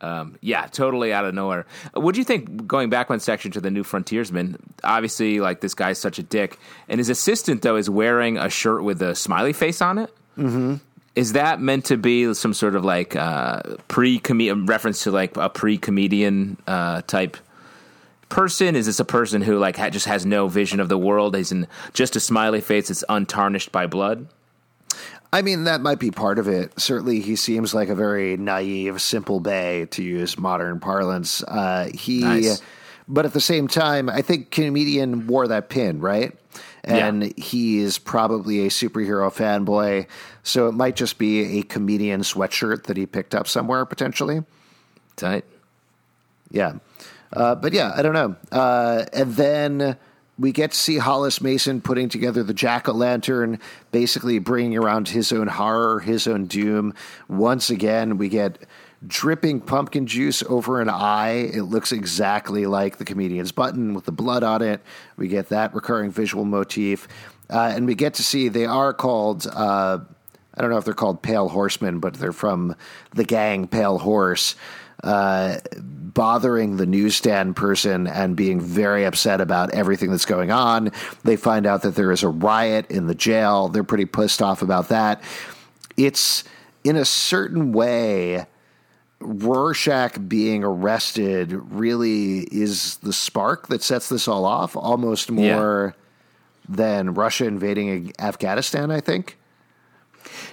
Um, 0.00 0.38
yeah, 0.40 0.66
totally 0.66 1.12
out 1.12 1.24
of 1.24 1.34
nowhere. 1.34 1.66
What 1.94 2.14
do 2.14 2.20
you 2.20 2.24
think? 2.24 2.66
Going 2.66 2.90
back 2.90 3.08
one 3.08 3.20
section 3.20 3.50
to 3.52 3.60
the 3.60 3.70
new 3.70 3.82
frontiersman, 3.82 4.58
obviously, 4.82 5.40
like 5.40 5.60
this 5.60 5.74
guy's 5.74 5.98
such 5.98 6.18
a 6.18 6.22
dick, 6.22 6.58
and 6.88 6.98
his 6.98 7.08
assistant 7.08 7.62
though 7.62 7.76
is 7.76 7.88
wearing 7.88 8.36
a 8.36 8.50
shirt 8.50 8.82
with 8.82 9.00
a 9.00 9.14
smiley 9.14 9.52
face 9.52 9.80
on 9.80 9.98
it. 9.98 10.14
Mm-hmm. 10.36 10.76
Is 11.14 11.32
that 11.34 11.60
meant 11.60 11.86
to 11.86 11.96
be 11.96 12.34
some 12.34 12.52
sort 12.52 12.74
of 12.74 12.84
like 12.84 13.16
uh, 13.16 13.62
pre 13.88 14.20
reference 14.28 15.04
to 15.04 15.10
like 15.10 15.36
a 15.36 15.48
pre 15.48 15.78
comedian 15.78 16.58
uh, 16.66 17.02
type? 17.02 17.36
person? 18.28 18.74
Is 18.74 18.86
this 18.86 18.98
a 19.00 19.04
person 19.04 19.42
who 19.42 19.58
like 19.58 19.76
ha- 19.76 19.90
just 19.90 20.06
has 20.06 20.26
no 20.26 20.48
vision 20.48 20.80
of 20.80 20.88
the 20.88 20.98
world? 20.98 21.36
He's 21.36 21.52
in 21.52 21.68
just 21.92 22.16
a 22.16 22.20
smiley 22.20 22.60
face 22.60 22.88
that's 22.88 23.04
untarnished 23.08 23.70
by 23.70 23.86
blood. 23.86 24.26
I 25.34 25.42
mean, 25.42 25.64
that 25.64 25.80
might 25.80 25.98
be 25.98 26.12
part 26.12 26.38
of 26.38 26.46
it. 26.46 26.78
Certainly, 26.78 27.18
he 27.20 27.34
seems 27.34 27.74
like 27.74 27.88
a 27.88 27.94
very 27.96 28.36
naive, 28.36 29.02
simple 29.02 29.40
bay, 29.40 29.86
to 29.90 30.00
use 30.02 30.38
modern 30.38 30.78
parlance. 30.78 31.42
Uh, 31.42 31.90
he 31.92 32.20
Nice. 32.20 32.62
But 33.08 33.26
at 33.26 33.32
the 33.32 33.40
same 33.40 33.66
time, 33.66 34.08
I 34.08 34.22
think 34.22 34.50
comedian 34.52 35.26
wore 35.26 35.48
that 35.48 35.68
pin, 35.68 36.00
right? 36.00 36.38
And 36.84 37.24
Yeah. 37.24 37.32
he 37.36 37.78
is 37.78 37.98
probably 37.98 38.64
a 38.64 38.68
superhero 38.70 39.28
fanboy, 39.32 40.06
so 40.42 40.68
it 40.68 40.72
might 40.72 40.94
just 40.94 41.18
be 41.18 41.58
a 41.58 41.62
comedian 41.62 42.20
sweatshirt 42.20 42.84
that 42.84 42.96
he 42.96 43.04
picked 43.04 43.34
up 43.34 43.48
somewhere 43.48 43.84
potentially. 43.84 44.44
Tight. 45.16 45.44
Yeah. 46.50 46.74
Uh, 47.32 47.56
but 47.56 47.72
yeah, 47.72 47.92
I 47.96 48.02
don't 48.02 48.14
know. 48.14 48.36
Uh, 48.52 49.04
and 49.12 49.34
then 49.34 49.96
we 50.38 50.52
get 50.52 50.72
to 50.72 50.76
see 50.76 50.98
Hollis 50.98 51.40
Mason 51.40 51.80
putting 51.80 52.08
together 52.08 52.42
the 52.42 52.54
jack 52.54 52.88
o' 52.88 52.92
lantern, 52.92 53.60
basically 53.92 54.38
bringing 54.38 54.76
around 54.76 55.08
his 55.08 55.32
own 55.32 55.46
horror, 55.46 56.00
his 56.00 56.26
own 56.26 56.46
doom. 56.46 56.94
Once 57.28 57.70
again, 57.70 58.18
we 58.18 58.28
get 58.28 58.58
dripping 59.06 59.60
pumpkin 59.60 60.06
juice 60.06 60.42
over 60.44 60.80
an 60.80 60.88
eye. 60.88 61.50
It 61.52 61.62
looks 61.62 61.92
exactly 61.92 62.66
like 62.66 62.98
the 62.98 63.04
comedian's 63.04 63.52
button 63.52 63.94
with 63.94 64.04
the 64.06 64.12
blood 64.12 64.42
on 64.42 64.62
it. 64.62 64.80
We 65.16 65.28
get 65.28 65.50
that 65.50 65.74
recurring 65.74 66.10
visual 66.10 66.44
motif. 66.44 67.06
Uh, 67.50 67.72
and 67.74 67.86
we 67.86 67.94
get 67.94 68.14
to 68.14 68.22
see 68.22 68.48
they 68.48 68.66
are 68.66 68.92
called. 68.92 69.46
Uh, 69.46 69.98
I 70.56 70.60
don't 70.60 70.70
know 70.70 70.78
if 70.78 70.84
they're 70.84 70.94
called 70.94 71.20
Pale 71.22 71.48
Horsemen, 71.48 71.98
but 71.98 72.14
they're 72.14 72.32
from 72.32 72.76
the 73.12 73.24
gang 73.24 73.66
Pale 73.66 73.98
Horse, 73.98 74.54
uh, 75.02 75.58
bothering 75.76 76.76
the 76.76 76.86
newsstand 76.86 77.56
person 77.56 78.06
and 78.06 78.36
being 78.36 78.60
very 78.60 79.04
upset 79.04 79.40
about 79.40 79.70
everything 79.74 80.10
that's 80.10 80.24
going 80.24 80.50
on. 80.50 80.92
They 81.24 81.36
find 81.36 81.66
out 81.66 81.82
that 81.82 81.96
there 81.96 82.12
is 82.12 82.22
a 82.22 82.28
riot 82.28 82.90
in 82.90 83.06
the 83.06 83.14
jail. 83.14 83.68
They're 83.68 83.84
pretty 83.84 84.06
pissed 84.06 84.40
off 84.40 84.62
about 84.62 84.88
that. 84.88 85.22
It's 85.96 86.44
in 86.84 86.96
a 86.96 87.04
certain 87.04 87.72
way. 87.72 88.46
Rorschach 89.20 90.18
being 90.28 90.64
arrested 90.64 91.52
really 91.52 92.40
is 92.40 92.98
the 92.98 93.12
spark 93.12 93.68
that 93.68 93.82
sets 93.82 94.08
this 94.08 94.28
all 94.28 94.44
off, 94.44 94.76
almost 94.76 95.30
more 95.30 95.96
than 96.68 97.14
Russia 97.14 97.46
invading 97.46 98.12
Afghanistan, 98.18 98.90
I 98.90 99.00
think. 99.00 99.38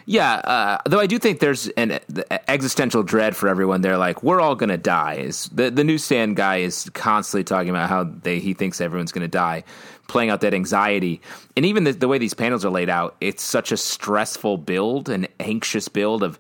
Yeah, 0.05 0.33
uh, 0.35 0.77
though 0.85 0.99
I 0.99 1.07
do 1.07 1.19
think 1.19 1.39
there's 1.39 1.67
an 1.69 1.99
existential 2.47 3.03
dread 3.03 3.35
for 3.35 3.47
everyone. 3.47 3.81
They're 3.81 3.97
like, 3.97 4.23
we're 4.23 4.41
all 4.41 4.55
gonna 4.55 4.77
die. 4.77 5.15
Is 5.15 5.49
the 5.53 5.69
the 5.71 5.83
newsstand 5.83 6.35
guy 6.35 6.57
is 6.57 6.89
constantly 6.93 7.43
talking 7.43 7.69
about 7.69 7.89
how 7.89 8.03
they 8.03 8.39
he 8.39 8.53
thinks 8.53 8.81
everyone's 8.81 9.11
gonna 9.11 9.27
die, 9.27 9.63
playing 10.07 10.29
out 10.29 10.41
that 10.41 10.53
anxiety, 10.53 11.21
and 11.55 11.65
even 11.65 11.83
the, 11.83 11.93
the 11.93 12.07
way 12.07 12.17
these 12.17 12.33
panels 12.33 12.65
are 12.65 12.69
laid 12.71 12.89
out, 12.89 13.15
it's 13.21 13.43
such 13.43 13.71
a 13.71 13.77
stressful 13.77 14.57
build, 14.57 15.09
an 15.09 15.27
anxious 15.39 15.87
build 15.87 16.23
of. 16.23 16.39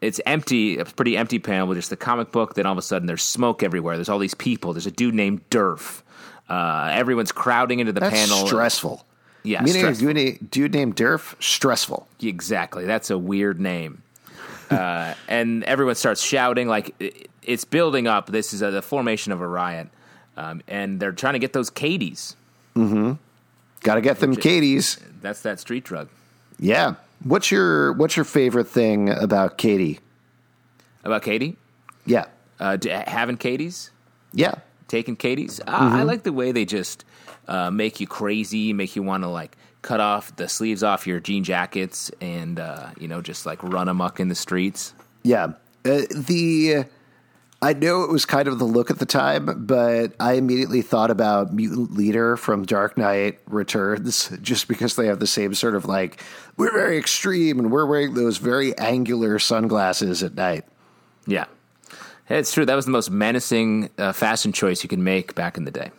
It's 0.00 0.20
empty, 0.26 0.76
a 0.76 0.84
pretty 0.84 1.16
empty 1.16 1.38
panel 1.38 1.66
with 1.66 1.78
just 1.78 1.88
the 1.88 1.96
comic 1.96 2.30
book. 2.30 2.54
Then 2.54 2.66
all 2.66 2.72
of 2.72 2.78
a 2.78 2.82
sudden, 2.82 3.06
there's 3.06 3.22
smoke 3.22 3.62
everywhere. 3.62 3.96
There's 3.96 4.10
all 4.10 4.18
these 4.18 4.34
people. 4.34 4.74
There's 4.74 4.86
a 4.86 4.90
dude 4.90 5.14
named 5.14 5.48
Durf. 5.48 6.02
Uh, 6.46 6.90
everyone's 6.92 7.32
crowding 7.32 7.80
into 7.80 7.92
the 7.92 8.00
That's 8.00 8.14
panel. 8.14 8.46
stressful. 8.46 9.06
Yeah, 9.44 9.60
Meaning 9.62 9.82
stressful. 9.82 10.08
a 10.08 10.14
dude, 10.14 10.50
dude 10.50 10.72
named 10.74 10.96
Durf, 10.96 11.40
stressful. 11.40 12.08
Exactly. 12.20 12.86
That's 12.86 13.10
a 13.10 13.18
weird 13.18 13.60
name. 13.60 14.02
Uh, 14.70 15.12
and 15.28 15.62
everyone 15.64 15.94
starts 15.96 16.22
shouting 16.22 16.66
like 16.66 16.94
it- 16.98 17.30
it's 17.42 17.64
building 17.66 18.06
up. 18.06 18.26
This 18.26 18.54
is 18.54 18.62
a, 18.62 18.70
the 18.70 18.80
formation 18.80 19.30
of 19.32 19.42
a 19.42 19.46
riot, 19.46 19.88
um, 20.38 20.62
and 20.66 20.98
they're 20.98 21.12
trying 21.12 21.34
to 21.34 21.38
get 21.38 21.52
those 21.52 21.68
Katie's. 21.68 22.36
Mm-hmm. 22.74 23.12
Got 23.82 23.96
to 23.96 24.00
get 24.00 24.18
them 24.20 24.34
Katie's. 24.34 24.98
That's 25.20 25.42
that 25.42 25.60
street 25.60 25.84
drug. 25.84 26.08
Yeah. 26.58 26.94
What's 27.22 27.50
your 27.50 27.92
What's 27.92 28.16
your 28.16 28.24
favorite 28.24 28.68
thing 28.68 29.10
about 29.10 29.58
Katie? 29.58 30.00
About 31.04 31.22
Katie, 31.22 31.58
Yeah. 32.06 32.24
uh, 32.58 32.78
having 33.06 33.36
Katie's, 33.36 33.90
Yeah. 34.32 34.54
taking 34.88 35.16
Katie's. 35.16 35.60
Uh, 35.60 35.64
I 35.66 36.02
like 36.04 36.22
the 36.22 36.32
way 36.32 36.50
they 36.50 36.64
just 36.64 37.04
uh, 37.48 37.70
make 37.70 38.00
you 38.00 38.06
crazy, 38.06 38.72
make 38.72 38.96
you 38.96 39.02
want 39.02 39.22
to 39.22 39.28
like 39.28 39.56
cut 39.82 40.00
off 40.00 40.34
the 40.36 40.48
sleeves 40.48 40.82
off 40.82 41.06
your 41.06 41.20
jean 41.20 41.44
jackets, 41.44 42.10
and 42.20 42.58
uh, 42.58 42.90
you 42.98 43.08
know 43.08 43.20
just 43.20 43.46
like 43.46 43.62
run 43.62 43.88
amok 43.88 44.20
in 44.20 44.28
the 44.28 44.34
streets. 44.34 44.94
Yeah. 45.22 45.52
Uh, 45.84 46.02
the 46.10 46.86
I 47.64 47.72
know 47.72 48.02
it 48.02 48.10
was 48.10 48.26
kind 48.26 48.46
of 48.46 48.58
the 48.58 48.66
look 48.66 48.90
at 48.90 48.98
the 48.98 49.06
time, 49.06 49.64
but 49.64 50.12
I 50.20 50.34
immediately 50.34 50.82
thought 50.82 51.10
about 51.10 51.54
Mutant 51.54 51.94
Leader 51.94 52.36
from 52.36 52.66
Dark 52.66 52.98
Knight 52.98 53.38
Returns 53.46 54.28
just 54.42 54.68
because 54.68 54.96
they 54.96 55.06
have 55.06 55.18
the 55.18 55.26
same 55.26 55.54
sort 55.54 55.74
of 55.74 55.86
like 55.86 56.22
we're 56.58 56.72
very 56.72 56.98
extreme 56.98 57.58
and 57.58 57.72
we're 57.72 57.86
wearing 57.86 58.12
those 58.12 58.36
very 58.36 58.76
angular 58.76 59.38
sunglasses 59.38 60.22
at 60.22 60.34
night. 60.34 60.66
Yeah, 61.26 61.46
it's 62.28 62.52
true. 62.52 62.66
That 62.66 62.74
was 62.74 62.84
the 62.84 62.90
most 62.90 63.10
menacing 63.10 63.88
uh, 63.96 64.12
fashion 64.12 64.52
choice 64.52 64.82
you 64.82 64.90
could 64.90 64.98
make 64.98 65.34
back 65.34 65.56
in 65.56 65.64
the 65.64 65.70
day. 65.70 65.90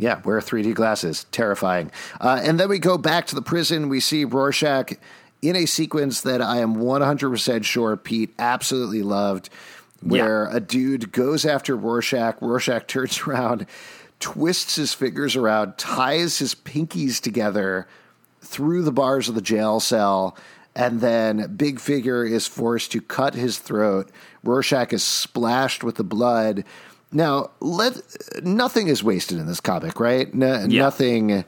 Yeah, 0.00 0.20
wear 0.24 0.40
3D 0.40 0.74
glasses. 0.74 1.26
Terrifying. 1.30 1.92
Uh, 2.20 2.40
and 2.42 2.58
then 2.58 2.70
we 2.70 2.78
go 2.78 2.96
back 2.96 3.26
to 3.26 3.34
the 3.34 3.42
prison. 3.42 3.90
We 3.90 4.00
see 4.00 4.24
Rorschach 4.24 4.94
in 5.42 5.56
a 5.56 5.66
sequence 5.66 6.22
that 6.22 6.40
I 6.40 6.58
am 6.58 6.76
100% 6.76 7.64
sure 7.64 7.96
Pete 7.96 8.34
absolutely 8.38 9.02
loved, 9.02 9.50
where 10.02 10.48
a 10.48 10.58
dude 10.58 11.12
goes 11.12 11.44
after 11.44 11.76
Rorschach. 11.76 12.40
Rorschach 12.40 12.86
turns 12.86 13.20
around, 13.26 13.66
twists 14.20 14.76
his 14.76 14.94
fingers 14.94 15.36
around, 15.36 15.76
ties 15.76 16.38
his 16.38 16.54
pinkies 16.54 17.20
together 17.20 17.86
through 18.40 18.82
the 18.82 18.92
bars 18.92 19.28
of 19.28 19.34
the 19.34 19.42
jail 19.42 19.80
cell. 19.80 20.36
And 20.74 21.00
then 21.00 21.56
Big 21.56 21.78
Figure 21.78 22.24
is 22.24 22.46
forced 22.46 22.92
to 22.92 23.02
cut 23.02 23.34
his 23.34 23.58
throat. 23.58 24.10
Rorschach 24.42 24.94
is 24.94 25.02
splashed 25.02 25.84
with 25.84 25.96
the 25.96 26.04
blood. 26.04 26.64
Now, 27.12 27.50
let 27.60 28.00
nothing 28.44 28.88
is 28.88 29.02
wasted 29.02 29.38
in 29.38 29.46
this 29.46 29.60
comic, 29.60 29.98
right? 29.98 30.32
No, 30.34 30.64
Yeah. 30.68 30.82
Nothing 30.82 31.44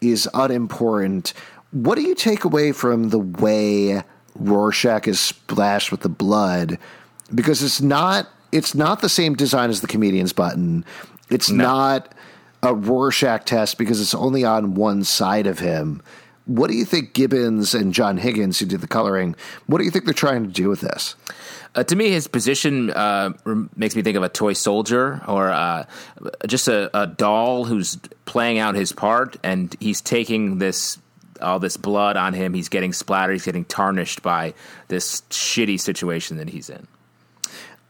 is 0.00 0.28
unimportant. 0.32 1.32
What 1.70 1.96
do 1.96 2.02
you 2.02 2.14
take 2.14 2.44
away 2.44 2.72
from 2.72 3.10
the 3.10 3.18
way 3.18 4.02
Rorschach 4.34 5.06
is 5.06 5.20
splashed 5.20 5.90
with 5.90 6.00
the 6.00 6.08
blood? 6.08 6.78
Because 7.34 7.62
it's 7.62 7.80
not 7.80 8.28
it's 8.52 8.74
not 8.74 9.00
the 9.00 9.08
same 9.08 9.34
design 9.34 9.70
as 9.70 9.80
the 9.80 9.86
comedian's 9.86 10.32
button. 10.34 10.84
It's 11.30 11.48
not 11.50 12.14
a 12.62 12.74
Rorschach 12.74 13.44
test 13.46 13.78
because 13.78 14.00
it's 14.00 14.14
only 14.14 14.44
on 14.44 14.74
one 14.74 15.04
side 15.04 15.46
of 15.46 15.58
him. 15.58 16.02
What 16.52 16.68
do 16.68 16.76
you 16.76 16.84
think 16.84 17.14
Gibbons 17.14 17.74
and 17.74 17.94
John 17.94 18.18
Higgins, 18.18 18.58
who 18.58 18.66
did 18.66 18.82
the 18.82 18.86
coloring, 18.86 19.34
what 19.68 19.78
do 19.78 19.84
you 19.84 19.90
think 19.90 20.04
they're 20.04 20.12
trying 20.12 20.44
to 20.44 20.50
do 20.50 20.68
with 20.68 20.82
this? 20.82 21.16
Uh, 21.74 21.82
to 21.82 21.96
me, 21.96 22.10
his 22.10 22.28
position 22.28 22.90
uh, 22.90 23.30
makes 23.74 23.96
me 23.96 24.02
think 24.02 24.18
of 24.18 24.22
a 24.22 24.28
toy 24.28 24.52
soldier 24.52 25.22
or 25.26 25.48
uh, 25.48 25.86
just 26.46 26.68
a, 26.68 26.94
a 26.94 27.06
doll 27.06 27.64
who's 27.64 27.96
playing 28.26 28.58
out 28.58 28.74
his 28.74 28.92
part, 28.92 29.38
and 29.42 29.74
he's 29.80 30.02
taking 30.02 30.58
this 30.58 30.98
all 31.40 31.58
this 31.58 31.78
blood 31.78 32.18
on 32.18 32.34
him. 32.34 32.52
He's 32.52 32.68
getting 32.68 32.92
splattered. 32.92 33.34
He's 33.34 33.46
getting 33.46 33.64
tarnished 33.64 34.22
by 34.22 34.52
this 34.88 35.22
shitty 35.30 35.80
situation 35.80 36.36
that 36.36 36.50
he's 36.50 36.68
in. 36.68 36.86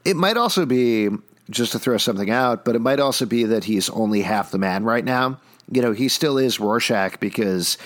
It 0.05 0.17
might 0.17 0.37
also 0.37 0.67
be 0.67 1.09
just 1.51 1.73
to 1.73 1.81
throw 1.81 1.99
something 1.99 2.31
out, 2.31 2.65
but 2.65 2.77
it 2.77 2.81
might 2.81 3.01
also 3.01 3.27
be 3.27 3.43
that 3.45 3.65
he's 3.65 3.91
only 3.91 4.23
half 4.23 4.53
the 4.53 4.59
man 4.59 4.85
right 4.85 5.05
now. 5.05 5.41
You 5.71 5.83
know, 5.83 5.93
he 5.93 6.09
still 6.09 6.39
is 6.39 6.61
Rorschach 6.61 7.19
because, 7.19 7.77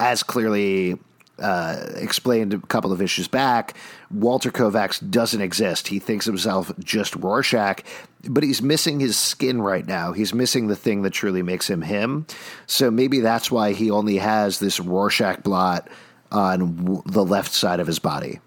as 0.00 0.22
clearly 0.22 0.98
uh, 1.38 1.86
explained 1.96 2.54
a 2.54 2.58
couple 2.58 2.92
of 2.92 3.02
issues 3.02 3.28
back, 3.28 3.74
Walter 4.10 4.50
Kovacs 4.50 5.08
doesn't 5.10 5.40
exist. 5.40 5.88
He 5.88 5.98
thinks 5.98 6.26
himself 6.26 6.70
just 6.78 7.16
Rorschach, 7.16 7.82
but 8.28 8.42
he's 8.44 8.62
missing 8.62 9.00
his 9.00 9.16
skin 9.16 9.60
right 9.60 9.86
now. 9.86 10.12
He's 10.12 10.32
missing 10.32 10.68
the 10.68 10.76
thing 10.76 11.02
that 11.02 11.10
truly 11.10 11.42
makes 11.42 11.68
him 11.68 11.82
him. 11.82 12.26
So 12.66 12.90
maybe 12.90 13.20
that's 13.20 13.50
why 13.50 13.72
he 13.72 13.90
only 13.90 14.18
has 14.18 14.58
this 14.58 14.78
Rorschach 14.78 15.42
blot 15.42 15.88
on 16.30 16.76
w- 16.84 17.02
the 17.06 17.24
left 17.24 17.52
side 17.52 17.80
of 17.80 17.86
his 17.86 17.98
body. 17.98 18.40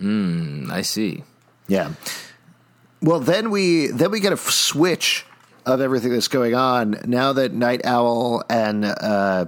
I 0.00 0.82
see. 0.82 1.24
Yeah. 1.66 1.92
Well, 3.02 3.20
then 3.20 3.50
we 3.50 3.88
then 3.88 4.10
we 4.10 4.20
get 4.20 4.32
a 4.32 4.36
f- 4.36 4.50
switch 4.50 5.24
of 5.66 5.80
everything 5.80 6.12
that's 6.12 6.28
going 6.28 6.54
on 6.54 7.00
now 7.04 7.32
that 7.34 7.52
Night 7.52 7.84
Owl 7.84 8.42
and 8.48 8.84
uh, 8.84 9.46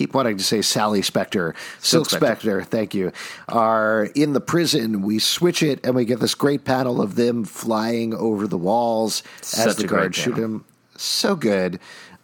keep 0.00 0.14
wanting 0.14 0.38
to 0.38 0.42
say 0.42 0.62
Sally 0.62 1.02
Spectre, 1.02 1.54
Silk, 1.78 2.08
Silk 2.08 2.22
Spectre. 2.22 2.60
Spectre. 2.62 2.64
thank 2.64 2.94
you, 2.94 3.12
are 3.50 4.04
in 4.14 4.32
the 4.32 4.40
prison. 4.40 5.02
We 5.02 5.18
switch 5.18 5.62
it 5.62 5.84
and 5.84 5.94
we 5.94 6.06
get 6.06 6.20
this 6.20 6.34
great 6.34 6.64
panel 6.64 7.02
of 7.02 7.16
them 7.16 7.44
flying 7.44 8.14
over 8.14 8.46
the 8.46 8.56
walls 8.56 9.22
as 9.58 9.76
the 9.76 9.86
guards 9.86 10.16
shoot 10.16 10.38
him. 10.38 10.64
So 10.96 11.36
good, 11.36 11.80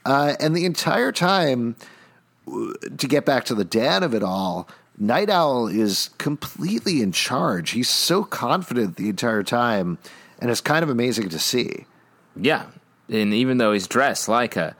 uh, 0.07 0.37
and 0.41 0.57
the 0.57 0.65
entire 0.65 1.13
time 1.13 1.77
to 2.47 3.07
get 3.07 3.27
back 3.27 3.45
to 3.45 3.55
the 3.55 3.65
Dan 3.65 4.03
of 4.03 4.15
it 4.15 4.23
all, 4.23 4.69
Night 4.97 5.29
Owl 5.29 5.67
is 5.67 6.09
completely 6.17 7.03
in 7.03 7.13
charge. 7.13 7.73
He's 7.73 7.91
so 7.91 8.25
confident 8.25 8.97
the 8.97 9.11
entire 9.11 9.43
time, 9.43 9.99
and 10.39 10.51
it's 10.51 10.63
kind 10.63 10.83
of 10.83 10.89
amazing 10.89 11.29
to 11.29 11.39
see. 11.39 11.85
Yeah, 12.35 12.67
and 13.11 13.35
even 13.35 13.59
though 13.59 13.73
he's 13.73 13.87
dressed 13.87 14.29
like 14.31 14.57
a 14.57 14.75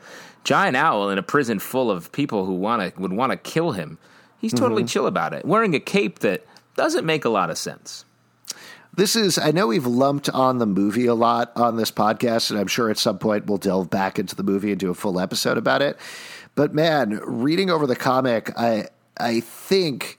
giant 0.47 0.77
owl 0.77 1.09
in 1.09 1.17
a 1.17 1.23
prison 1.23 1.59
full 1.59 1.91
of 1.91 2.09
people 2.13 2.45
who 2.45 2.53
want 2.53 2.95
to 2.95 3.01
would 3.01 3.11
want 3.11 3.33
to 3.33 3.37
kill 3.37 3.73
him, 3.73 3.97
he's 4.39 4.53
totally 4.53 4.83
mm-hmm. 4.83 4.87
chill 4.87 5.05
about 5.05 5.33
it. 5.33 5.43
Wearing 5.43 5.75
a 5.75 5.79
cape 5.79 6.19
that 6.19 6.45
doesn't 6.77 7.05
make 7.05 7.25
a 7.25 7.29
lot 7.29 7.49
of 7.49 7.57
sense. 7.57 8.05
This 8.95 9.17
is, 9.17 9.37
I 9.37 9.51
know 9.51 9.67
we've 9.67 9.85
lumped 9.85 10.29
on 10.29 10.57
the 10.57 10.65
movie 10.65 11.05
a 11.05 11.13
lot 11.13 11.51
on 11.57 11.75
this 11.75 11.91
podcast, 11.91 12.49
and 12.49 12.57
I'm 12.57 12.67
sure 12.67 12.89
at 12.89 12.97
some 12.97 13.19
point 13.19 13.45
we'll 13.45 13.57
delve 13.57 13.89
back 13.89 14.17
into 14.17 14.35
the 14.35 14.41
movie 14.41 14.71
and 14.71 14.79
do 14.79 14.89
a 14.89 14.95
full 14.95 15.19
episode 15.19 15.57
about 15.57 15.81
it. 15.81 15.97
But 16.55 16.73
man, 16.73 17.19
reading 17.25 17.69
over 17.69 17.85
the 17.85 17.97
comic, 17.97 18.57
I 18.57 18.87
I 19.19 19.41
think 19.41 20.16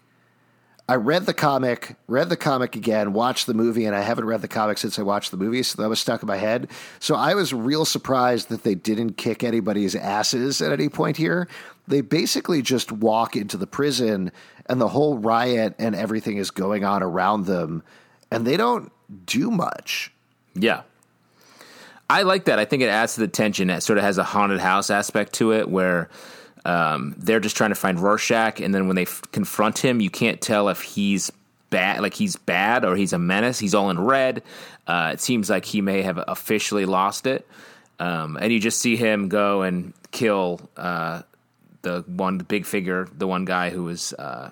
I 0.90 0.94
read 0.94 1.26
the 1.26 1.34
comic, 1.34 1.96
read 2.06 2.30
the 2.30 2.36
comic 2.36 2.74
again, 2.74 3.12
watched 3.12 3.46
the 3.46 3.52
movie, 3.52 3.84
and 3.84 3.94
I 3.94 4.00
haven't 4.00 4.24
read 4.24 4.40
the 4.40 4.48
comic 4.48 4.78
since 4.78 4.98
I 4.98 5.02
watched 5.02 5.30
the 5.30 5.36
movie, 5.36 5.62
so 5.62 5.82
that 5.82 5.88
was 5.88 6.00
stuck 6.00 6.22
in 6.22 6.26
my 6.26 6.38
head. 6.38 6.70
So 6.98 7.14
I 7.14 7.34
was 7.34 7.52
real 7.52 7.84
surprised 7.84 8.48
that 8.48 8.62
they 8.62 8.74
didn't 8.74 9.18
kick 9.18 9.44
anybody's 9.44 9.94
asses 9.94 10.62
at 10.62 10.72
any 10.72 10.88
point 10.88 11.18
here. 11.18 11.46
They 11.86 12.00
basically 12.00 12.62
just 12.62 12.90
walk 12.90 13.36
into 13.36 13.58
the 13.58 13.66
prison, 13.66 14.32
and 14.64 14.80
the 14.80 14.88
whole 14.88 15.18
riot 15.18 15.74
and 15.78 15.94
everything 15.94 16.38
is 16.38 16.50
going 16.50 16.84
on 16.84 17.02
around 17.02 17.44
them, 17.44 17.82
and 18.30 18.46
they 18.46 18.56
don't 18.56 18.90
do 19.26 19.50
much. 19.50 20.10
Yeah. 20.54 20.82
I 22.08 22.22
like 22.22 22.46
that. 22.46 22.58
I 22.58 22.64
think 22.64 22.82
it 22.82 22.88
adds 22.88 23.14
to 23.14 23.20
the 23.20 23.28
tension. 23.28 23.68
It 23.68 23.82
sort 23.82 23.98
of 23.98 24.04
has 24.04 24.16
a 24.16 24.24
haunted 24.24 24.60
house 24.60 24.88
aspect 24.88 25.34
to 25.34 25.52
it 25.52 25.68
where 25.68 26.08
um, 26.64 27.14
they're 27.18 27.40
just 27.40 27.56
trying 27.56 27.70
to 27.70 27.76
find 27.76 28.00
Rorschach, 28.00 28.60
and 28.60 28.74
then 28.74 28.86
when 28.86 28.96
they 28.96 29.02
f- 29.02 29.22
confront 29.32 29.78
him, 29.78 30.00
you 30.00 30.10
can't 30.10 30.40
tell 30.40 30.68
if 30.68 30.80
he's 30.80 31.30
bad, 31.70 32.00
like 32.00 32.14
he's 32.14 32.36
bad 32.36 32.84
or 32.84 32.96
he's 32.96 33.12
a 33.12 33.18
menace. 33.18 33.58
He's 33.58 33.74
all 33.74 33.90
in 33.90 34.00
red. 34.00 34.42
Uh, 34.86 35.10
it 35.14 35.20
seems 35.20 35.50
like 35.50 35.64
he 35.64 35.80
may 35.80 36.02
have 36.02 36.22
officially 36.28 36.86
lost 36.86 37.26
it, 37.26 37.46
um, 37.98 38.36
and 38.40 38.52
you 38.52 38.60
just 38.60 38.80
see 38.80 38.96
him 38.96 39.28
go 39.28 39.62
and 39.62 39.92
kill 40.10 40.60
uh, 40.76 41.22
the 41.82 42.04
one 42.06 42.38
big 42.38 42.64
figure, 42.64 43.08
the 43.16 43.26
one 43.26 43.44
guy 43.44 43.70
who 43.70 43.84
was 43.84 44.12
uh, 44.14 44.50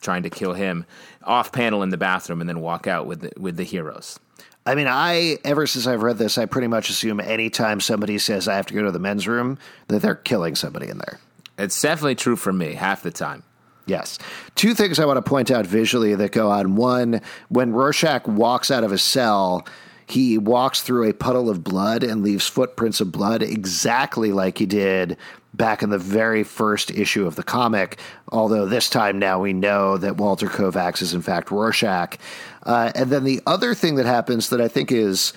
trying 0.00 0.22
to 0.22 0.30
kill 0.30 0.52
him, 0.52 0.84
off 1.24 1.52
panel 1.52 1.82
in 1.82 1.90
the 1.90 1.96
bathroom, 1.96 2.40
and 2.40 2.48
then 2.48 2.60
walk 2.60 2.86
out 2.86 3.06
with 3.06 3.20
the, 3.20 3.32
with 3.38 3.56
the 3.56 3.64
heroes. 3.64 4.18
I 4.64 4.76
mean, 4.76 4.86
I 4.86 5.38
ever 5.44 5.66
since 5.66 5.86
I've 5.86 6.02
read 6.02 6.18
this, 6.18 6.38
I 6.38 6.46
pretty 6.46 6.68
much 6.68 6.88
assume 6.88 7.18
anytime 7.18 7.80
somebody 7.80 8.18
says 8.18 8.46
I 8.46 8.54
have 8.54 8.66
to 8.66 8.74
go 8.74 8.82
to 8.82 8.92
the 8.92 9.00
men's 9.00 9.26
room 9.26 9.58
that 9.88 10.02
they're 10.02 10.14
killing 10.14 10.54
somebody 10.54 10.88
in 10.88 10.98
there. 10.98 11.18
It's 11.62 11.80
definitely 11.80 12.16
true 12.16 12.36
for 12.36 12.52
me 12.52 12.74
half 12.74 13.02
the 13.02 13.10
time. 13.10 13.42
Yes. 13.86 14.18
Two 14.54 14.74
things 14.74 14.98
I 14.98 15.06
want 15.06 15.16
to 15.16 15.28
point 15.28 15.50
out 15.50 15.66
visually 15.66 16.14
that 16.14 16.32
go 16.32 16.50
on. 16.50 16.76
One, 16.76 17.20
when 17.48 17.72
Rorschach 17.72 18.26
walks 18.28 18.70
out 18.70 18.84
of 18.84 18.90
his 18.90 19.02
cell, 19.02 19.66
he 20.06 20.38
walks 20.38 20.82
through 20.82 21.08
a 21.08 21.12
puddle 21.12 21.50
of 21.50 21.64
blood 21.64 22.02
and 22.02 22.22
leaves 22.22 22.46
footprints 22.46 23.00
of 23.00 23.10
blood 23.10 23.42
exactly 23.42 24.32
like 24.32 24.58
he 24.58 24.66
did 24.66 25.16
back 25.54 25.82
in 25.82 25.90
the 25.90 25.98
very 25.98 26.44
first 26.44 26.90
issue 26.90 27.26
of 27.26 27.34
the 27.34 27.42
comic. 27.42 27.98
Although 28.28 28.66
this 28.66 28.88
time 28.88 29.18
now 29.18 29.40
we 29.40 29.52
know 29.52 29.96
that 29.98 30.16
Walter 30.16 30.46
Kovacs 30.46 31.02
is 31.02 31.12
in 31.14 31.22
fact 31.22 31.50
Rorschach. 31.50 32.18
Uh, 32.62 32.92
and 32.94 33.10
then 33.10 33.24
the 33.24 33.40
other 33.46 33.74
thing 33.74 33.96
that 33.96 34.06
happens 34.06 34.50
that 34.50 34.60
I 34.60 34.68
think 34.68 34.92
is 34.92 35.32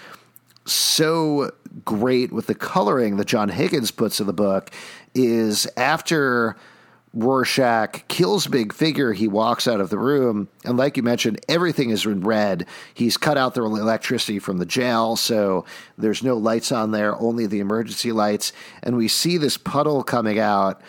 so 0.65 1.51
great 1.83 2.31
with 2.31 2.47
the 2.47 2.55
coloring 2.55 3.17
that 3.17 3.27
John 3.27 3.49
Higgins 3.49 3.91
puts 3.91 4.19
in 4.19 4.27
the 4.27 4.33
book 4.33 4.71
is 5.15 5.67
after 5.77 6.55
Rorschach 7.15 8.05
kills 8.09 8.45
Big 8.45 8.73
Figure, 8.73 9.13
he 9.13 9.29
walks 9.29 9.69
out 9.69 9.79
of 9.79 9.89
the 9.89 9.97
room, 9.97 10.49
and 10.65 10.77
like 10.77 10.97
you 10.97 11.03
mentioned, 11.03 11.39
everything 11.47 11.89
is 11.89 12.05
in 12.05 12.19
red. 12.21 12.67
He's 12.93 13.15
cut 13.15 13.37
out 13.37 13.53
the 13.53 13.63
electricity 13.63 14.37
from 14.37 14.57
the 14.57 14.65
jail, 14.65 15.15
so 15.15 15.65
there's 15.97 16.21
no 16.21 16.35
lights 16.35 16.73
on 16.73 16.91
there, 16.91 17.15
only 17.15 17.47
the 17.47 17.61
emergency 17.61 18.11
lights. 18.11 18.51
And 18.83 18.97
we 18.97 19.07
see 19.07 19.37
this 19.37 19.57
puddle 19.57 20.03
coming 20.03 20.39
out, 20.39 20.81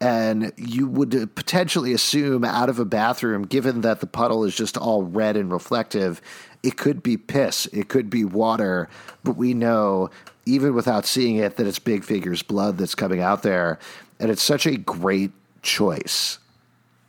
and 0.00 0.52
you 0.56 0.86
would 0.86 1.34
potentially 1.34 1.92
assume 1.92 2.44
out 2.44 2.68
of 2.68 2.78
a 2.78 2.84
bathroom, 2.84 3.42
given 3.42 3.80
that 3.80 3.98
the 3.98 4.06
puddle 4.06 4.44
is 4.44 4.54
just 4.54 4.76
all 4.76 5.02
red 5.02 5.36
and 5.36 5.50
reflective, 5.50 6.22
it 6.62 6.76
could 6.76 7.02
be 7.02 7.16
piss, 7.16 7.66
it 7.66 7.88
could 7.88 8.08
be 8.08 8.24
water, 8.24 8.88
but 9.24 9.36
we 9.36 9.52
know 9.52 10.10
even 10.46 10.74
without 10.74 11.06
seeing 11.06 11.36
it, 11.36 11.56
that 11.56 11.66
it's 11.66 11.78
Big 11.78 12.04
Figure's 12.04 12.42
blood 12.42 12.78
that's 12.78 12.94
coming 12.94 13.20
out 13.20 13.42
there. 13.42 13.78
And 14.18 14.30
it's 14.30 14.42
such 14.42 14.66
a 14.66 14.76
great 14.76 15.32
choice. 15.62 16.38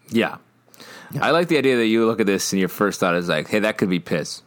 Yeah. 0.10 0.38
yeah. 1.12 1.26
I 1.26 1.32
like 1.32 1.48
the 1.48 1.58
idea 1.58 1.78
that 1.78 1.88
you 1.88 2.06
look 2.06 2.20
at 2.20 2.26
this 2.26 2.54
and 2.54 2.60
your 2.60 2.70
first 2.70 3.00
thought 3.00 3.16
is 3.16 3.30
like, 3.30 3.48
hey, 3.48 3.60
that 3.60 3.78
could 3.78 3.90
be 3.90 4.00
piss. 4.00 4.42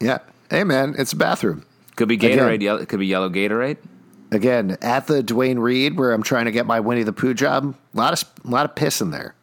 Yeah. 0.00 0.18
Hey, 0.50 0.64
man, 0.64 0.94
it's 0.98 1.12
a 1.12 1.16
bathroom. 1.16 1.64
Could 1.96 2.08
be 2.08 2.18
Gatorade. 2.18 2.54
Again, 2.54 2.80
it 2.80 2.88
could 2.88 3.00
be 3.00 3.06
yellow 3.06 3.28
Gatorade. 3.28 3.78
Again, 4.30 4.78
at 4.80 5.06
the 5.06 5.22
Duane 5.22 5.58
Reade 5.58 5.98
where 5.98 6.12
I'm 6.12 6.22
trying 6.22 6.46
to 6.46 6.52
get 6.52 6.66
my 6.66 6.80
Winnie 6.80 7.02
the 7.02 7.12
Pooh 7.12 7.34
job, 7.34 7.74
a 7.94 7.96
lot 7.96 8.12
of, 8.12 8.28
a 8.44 8.50
lot 8.50 8.64
of 8.64 8.74
piss 8.74 9.00
in 9.00 9.10
there. 9.10 9.34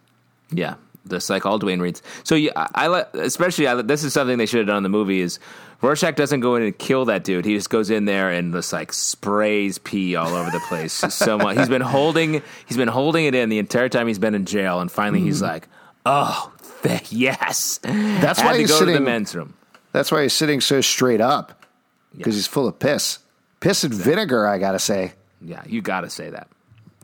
Yeah 0.51 0.75
just 1.09 1.29
like 1.29 1.45
all 1.45 1.57
Duane 1.57 1.79
Reades. 1.79 2.01
So 2.23 2.35
yeah, 2.35 2.51
I, 2.55 2.87
I 2.87 3.05
especially 3.13 3.67
I, 3.67 3.81
this 3.81 4.03
is 4.03 4.13
something 4.13 4.37
they 4.37 4.45
should 4.45 4.59
have 4.59 4.67
done 4.67 4.77
in 4.77 4.83
the 4.83 4.89
movie 4.89 5.21
is 5.21 5.39
Rorschach 5.81 6.15
doesn't 6.15 6.41
go 6.41 6.55
in 6.55 6.63
and 6.63 6.77
kill 6.77 7.05
that 7.05 7.23
dude. 7.23 7.45
He 7.45 7.55
just 7.55 7.69
goes 7.69 7.89
in 7.89 8.05
there 8.05 8.29
and 8.29 8.51
just 8.53 8.73
like 8.73 8.91
sprays 8.91 9.77
pee 9.77 10.15
all 10.15 10.35
over 10.35 10.51
the 10.51 10.59
place. 10.59 10.93
so 11.13 11.37
much. 11.37 11.57
He's 11.57 11.69
been 11.69 11.81
holding 11.81 12.41
he's 12.65 12.77
been 12.77 12.89
holding 12.89 13.25
it 13.25 13.35
in 13.35 13.49
the 13.49 13.59
entire 13.59 13.89
time 13.89 14.07
he's 14.07 14.19
been 14.19 14.35
in 14.35 14.45
jail, 14.45 14.81
and 14.81 14.91
finally 14.91 15.21
mm. 15.21 15.25
he's 15.25 15.41
like, 15.41 15.67
oh 16.05 16.51
th- 16.83 17.11
yes. 17.11 17.79
That's 17.83 18.41
why 18.41 18.57
he's 18.57 18.73
sitting 18.73 18.93
to 18.95 18.99
the 18.99 19.05
men's 19.05 19.35
room. 19.35 19.53
That's 19.91 20.11
why 20.11 20.23
he's 20.23 20.33
sitting 20.33 20.61
so 20.61 20.81
straight 20.81 21.21
up 21.21 21.65
because 22.15 22.35
yeah. 22.35 22.39
he's 22.39 22.47
full 22.47 22.67
of 22.67 22.77
piss, 22.79 23.19
piss 23.59 23.83
and 23.83 23.93
exactly. 23.93 24.13
vinegar. 24.13 24.47
I 24.47 24.57
gotta 24.57 24.79
say. 24.79 25.13
Yeah, 25.41 25.63
you 25.65 25.81
gotta 25.81 26.09
say 26.09 26.29
that. 26.29 26.49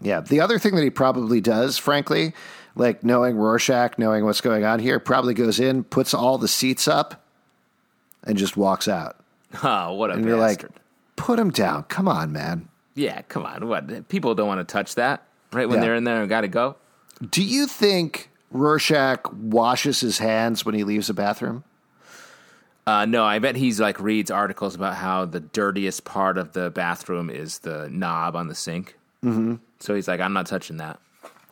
Yeah, 0.01 0.19
the 0.19 0.41
other 0.41 0.59
thing 0.59 0.75
that 0.75 0.83
he 0.83 0.89
probably 0.89 1.39
does, 1.39 1.77
frankly, 1.77 2.33
like 2.75 3.03
knowing 3.03 3.37
Rorschach, 3.37 3.97
knowing 3.97 4.25
what's 4.25 4.41
going 4.41 4.65
on 4.65 4.79
here, 4.79 4.99
probably 4.99 5.33
goes 5.33 5.59
in, 5.59 5.83
puts 5.85 6.13
all 6.13 6.37
the 6.37 6.49
seats 6.49 6.87
up, 6.87 7.24
and 8.25 8.37
just 8.37 8.57
walks 8.57 8.87
out. 8.87 9.17
Oh, 9.63 9.93
what 9.93 10.09
a 10.09 10.13
and 10.13 10.23
bastard. 10.23 10.27
you're 10.27 10.39
like, 10.39 10.65
put 11.15 11.39
him 11.39 11.51
down. 11.51 11.83
Come 11.83 12.07
on, 12.07 12.31
man. 12.31 12.67
Yeah, 12.95 13.21
come 13.23 13.45
on. 13.45 13.67
What 13.67 14.09
people 14.09 14.35
don't 14.35 14.47
want 14.47 14.67
to 14.67 14.71
touch 14.71 14.95
that 14.95 15.23
right 15.51 15.67
when 15.67 15.77
yeah. 15.77 15.85
they're 15.85 15.95
in 15.95 16.03
there 16.03 16.21
and 16.21 16.29
got 16.29 16.41
to 16.41 16.47
go. 16.47 16.75
Do 17.29 17.43
you 17.43 17.67
think 17.67 18.29
Rorschach 18.51 19.31
washes 19.31 19.99
his 20.01 20.17
hands 20.17 20.65
when 20.65 20.75
he 20.75 20.83
leaves 20.83 21.07
the 21.07 21.13
bathroom? 21.13 21.63
Uh, 22.87 23.05
no, 23.05 23.23
I 23.23 23.39
bet 23.39 23.55
he's 23.55 23.79
like 23.79 23.99
reads 23.99 24.29
articles 24.29 24.75
about 24.75 24.95
how 24.95 25.25
the 25.25 25.39
dirtiest 25.39 26.03
part 26.05 26.37
of 26.37 26.53
the 26.53 26.69
bathroom 26.69 27.29
is 27.29 27.59
the 27.59 27.89
knob 27.91 28.35
on 28.35 28.47
the 28.47 28.55
sink. 28.55 28.97
Mm-hmm. 29.23 29.55
So 29.79 29.95
he's 29.95 30.07
like, 30.07 30.19
I'm 30.19 30.33
not 30.33 30.45
touching 30.45 30.77
that. 30.77 30.99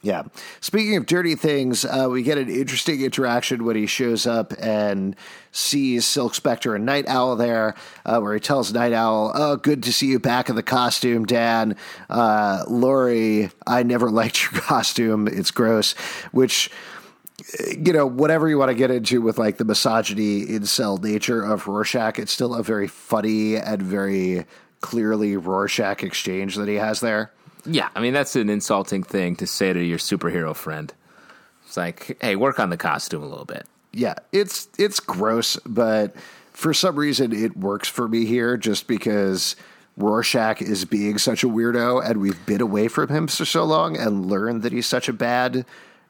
Yeah. 0.04 0.24
Speaking 0.60 0.97
of 0.97 1.06
dirty 1.06 1.36
things, 1.36 1.86
uh, 1.86 2.10
we 2.12 2.24
get 2.24 2.38
an 2.38 2.49
interesting 2.49 3.01
interaction 3.01 3.64
when 3.64 3.78
he 3.78 3.88
shows 3.88 4.28
up 4.28 4.51
and 4.60 5.16
sees 5.54 6.06
Silk 6.06 6.36
Spectre 6.36 6.76
and 6.76 6.86
Night 6.86 7.08
Owl 7.08 7.38
there, 7.38 7.74
uh, 8.06 8.20
where 8.20 8.34
he 8.34 8.41
tells 8.41 8.74
Night 8.74 8.91
Owl, 8.91 9.32
"Oh, 9.34 9.56
good 9.56 9.82
to 9.84 9.93
see 9.93 10.08
you 10.08 10.20
back 10.20 10.49
in 10.49 10.58
the 10.58 10.64
costume, 10.64 11.26
Dan." 11.26 11.78
Uh, 12.10 12.66
Laurie, 12.68 13.49
I 13.66 13.84
never 13.84 14.12
liked 14.12 14.43
your 14.43 14.62
costume; 14.62 15.26
it's 15.30 15.51
gross. 15.51 15.93
Which, 16.34 16.70
you 17.70 17.93
know, 17.93 18.06
whatever 18.06 18.49
you 18.49 18.58
want 18.58 18.72
to 18.72 18.76
get 18.76 18.91
into 18.91 19.22
with 19.22 19.38
like 19.38 19.56
the 19.56 19.64
misogyny 19.64 20.45
incel 20.47 21.01
nature 21.01 21.41
of 21.41 21.66
Rorschach, 21.66 22.20
it's 22.20 22.34
still 22.34 22.56
a 22.56 22.62
very 22.64 22.89
funny 22.89 23.56
and 23.56 23.82
very 23.82 24.47
clearly 24.82 25.38
Rorschach 25.38 26.04
exchange 26.04 26.56
that 26.56 26.68
he 26.68 26.76
has 26.76 26.99
there. 26.99 27.32
Yeah, 27.66 27.89
I 27.95 28.01
mean 28.01 28.14
that's 28.14 28.36
an 28.36 28.49
insulting 28.49 29.03
thing 29.03 29.36
to 29.38 29.47
say 29.47 29.74
to 29.74 29.84
your 29.84 29.97
superhero 29.97 30.55
friend. 30.55 30.93
It's 31.66 31.78
like, 31.78 32.18
hey, 32.22 32.36
work 32.36 32.59
on 32.59 32.70
the 32.70 32.78
costume 32.78 33.24
a 33.24 33.28
little 33.28 33.45
bit. 33.45 33.66
Yeah, 33.93 34.16
it's 34.32 34.68
it's 34.78 34.99
gross, 34.99 35.57
but 35.66 36.16
for 36.51 36.74
some 36.74 36.95
reason 36.95 37.32
it 37.32 37.57
works 37.57 37.88
for 37.88 38.07
me 38.07 38.26
here 38.26 38.57
just 38.57 38.88
because 38.88 39.55
Rorschach 39.97 40.61
is 40.61 40.86
being 40.86 41.18
such 41.18 41.43
a 41.43 41.47
weirdo 41.47 42.03
and 42.03 42.20
we've 42.20 42.45
been 42.45 42.61
away 42.61 42.88
from 42.88 43.09
him 43.09 43.28
for 43.28 43.45
so 43.45 43.64
long 43.64 43.97
and 43.97 44.26
learned 44.26 44.64
that 44.64 44.72
he's 44.72 44.88
such 44.88 45.07
a 45.07 45.14
bad, 45.14 45.66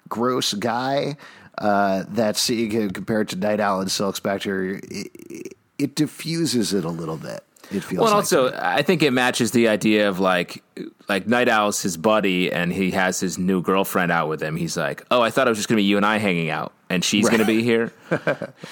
gross 0.09 0.53
guy 0.53 1.17
uh, 1.57 2.03
that 2.07 2.37
seeing 2.37 2.71
him 2.71 2.91
compared 2.91 3.29
to 3.29 3.35
Night 3.35 3.59
Owl 3.59 3.81
and 3.81 3.91
Silk 3.91 4.15
Spectre, 4.15 4.79
it, 4.83 5.55
it 5.77 5.95
diffuses 5.95 6.73
it 6.73 6.85
a 6.85 6.89
little 6.89 7.17
bit. 7.17 7.43
It 7.73 7.83
feels. 7.83 7.99
Well, 7.99 8.09
like 8.09 8.15
also, 8.15 8.53
I 8.53 8.81
think 8.81 9.01
it 9.01 9.11
matches 9.11 9.51
the 9.51 9.67
idea 9.67 10.07
of 10.07 10.19
like, 10.19 10.63
like 11.09 11.27
Night 11.27 11.49
Owl's 11.49 11.81
his 11.81 11.97
buddy, 11.97 12.51
and 12.51 12.71
he 12.71 12.91
has 12.91 13.19
his 13.19 13.37
new 13.37 13.61
girlfriend 13.61 14.11
out 14.11 14.29
with 14.29 14.41
him. 14.41 14.55
He's 14.55 14.77
like, 14.77 15.03
"Oh, 15.09 15.21
I 15.21 15.29
thought 15.29 15.47
it 15.47 15.51
was 15.51 15.57
just 15.57 15.69
going 15.69 15.77
to 15.77 15.81
be 15.81 15.85
you 15.85 15.97
and 15.97 16.05
I 16.05 16.17
hanging 16.17 16.49
out, 16.49 16.73
and 16.89 17.03
she's 17.03 17.25
right. 17.25 17.31
going 17.31 17.41
to 17.41 17.45
be 17.45 17.63
here. 17.63 17.91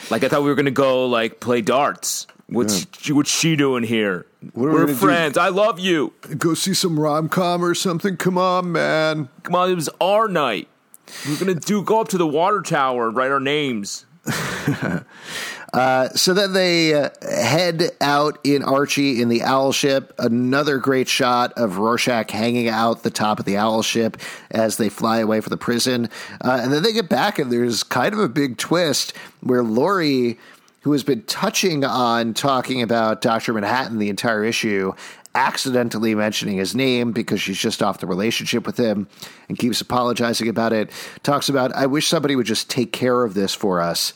like, 0.09 0.23
I 0.23 0.27
thought 0.27 0.43
we 0.43 0.49
were 0.49 0.55
going 0.55 0.65
to 0.65 0.71
go 0.71 1.05
like 1.07 1.39
play 1.39 1.61
darts. 1.61 2.27
What's 2.51 2.85
yeah. 3.07 3.15
what's 3.15 3.31
she 3.31 3.55
doing 3.55 3.83
here? 3.83 4.25
What 4.53 4.67
are 4.67 4.73
we're 4.73 4.85
we 4.87 4.93
friends. 4.93 5.35
Do? 5.35 5.39
I 5.39 5.49
love 5.49 5.79
you. 5.79 6.13
Go 6.37 6.53
see 6.53 6.73
some 6.73 6.99
rom 6.99 7.29
com 7.29 7.63
or 7.63 7.73
something. 7.73 8.17
Come 8.17 8.37
on, 8.37 8.73
man. 8.73 9.29
Come 9.43 9.55
on, 9.55 9.71
it 9.71 9.75
was 9.75 9.89
our 10.01 10.27
night. 10.27 10.67
We're 11.27 11.39
gonna 11.39 11.55
do 11.55 11.81
go 11.81 12.01
up 12.01 12.09
to 12.09 12.17
the 12.17 12.27
water 12.27 12.61
tower 12.61 13.07
and 13.07 13.15
write 13.15 13.31
our 13.31 13.39
names. 13.39 14.05
Uh, 15.73 16.09
so 16.09 16.33
then 16.33 16.53
they 16.53 16.93
uh, 16.93 17.09
head 17.21 17.91
out 18.01 18.37
in 18.43 18.61
Archie 18.63 19.21
in 19.21 19.29
the 19.29 19.41
owl 19.43 19.71
ship. 19.71 20.13
Another 20.19 20.77
great 20.77 21.07
shot 21.07 21.53
of 21.53 21.77
Rorschach 21.77 22.29
hanging 22.31 22.67
out 22.67 23.03
the 23.03 23.09
top 23.09 23.39
of 23.39 23.45
the 23.45 23.57
owl 23.57 23.81
ship 23.81 24.17
as 24.49 24.77
they 24.77 24.89
fly 24.89 25.19
away 25.19 25.39
from 25.39 25.51
the 25.51 25.57
prison. 25.57 26.09
Uh, 26.43 26.59
and 26.61 26.73
then 26.73 26.83
they 26.83 26.91
get 26.91 27.07
back, 27.07 27.39
and 27.39 27.51
there's 27.51 27.83
kind 27.83 28.13
of 28.13 28.19
a 28.19 28.29
big 28.29 28.57
twist 28.57 29.15
where 29.41 29.63
Laurie 29.63 30.37
who 30.81 30.91
has 30.93 31.03
been 31.03 31.21
touching 31.23 31.83
on 31.85 32.33
talking 32.33 32.81
about 32.81 33.21
Dr. 33.21 33.53
Manhattan 33.53 33.99
the 33.99 34.09
entire 34.09 34.43
issue, 34.43 34.93
accidentally 35.35 36.15
mentioning 36.15 36.57
his 36.57 36.75
name 36.75 37.11
because 37.11 37.39
she's 37.39 37.59
just 37.59 37.83
off 37.83 37.99
the 37.99 38.07
relationship 38.07 38.65
with 38.65 38.77
him 38.77 39.07
and 39.47 39.57
keeps 39.57 39.79
apologizing 39.79 40.47
about 40.47 40.73
it. 40.73 40.89
Talks 41.23 41.49
about, 41.49 41.71
I 41.73 41.85
wish 41.85 42.07
somebody 42.07 42.35
would 42.35 42.47
just 42.47 42.69
take 42.69 42.91
care 42.91 43.23
of 43.23 43.35
this 43.35 43.53
for 43.53 43.79
us. 43.79 44.13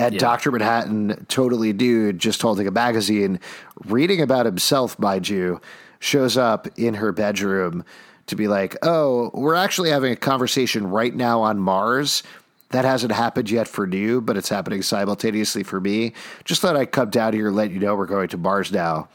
And 0.00 0.14
Yeah. 0.14 0.20
Dr. 0.20 0.50
Manhattan, 0.50 1.26
totally 1.28 1.72
dude, 1.72 2.18
just 2.18 2.40
holding 2.42 2.66
a 2.66 2.70
magazine, 2.70 3.38
reading 3.84 4.20
about 4.20 4.46
himself, 4.46 4.98
mind 4.98 5.28
you, 5.28 5.60
shows 5.98 6.36
up 6.36 6.66
in 6.78 6.94
her 6.94 7.12
bedroom 7.12 7.84
to 8.26 8.36
be 8.36 8.48
like, 8.48 8.76
oh, 8.82 9.30
we're 9.34 9.54
actually 9.54 9.90
having 9.90 10.12
a 10.12 10.16
conversation 10.16 10.88
right 10.88 11.14
now 11.14 11.42
on 11.42 11.58
Mars. 11.58 12.22
That 12.70 12.84
hasn't 12.84 13.12
happened 13.12 13.50
yet 13.50 13.66
for 13.66 13.86
you, 13.88 14.20
but 14.20 14.36
it's 14.36 14.48
happening 14.48 14.82
simultaneously 14.82 15.64
for 15.64 15.80
me. 15.80 16.12
Just 16.44 16.60
thought 16.62 16.76
I'd 16.76 16.92
come 16.92 17.10
down 17.10 17.32
here 17.32 17.48
and 17.48 17.56
let 17.56 17.72
you 17.72 17.80
know 17.80 17.96
we're 17.96 18.06
going 18.06 18.28
to 18.28 18.38
Mars 18.38 18.70
now. 18.70 19.08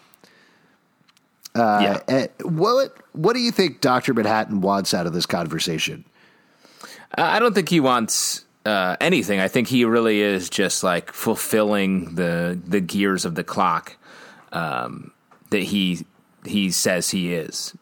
yeah. 1.56 2.00
Uh, 2.08 2.28
what 2.44 2.98
what 3.14 3.34
do 3.34 3.40
you 3.40 3.52
think 3.52 3.80
Dr. 3.80 4.14
Manhattan 4.14 4.60
wants 4.60 4.94
out 4.94 5.08
of 5.08 5.14
this 5.14 5.26
conversation? 5.26 6.04
I 7.18 7.40
don't 7.40 7.56
think 7.56 7.70
he 7.70 7.80
wants 7.80 8.44
uh, 8.66 8.98
anything. 9.00 9.40
I 9.40 9.48
think 9.48 9.68
he 9.68 9.86
really 9.86 10.22
is 10.22 10.50
just 10.50 10.84
like 10.84 11.12
fulfilling 11.12 12.16
the 12.16 12.60
the 12.66 12.82
gears 12.82 13.26
of 13.26 13.36
the 13.36 13.44
clock 13.44 13.98
um, 14.52 15.12
that 15.52 15.64
he 15.64 16.06
he 16.46 16.72
says 16.72 17.10
he 17.10 17.34
is. 17.34 17.76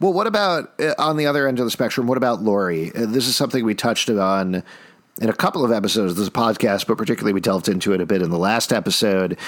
Well, 0.00 0.12
what 0.12 0.26
about 0.26 0.78
uh, 0.80 0.94
on 0.98 1.16
the 1.16 1.26
other 1.26 1.46
end 1.46 1.58
of 1.58 1.64
the 1.64 1.70
spectrum? 1.70 2.06
What 2.06 2.18
about 2.18 2.42
Laurie? 2.42 2.94
Uh, 2.94 3.06
this 3.06 3.26
is 3.26 3.36
something 3.36 3.64
we 3.64 3.74
touched 3.74 4.10
on 4.10 4.62
in 5.20 5.28
a 5.28 5.32
couple 5.32 5.64
of 5.64 5.72
episodes 5.72 6.12
of 6.12 6.18
this 6.18 6.28
podcast, 6.28 6.86
but 6.86 6.98
particularly 6.98 7.32
we 7.32 7.40
delved 7.40 7.68
into 7.68 7.92
it 7.92 8.00
a 8.00 8.06
bit 8.06 8.22
in 8.22 8.30
the 8.30 8.38
last 8.38 8.72
episode. 8.72 9.38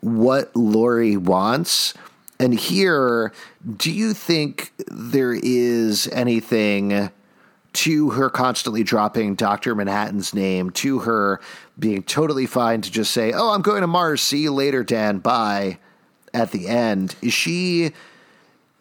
What 0.00 0.54
Laurie 0.54 1.16
wants. 1.16 1.94
And 2.38 2.54
here, 2.54 3.32
do 3.76 3.92
you 3.92 4.14
think 4.14 4.72
there 4.88 5.32
is 5.32 6.08
anything 6.08 7.10
to 7.72 8.10
her 8.10 8.28
constantly 8.28 8.82
dropping 8.82 9.34
Dr. 9.34 9.74
Manhattan's 9.74 10.34
name, 10.34 10.70
to 10.70 11.00
her 11.00 11.40
being 11.78 12.02
totally 12.02 12.46
fine 12.46 12.82
to 12.82 12.90
just 12.90 13.12
say, 13.12 13.32
Oh, 13.32 13.50
I'm 13.50 13.62
going 13.62 13.80
to 13.80 13.86
Mars. 13.86 14.20
See 14.20 14.38
you 14.38 14.52
later, 14.52 14.84
Dan. 14.84 15.18
Bye. 15.18 15.78
At 16.34 16.50
the 16.50 16.66
end, 16.66 17.14
is 17.20 17.34
she 17.34 17.92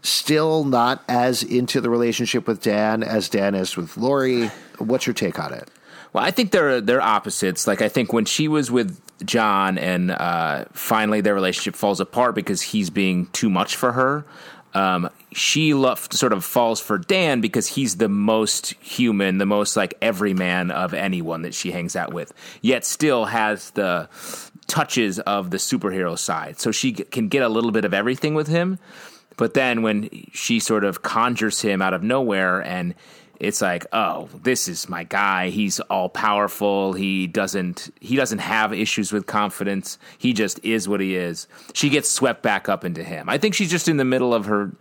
still 0.02 0.64
not 0.64 1.04
as 1.08 1.44
into 1.44 1.82
the 1.82 1.90
relationship 1.90 2.48
with 2.48 2.62
Dan 2.62 3.04
as 3.04 3.30
Dan 3.30 3.56
is 3.56 3.76
with 3.76 3.98
Laurie? 3.98 4.48
What's 4.78 5.06
your 5.06 5.14
take 5.14 5.38
on 5.40 5.54
it? 5.54 5.70
Well, 6.14 6.24
I 6.24 6.32
think 6.32 6.52
they're 6.52 6.82
they're 6.82 7.02
opposites. 7.02 7.68
Like 7.68 7.82
I 7.82 7.90
think 7.90 8.12
when 8.14 8.26
she 8.26 8.48
was 8.48 8.70
with 8.70 9.00
John 9.26 9.78
and 9.78 10.12
uh, 10.12 10.66
finally 10.74 11.22
their 11.22 11.34
relationship 11.34 11.76
falls 11.76 12.00
apart 12.00 12.36
because 12.36 12.62
he's 12.62 12.90
being 12.90 13.28
too 13.28 13.50
much 13.50 13.76
for 13.76 13.94
her. 13.94 14.26
Um, 14.74 15.10
she 15.34 15.74
love, 15.74 16.08
sort 16.12 16.34
of 16.34 16.46
falls 16.46 16.80
for 16.80 16.98
Dan 16.98 17.42
because 17.42 17.68
he's 17.68 17.98
the 17.98 18.10
most 18.10 18.74
human, 18.80 19.38
the 19.38 19.46
most 19.46 19.76
like 19.76 19.94
everyman 20.02 20.72
of 20.72 20.94
anyone 20.94 21.42
that 21.42 21.54
she 21.54 21.72
hangs 21.72 21.96
out 21.96 22.14
with. 22.14 22.34
Yet 22.62 22.86
still 22.86 23.26
has 23.26 23.72
the 23.72 24.10
touches 24.68 25.20
of 25.20 25.52
the 25.52 25.58
superhero 25.58 26.18
side, 26.18 26.60
so 26.60 26.72
she 26.72 26.94
g- 26.94 27.04
can 27.04 27.28
get 27.28 27.44
a 27.44 27.50
little 27.50 27.72
bit 27.72 27.86
of 27.86 27.94
everything 27.94 28.34
with 28.34 28.48
him. 28.48 28.80
But 29.38 29.54
then 29.54 29.82
when 29.82 30.10
she 30.34 30.60
sort 30.60 30.84
of 30.84 31.02
conjures 31.02 31.62
him 31.62 31.82
out 31.82 31.94
of 31.94 32.04
nowhere 32.04 32.62
and 32.62 32.94
it's 33.42 33.60
like, 33.60 33.88
oh, 33.92 34.30
this 34.44 34.68
is 34.68 34.88
my 34.88 35.04
guy. 35.04 35.50
He's 35.50 35.80
all 35.80 36.10
powerful. 36.10 36.94
He 36.94 37.26
doesn't 37.26 37.90
he 38.00 38.16
doesn't 38.16 38.38
have 38.38 38.72
issues 38.72 39.12
with 39.12 39.26
confidence. 39.26 39.98
He 40.20 40.32
just 40.32 40.60
is 40.64 40.88
what 40.88 41.00
he 41.00 41.16
is. 41.16 41.48
She 41.74 41.90
gets 41.90 42.08
swept 42.08 42.44
back 42.44 42.70
up 42.70 42.86
into 42.86 43.04
him. 43.04 43.28
I 43.30 43.40
think 43.40 43.56
she's 43.56 43.72
just 43.72 43.88
in 43.88 43.98
the 43.98 44.06
middle 44.06 44.32
of 44.36 44.46
her 44.46 44.72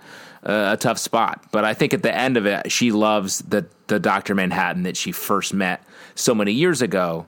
uh, 0.45 0.73
a 0.73 0.77
tough 0.77 0.99
spot. 0.99 1.43
But 1.51 1.65
I 1.65 1.73
think 1.73 1.95
at 1.95 2.03
the 2.03 2.15
end 2.15 2.37
of 2.37 2.45
it, 2.45 2.71
she 2.71 2.93
loves 2.93 3.39
the 3.39 3.67
the 3.87 3.99
Doctor 3.99 4.35
Manhattan 4.35 4.83
that 4.83 4.97
she 4.97 5.11
first 5.11 5.55
met 5.55 5.83
so 6.15 6.35
many 6.35 6.53
years 6.53 6.83
ago, 6.83 7.27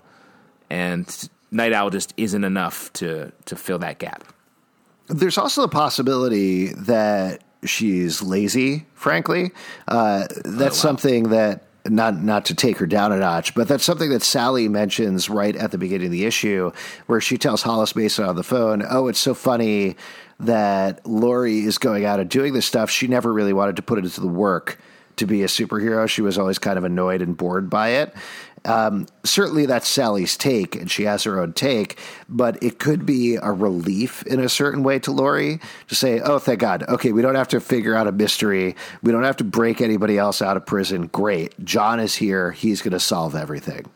and 0.69 1.31
Night 1.51 1.73
Owl 1.73 1.89
just 1.89 2.13
isn't 2.19 2.45
enough 2.45 2.93
to 2.95 3.33
to 3.47 3.57
fill 3.57 3.79
that 3.79 3.99
gap. 3.99 4.23
There's 5.09 5.39
also 5.39 5.63
the 5.63 5.69
possibility 5.69 6.75
that 6.75 7.43
she's 7.65 8.23
lazy, 8.23 8.87
frankly. 8.95 9.53
Uh, 9.89 10.27
that's 10.45 10.77
something 10.77 11.31
that 11.31 11.65
not 11.89 12.23
not 12.23 12.45
to 12.47 12.55
take 12.55 12.79
her 12.79 12.87
down 12.87 13.13
a 13.13 13.17
notch, 13.17 13.55
but 13.55 13.67
that's 13.69 13.85
something 13.85 14.11
that 14.11 14.23
Sally 14.23 14.69
mentions 14.69 15.29
right 15.29 15.55
at 15.57 15.73
the 15.73 15.79
beginning 15.79 16.07
of 16.07 16.13
the 16.13 16.25
issue, 16.25 16.71
where 17.07 17.21
she 17.21 17.37
tells 17.37 17.63
Hollis 17.63 17.97
Mason 17.97 18.25
on 18.25 18.37
the 18.37 18.45
phone, 18.45 18.85
"Oh, 18.89 19.09
it's 19.09 19.19
so 19.19 19.35
funny 19.35 19.97
that 20.39 21.07
Laurie 21.07 21.61
is 21.61 21.79
going 21.79 22.05
out 22.05 22.21
and 22.21 22.29
doing 22.29 22.53
this 22.53 22.67
stuff. 22.67 22.91
She 22.91 23.07
never 23.07 23.33
really 23.33 23.53
wanted 23.53 23.77
to 23.77 23.83
put 23.83 23.99
it 23.99 24.05
into 24.05 24.21
the 24.21 24.29
work 24.29 24.79
to 25.17 25.27
be 25.27 25.43
a 25.43 25.47
superhero. 25.47 26.09
She 26.09 26.23
was 26.23 26.39
always 26.39 26.59
kind 26.59 26.79
of 26.79 26.85
annoyed 26.85 27.21
and 27.23 27.37
bored 27.37 27.69
by 27.69 27.91
it." 27.91 28.15
Um, 28.65 29.07
certainly, 29.25 29.67
that's 29.67 29.89
Sally's 29.89 30.37
take, 30.37 30.77
and 30.77 30.91
she 30.91 31.05
has 31.05 31.25
her 31.25 31.41
own 31.41 31.53
take. 31.53 31.99
But 32.29 32.63
it 32.63 32.79
could 32.79 33.05
be 33.05 33.37
a 33.37 33.51
relief 33.51 34.23
in 34.25 34.41
a 34.41 34.49
certain 34.49 34.83
way 34.83 34.99
to 35.01 35.11
Laurie 35.11 35.61
to 35.89 35.95
say, 35.95 36.21
"Oh, 36.21 36.39
thank 36.39 36.61
God! 36.61 36.85
Okay, 36.89 37.13
we 37.13 37.23
don't 37.23 37.35
have 37.35 37.49
to 37.49 37.61
figure 37.61 37.95
out 37.95 38.07
a 38.07 38.13
mystery. 38.13 38.77
We 39.03 39.13
don't 39.13 39.25
have 39.25 39.39
to 39.39 39.45
break 39.45 39.81
anybody 39.81 40.19
else 40.19 40.41
out 40.43 40.57
of 40.57 40.67
prison. 40.67 41.09
Great, 41.09 41.55
John 41.65 42.01
is 42.01 42.15
here. 42.15 42.53
He's 42.53 42.83
going 42.83 42.93
to 42.93 43.01
solve 43.01 43.35
everything." 43.35 43.87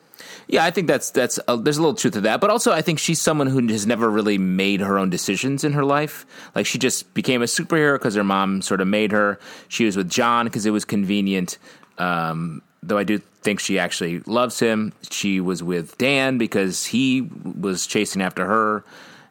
Yeah, 0.48 0.64
I 0.64 0.70
think 0.70 0.86
that's 0.86 1.10
that's 1.10 1.40
uh, 1.48 1.56
there's 1.56 1.76
a 1.76 1.80
little 1.80 1.96
truth 1.96 2.14
to 2.14 2.20
that, 2.22 2.40
but 2.40 2.50
also 2.50 2.72
I 2.72 2.80
think 2.80 2.98
she's 2.98 3.20
someone 3.20 3.48
who 3.48 3.66
has 3.68 3.86
never 3.86 4.08
really 4.08 4.38
made 4.38 4.80
her 4.80 4.96
own 4.96 5.10
decisions 5.10 5.64
in 5.64 5.72
her 5.72 5.84
life. 5.84 6.24
Like 6.54 6.66
she 6.66 6.78
just 6.78 7.12
became 7.14 7.42
a 7.42 7.46
superhero 7.46 7.96
because 7.96 8.14
her 8.14 8.24
mom 8.24 8.62
sort 8.62 8.80
of 8.80 8.86
made 8.86 9.10
her. 9.10 9.40
She 9.68 9.84
was 9.84 9.96
with 9.96 10.08
John 10.08 10.46
because 10.46 10.64
it 10.64 10.70
was 10.70 10.84
convenient. 10.84 11.58
Um, 11.98 12.62
though 12.82 12.98
I 12.98 13.04
do 13.04 13.18
think 13.18 13.60
she 13.60 13.78
actually 13.78 14.20
loves 14.20 14.58
him. 14.58 14.92
She 15.10 15.40
was 15.40 15.62
with 15.62 15.96
Dan 15.98 16.38
because 16.38 16.86
he 16.86 17.22
was 17.22 17.86
chasing 17.86 18.22
after 18.22 18.46
her. 18.46 18.84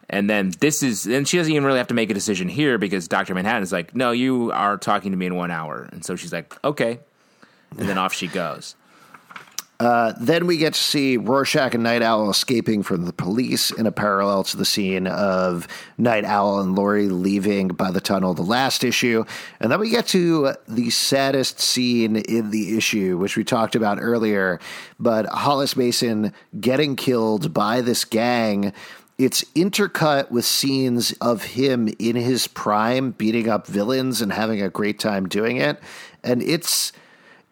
And 0.09 0.29
then 0.29 0.51
this 0.59 0.83
is, 0.83 1.07
and 1.07 1.27
she 1.27 1.37
doesn't 1.37 1.51
even 1.51 1.65
really 1.65 1.79
have 1.79 1.87
to 1.87 1.93
make 1.93 2.11
a 2.11 2.13
decision 2.13 2.47
here 2.47 2.77
because 2.77 3.07
Dr. 3.07 3.33
Manhattan 3.33 3.63
is 3.63 3.71
like, 3.71 3.95
no, 3.95 4.11
you 4.11 4.51
are 4.51 4.77
talking 4.77 5.11
to 5.11 5.17
me 5.17 5.25
in 5.25 5.35
one 5.35 5.51
hour. 5.51 5.89
And 5.91 6.05
so 6.05 6.15
she's 6.15 6.31
like, 6.31 6.55
okay. 6.63 6.99
And 7.77 7.89
then 7.89 7.97
off 7.97 8.13
she 8.13 8.27
goes. 8.27 8.75
Uh, 9.79 10.13
then 10.19 10.47
we 10.47 10.57
get 10.57 10.73
to 10.73 10.79
see 10.79 11.17
Rorschach 11.17 11.73
and 11.73 11.83
Night 11.83 12.01
Owl 12.01 12.29
escaping 12.29 12.81
from 12.81 13.05
the 13.05 13.11
police 13.11 13.71
in 13.71 13.85
a 13.85 13.91
parallel 13.91 14.43
to 14.45 14.57
the 14.57 14.63
scene 14.63 15.05
of 15.05 15.67
Night 15.97 16.23
Owl 16.23 16.61
and 16.61 16.75
Laurie 16.75 17.09
leaving 17.09 17.67
by 17.69 17.91
the 17.91 17.99
tunnel 17.99 18.33
the 18.33 18.41
last 18.41 18.85
issue. 18.85 19.25
And 19.59 19.71
then 19.71 19.79
we 19.79 19.89
get 19.89 20.07
to 20.07 20.53
the 20.67 20.89
saddest 20.91 21.59
scene 21.59 22.15
in 22.15 22.51
the 22.51 22.77
issue, 22.77 23.17
which 23.17 23.35
we 23.35 23.43
talked 23.43 23.75
about 23.75 23.97
earlier. 23.99 24.59
But 24.97 25.25
Hollis 25.25 25.75
Mason 25.75 26.31
getting 26.59 26.95
killed 26.95 27.53
by 27.53 27.81
this 27.81 28.05
gang. 28.05 28.71
It's 29.17 29.43
intercut 29.55 30.31
with 30.31 30.45
scenes 30.45 31.13
of 31.21 31.43
him 31.43 31.89
in 31.99 32.15
his 32.15 32.47
prime 32.47 33.11
beating 33.11 33.49
up 33.49 33.67
villains 33.67 34.21
and 34.21 34.31
having 34.31 34.61
a 34.61 34.69
great 34.69 34.99
time 34.99 35.27
doing 35.27 35.57
it. 35.57 35.79
And 36.23 36.41
it's 36.41 36.93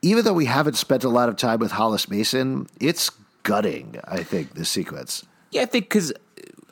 even 0.03 0.25
though 0.25 0.33
we 0.33 0.45
haven't 0.45 0.75
spent 0.75 1.03
a 1.03 1.09
lot 1.09 1.29
of 1.29 1.37
time 1.37 1.59
with 1.59 1.71
Hollis 1.71 2.09
Mason, 2.09 2.67
it's 2.79 3.09
gutting, 3.41 3.99
I 4.03 4.21
think, 4.21 4.53
this 4.53 4.69
sequence. 4.69 5.25
Yeah, 5.51 5.61
I 5.61 5.65
think 5.65 5.85
because 5.85 6.13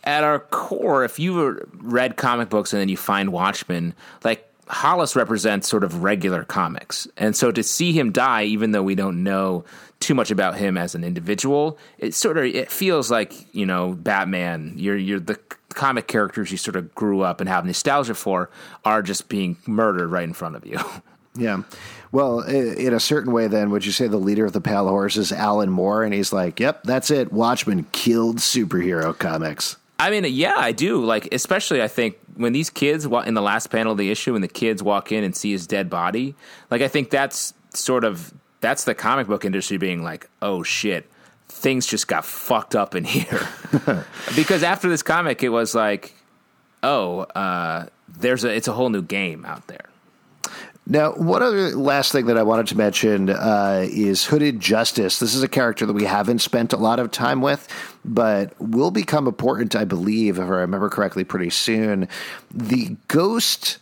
at 0.03 0.23
our 0.23 0.39
core, 0.39 1.03
if 1.05 1.17
you 1.17 1.65
read 1.77 2.17
comic 2.17 2.49
books 2.49 2.73
and 2.73 2.81
then 2.81 2.89
you 2.89 2.97
find 2.97 3.31
Watchmen, 3.31 3.93
like 4.23 4.47
Hollis 4.67 5.15
represents 5.15 5.67
sort 5.67 5.83
of 5.83 6.03
regular 6.03 6.43
comics. 6.43 7.07
And 7.17 7.35
so 7.35 7.51
to 7.51 7.63
see 7.63 7.93
him 7.93 8.11
die, 8.11 8.43
even 8.43 8.71
though 8.71 8.83
we 8.83 8.95
don't 8.95 9.23
know 9.23 9.63
too 10.01 10.13
much 10.13 10.29
about 10.29 10.57
him 10.57 10.77
as 10.77 10.93
an 10.93 11.03
individual, 11.03 11.77
it 11.99 12.13
sort 12.13 12.37
of 12.37 12.45
it 12.45 12.69
feels 12.69 13.09
like, 13.09 13.33
you 13.55 13.65
know, 13.65 13.93
Batman, 13.93 14.73
you're 14.75 14.97
you're 14.97 15.19
the 15.19 15.39
comic 15.69 16.07
characters 16.07 16.51
you 16.51 16.57
sort 16.57 16.75
of 16.75 16.93
grew 16.95 17.21
up 17.21 17.39
and 17.39 17.47
have 17.47 17.65
nostalgia 17.65 18.13
for 18.13 18.49
are 18.83 19.01
just 19.01 19.29
being 19.29 19.55
murdered 19.65 20.07
right 20.07 20.25
in 20.25 20.33
front 20.33 20.57
of 20.57 20.65
you. 20.65 20.77
Yeah. 21.35 21.63
Well, 22.11 22.41
in 22.41 22.93
a 22.93 22.99
certain 22.99 23.31
way, 23.31 23.47
then, 23.47 23.69
would 23.71 23.85
you 23.85 23.93
say 23.93 24.07
the 24.07 24.17
leader 24.17 24.45
of 24.45 24.51
the 24.51 24.59
Pale 24.59 24.89
Horse 24.89 25.15
is 25.15 25.31
Alan 25.31 25.69
Moore? 25.69 26.03
And 26.03 26.13
he's 26.13 26.33
like, 26.33 26.59
yep, 26.59 26.83
that's 26.83 27.09
it. 27.09 27.31
Watchmen 27.31 27.85
killed 27.93 28.39
superhero 28.39 29.17
comics. 29.17 29.77
I 29.97 30.09
mean, 30.09 30.25
yeah, 30.33 30.55
I 30.57 30.71
do. 30.71 31.05
Like, 31.05 31.31
especially 31.31 31.81
I 31.81 31.87
think 31.87 32.17
when 32.35 32.53
these 32.53 32.69
kids 32.69 33.05
in 33.05 33.33
the 33.33 33.41
last 33.41 33.67
panel 33.67 33.91
of 33.91 33.97
the 33.97 34.09
issue, 34.09 34.33
when 34.33 34.41
the 34.41 34.47
kids 34.47 34.81
walk 34.81 35.11
in 35.11 35.23
and 35.23 35.35
see 35.35 35.51
his 35.51 35.67
dead 35.67 35.89
body, 35.89 36.35
like 36.69 36.81
I 36.81 36.87
think 36.87 37.11
that's 37.11 37.53
sort 37.73 38.03
of 38.03 38.33
that's 38.61 38.83
the 38.83 38.95
comic 38.95 39.27
book 39.27 39.45
industry 39.45 39.77
being 39.77 40.03
like, 40.03 40.27
oh 40.41 40.63
shit, 40.63 41.07
things 41.49 41.85
just 41.85 42.07
got 42.07 42.25
fucked 42.25 42.75
up 42.75 42.95
in 42.95 43.03
here. 43.03 43.47
because 44.35 44.63
after 44.63 44.89
this 44.89 45.03
comic, 45.03 45.43
it 45.43 45.49
was 45.49 45.75
like, 45.75 46.15
oh, 46.81 47.19
uh, 47.19 47.85
there's 48.07 48.43
a 48.43 48.53
it's 48.53 48.67
a 48.67 48.73
whole 48.73 48.89
new 48.89 49.03
game 49.03 49.45
out 49.45 49.67
there. 49.67 49.85
Now, 50.87 51.13
one 51.13 51.43
other 51.43 51.75
last 51.75 52.11
thing 52.11 52.25
that 52.25 52.37
I 52.37 52.43
wanted 52.43 52.67
to 52.67 52.77
mention 52.77 53.29
uh, 53.29 53.85
is 53.87 54.25
Hooded 54.25 54.59
Justice. 54.59 55.19
This 55.19 55.35
is 55.35 55.43
a 55.43 55.47
character 55.47 55.85
that 55.85 55.93
we 55.93 56.05
haven't 56.05 56.39
spent 56.39 56.73
a 56.73 56.77
lot 56.77 56.99
of 56.99 57.11
time 57.11 57.41
with, 57.41 57.67
but 58.03 58.59
will 58.59 58.91
become 58.91 59.27
important, 59.27 59.75
I 59.75 59.85
believe, 59.85 60.37
if 60.37 60.43
I 60.43 60.47
remember 60.47 60.89
correctly, 60.89 61.23
pretty 61.23 61.51
soon. 61.51 62.07
The 62.51 62.95
ghost 63.07 63.77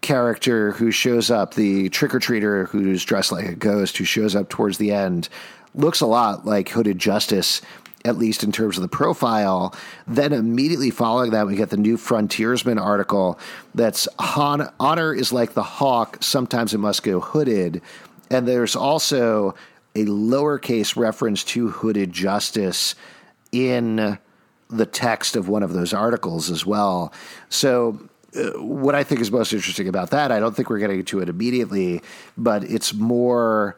character 0.00 0.72
who 0.72 0.90
shows 0.90 1.30
up, 1.30 1.54
the 1.54 1.88
trick 1.90 2.14
or 2.14 2.20
treater 2.20 2.68
who's 2.68 3.04
dressed 3.04 3.30
like 3.30 3.46
a 3.46 3.54
ghost, 3.54 3.96
who 3.96 4.04
shows 4.04 4.34
up 4.34 4.48
towards 4.48 4.78
the 4.78 4.90
end, 4.92 5.28
looks 5.74 6.00
a 6.00 6.06
lot 6.06 6.44
like 6.44 6.70
Hooded 6.70 6.98
Justice 6.98 7.62
at 8.04 8.16
least 8.16 8.42
in 8.42 8.52
terms 8.52 8.76
of 8.76 8.82
the 8.82 8.88
profile. 8.88 9.74
Then 10.06 10.32
immediately 10.32 10.90
following 10.90 11.30
that, 11.32 11.46
we 11.46 11.56
get 11.56 11.70
the 11.70 11.76
new 11.76 11.96
Frontiersman 11.96 12.78
article 12.78 13.38
that's 13.74 14.08
honor 14.18 15.14
is 15.14 15.32
like 15.32 15.54
the 15.54 15.62
hawk, 15.62 16.18
sometimes 16.20 16.74
it 16.74 16.78
must 16.78 17.02
go 17.02 17.20
hooded. 17.20 17.82
And 18.30 18.46
there's 18.46 18.76
also 18.76 19.54
a 19.94 20.04
lowercase 20.04 20.96
reference 20.96 21.44
to 21.44 21.68
hooded 21.68 22.12
justice 22.12 22.94
in 23.52 24.18
the 24.68 24.86
text 24.86 25.36
of 25.36 25.48
one 25.48 25.62
of 25.62 25.72
those 25.72 25.92
articles 25.92 26.50
as 26.50 26.64
well. 26.64 27.12
So, 27.48 28.00
uh, 28.36 28.62
what 28.62 28.94
I 28.94 29.02
think 29.02 29.20
is 29.20 29.32
most 29.32 29.52
interesting 29.52 29.88
about 29.88 30.10
that, 30.10 30.30
I 30.30 30.38
don't 30.38 30.54
think 30.54 30.70
we're 30.70 30.78
getting 30.78 31.04
to 31.04 31.18
it 31.18 31.28
immediately, 31.28 32.00
but 32.38 32.62
it's 32.62 32.94
more 32.94 33.76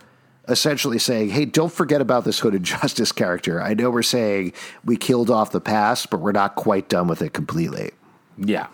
essentially 0.49 0.99
saying, 0.99 1.31
hey, 1.31 1.45
don't 1.45 1.73
forget 1.73 2.01
about 2.01 2.25
this 2.25 2.41
Hooded 2.41 2.63
Justice 2.65 3.13
character. 3.13 3.63
I 3.63 3.75
know 3.75 3.91
we're 3.91 4.03
saying 4.03 4.53
we 4.85 4.97
killed 4.97 5.31
off 5.31 5.53
the 5.53 5.61
past, 5.61 6.11
but 6.11 6.21
we're 6.21 6.33
not 6.33 6.55
quite 6.55 6.89
done 6.89 7.09
with 7.09 7.23
it 7.23 7.33
completely. 7.33 7.91
Yeah. 8.37 8.69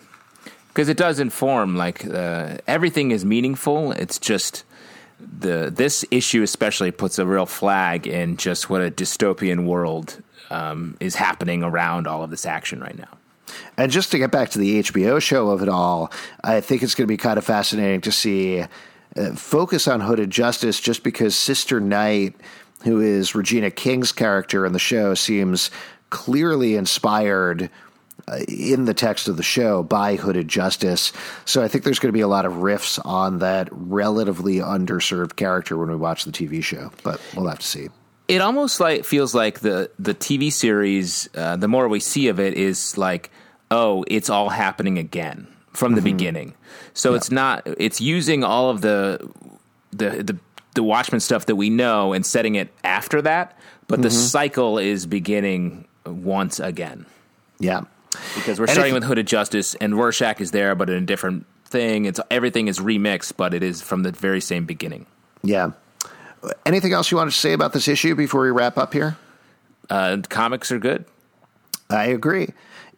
Because 0.69 0.89
it 0.89 0.97
does 0.97 1.19
inform, 1.19 1.75
like, 1.75 2.05
uh, 2.05 2.57
everything 2.67 3.11
is 3.11 3.25
meaningful. 3.25 3.91
It's 3.91 4.19
just 4.19 4.63
the 5.19 5.69
this 5.69 6.05
issue 6.11 6.43
especially 6.43 6.91
puts 6.91 7.19
a 7.19 7.25
real 7.25 7.45
flag 7.45 8.07
in 8.07 8.37
just 8.37 8.69
what 8.69 8.81
a 8.81 8.89
dystopian 8.89 9.65
world 9.65 10.21
um, 10.49 10.95
is 11.01 11.15
happening 11.15 11.61
around 11.61 12.07
all 12.07 12.23
of 12.23 12.29
this 12.29 12.45
action 12.45 12.79
right 12.79 12.97
now. 12.97 13.17
And 13.77 13.91
just 13.91 14.11
to 14.11 14.17
get 14.17 14.31
back 14.31 14.49
to 14.51 14.59
the 14.59 14.81
HBO 14.83 15.21
show 15.21 15.49
of 15.49 15.61
it 15.61 15.69
all, 15.69 16.11
I 16.43 16.61
think 16.61 16.83
it's 16.83 16.95
going 16.95 17.07
to 17.07 17.11
be 17.11 17.17
kind 17.17 17.37
of 17.37 17.45
fascinating 17.45 18.01
to 18.01 18.11
see 18.11 18.63
focus 19.35 19.87
on 19.87 20.01
Hooded 20.01 20.29
Justice 20.31 20.79
just 20.79 21.03
because 21.03 21.35
Sister 21.35 21.79
Night, 21.79 22.35
who 22.83 23.01
is 23.01 23.35
Regina 23.35 23.71
King's 23.71 24.11
character 24.11 24.65
in 24.65 24.73
the 24.73 24.79
show, 24.79 25.13
seems 25.13 25.71
clearly 26.09 26.75
inspired 26.75 27.69
uh, 28.27 28.39
in 28.47 28.85
the 28.85 28.93
text 28.93 29.27
of 29.27 29.37
the 29.37 29.43
show 29.43 29.83
by 29.83 30.15
Hooded 30.15 30.47
Justice. 30.47 31.11
So 31.45 31.63
I 31.63 31.67
think 31.67 31.83
there's 31.83 31.99
going 31.99 32.09
to 32.09 32.17
be 32.17 32.21
a 32.21 32.27
lot 32.27 32.45
of 32.45 32.53
riffs 32.53 32.99
on 33.05 33.39
that 33.39 33.69
relatively 33.71 34.57
underserved 34.57 35.35
character 35.35 35.77
when 35.77 35.89
we 35.89 35.95
watch 35.95 36.25
the 36.25 36.31
TV 36.31 36.63
show, 36.63 36.91
but 37.03 37.21
we'll 37.35 37.47
have 37.47 37.59
to 37.59 37.67
see. 37.67 37.89
It 38.27 38.41
almost 38.41 38.79
like 38.79 39.05
feels 39.05 39.33
like 39.33 39.61
the 39.61 39.89
the 39.97 40.13
TV 40.13 40.51
series. 40.51 41.27
Uh, 41.33 41.55
the 41.55 41.67
more 41.67 41.87
we 41.87 41.99
see 41.99 42.27
of 42.27 42.39
it, 42.39 42.53
is 42.53 42.95
like, 42.95 43.31
oh, 43.71 44.05
it's 44.07 44.29
all 44.29 44.49
happening 44.49 44.99
again 44.99 45.47
from 45.73 45.93
the 45.93 45.99
mm-hmm. 45.99 46.17
beginning. 46.17 46.53
So 46.93 47.11
yeah. 47.11 47.17
it's 47.17 47.31
not 47.31 47.63
it's 47.65 48.01
using 48.01 48.43
all 48.43 48.69
of 48.69 48.81
the 48.81 49.29
the 49.91 50.23
the 50.23 50.39
the 50.75 50.83
Watchmen 50.83 51.19
stuff 51.19 51.45
that 51.47 51.55
we 51.55 51.69
know 51.69 52.13
and 52.13 52.25
setting 52.25 52.55
it 52.55 52.69
after 52.83 53.21
that, 53.23 53.57
but 53.87 53.95
mm-hmm. 53.95 54.03
the 54.03 54.11
cycle 54.11 54.77
is 54.77 55.05
beginning 55.05 55.87
once 56.05 56.59
again. 56.59 57.05
Yeah. 57.59 57.81
Because 58.35 58.59
we're 58.59 58.65
and 58.65 58.71
starting 58.71 58.93
with 58.93 59.03
Hooded 59.03 59.27
Justice 59.27 59.75
and 59.75 59.95
Rorschach 59.95 60.41
is 60.41 60.51
there 60.51 60.75
but 60.75 60.89
in 60.89 61.03
a 61.03 61.05
different 61.05 61.45
thing. 61.65 62.05
It's 62.05 62.19
everything 62.31 62.67
is 62.67 62.79
remixed, 62.79 63.33
but 63.37 63.53
it 63.53 63.63
is 63.63 63.81
from 63.81 64.03
the 64.03 64.11
very 64.11 64.41
same 64.41 64.65
beginning. 64.65 65.05
Yeah. 65.43 65.71
Anything 66.65 66.93
else 66.93 67.11
you 67.11 67.17
want 67.17 67.31
to 67.31 67.37
say 67.37 67.53
about 67.53 67.73
this 67.73 67.87
issue 67.87 68.15
before 68.15 68.41
we 68.41 68.51
wrap 68.51 68.77
up 68.77 68.93
here? 68.93 69.17
Uh, 69.89 70.17
comics 70.29 70.71
are 70.71 70.79
good. 70.79 71.05
I 71.89 72.05
agree. 72.05 72.49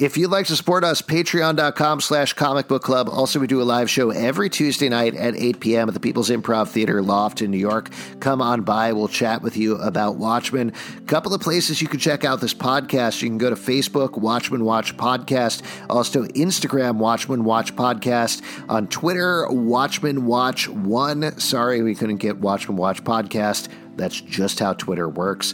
If 0.02 0.18
you'd 0.18 0.32
like 0.32 0.47
to 0.47 0.56
support 0.56 0.84
us, 0.84 1.04
patreon.com 1.04 2.02
slash 2.02 2.34
comic 2.34 2.68
book 2.68 2.82
club. 2.82 3.08
Also, 3.08 3.39
we 3.39 3.45
do 3.45 3.62
a 3.62 3.64
live 3.64 3.88
show 3.88 4.10
every 4.10 4.49
Tuesday 4.49 4.89
night 4.89 5.14
at 5.14 5.36
8 5.36 5.60
p.m. 5.60 5.88
at 5.89 5.93
the 5.93 5.99
People's 5.99 6.32
Improv 6.32 6.70
Theater 6.70 7.04
Loft 7.04 7.43
in 7.43 7.52
New 7.52 7.60
York. 7.60 7.91
Come 8.20 8.41
on 8.41 8.64
by. 8.64 8.93
We'll 8.93 9.08
chat 9.08 9.43
with 9.43 9.56
you 9.56 9.76
about 9.76 10.16
Watchmen. 10.16 10.74
A 10.97 11.02
couple 11.02 11.36
of 11.36 11.41
places 11.41 11.84
you 11.84 11.88
can 11.88 11.99
check 11.99 12.26
out 12.26 12.41
this 12.41 12.56
podcast. 12.56 13.22
You 13.22 13.30
can 13.30 13.38
go 13.38 13.52
to 13.52 13.56
Facebook, 13.56 14.18
Watchmen 14.18 14.66
Watch 14.66 14.97
Podcast. 14.97 15.62
Also, 15.88 16.24
Instagram, 16.24 16.95
Watchmen 16.95 17.43
Watch 17.43 17.76
Podcast. 17.76 18.41
On 18.70 18.88
Twitter, 18.88 19.45
Watchmen 19.52 20.26
Watch 20.26 20.68
One. 20.68 21.38
Sorry, 21.39 21.84
we 21.84 21.93
couldn't 21.93 22.18
get 22.18 22.39
Watchmen 22.39 22.76
Watch 22.76 23.04
Podcast. 23.04 23.68
That's 23.97 24.20
just 24.20 24.58
how 24.60 24.74
Twitter 24.74 25.08
works. 25.08 25.54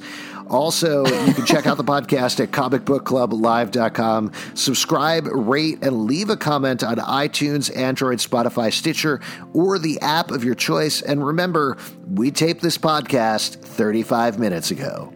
Also, 0.50 1.06
you 1.06 1.34
can 1.34 1.46
check 1.46 1.66
out 1.66 1.78
the 1.78 1.84
podcast 1.84 2.40
at 2.40 2.52
comicbookclublive.com. 2.52 4.32
Subscribe, 4.54 5.28
rate, 5.28 5.80
and 5.82 6.06
leave 6.06 6.30
a 6.30 6.38
comment 6.38 6.84
on 6.84 6.98
iTunes, 6.98 7.76
Android, 7.76 8.20
Spotify, 8.20 8.72
Stitcher, 8.72 9.22
or 9.54 9.80
the 9.80 10.00
app 10.02 10.32
of 10.32 10.44
your 10.44 10.56
choice. 10.56 11.02
And 11.02 11.26
remember, 11.26 11.78
we 12.10 12.32
taped 12.32 12.62
this 12.62 12.78
podcast 12.78 13.62
35 13.62 14.40
minutes 14.40 14.72
ago. 14.72 15.14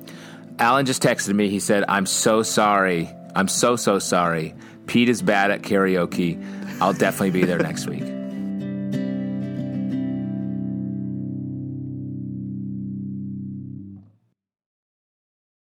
Alan 0.60 0.86
just 0.86 1.02
texted 1.02 1.34
me. 1.34 1.50
He 1.50 1.60
said, 1.60 1.84
I'm 1.88 2.06
so 2.06 2.44
sorry. 2.44 3.10
I'm 3.36 3.48
so, 3.48 3.76
so 3.76 4.00
sorry. 4.00 4.54
Pete 4.86 5.10
is 5.10 5.22
bad 5.22 5.52
at 5.52 5.62
karaoke. 5.62 6.40
I'll 6.82 6.94
definitely 6.94 7.32
be 7.32 7.46
there 7.46 7.60
next 7.60 7.88
week. 7.88 8.21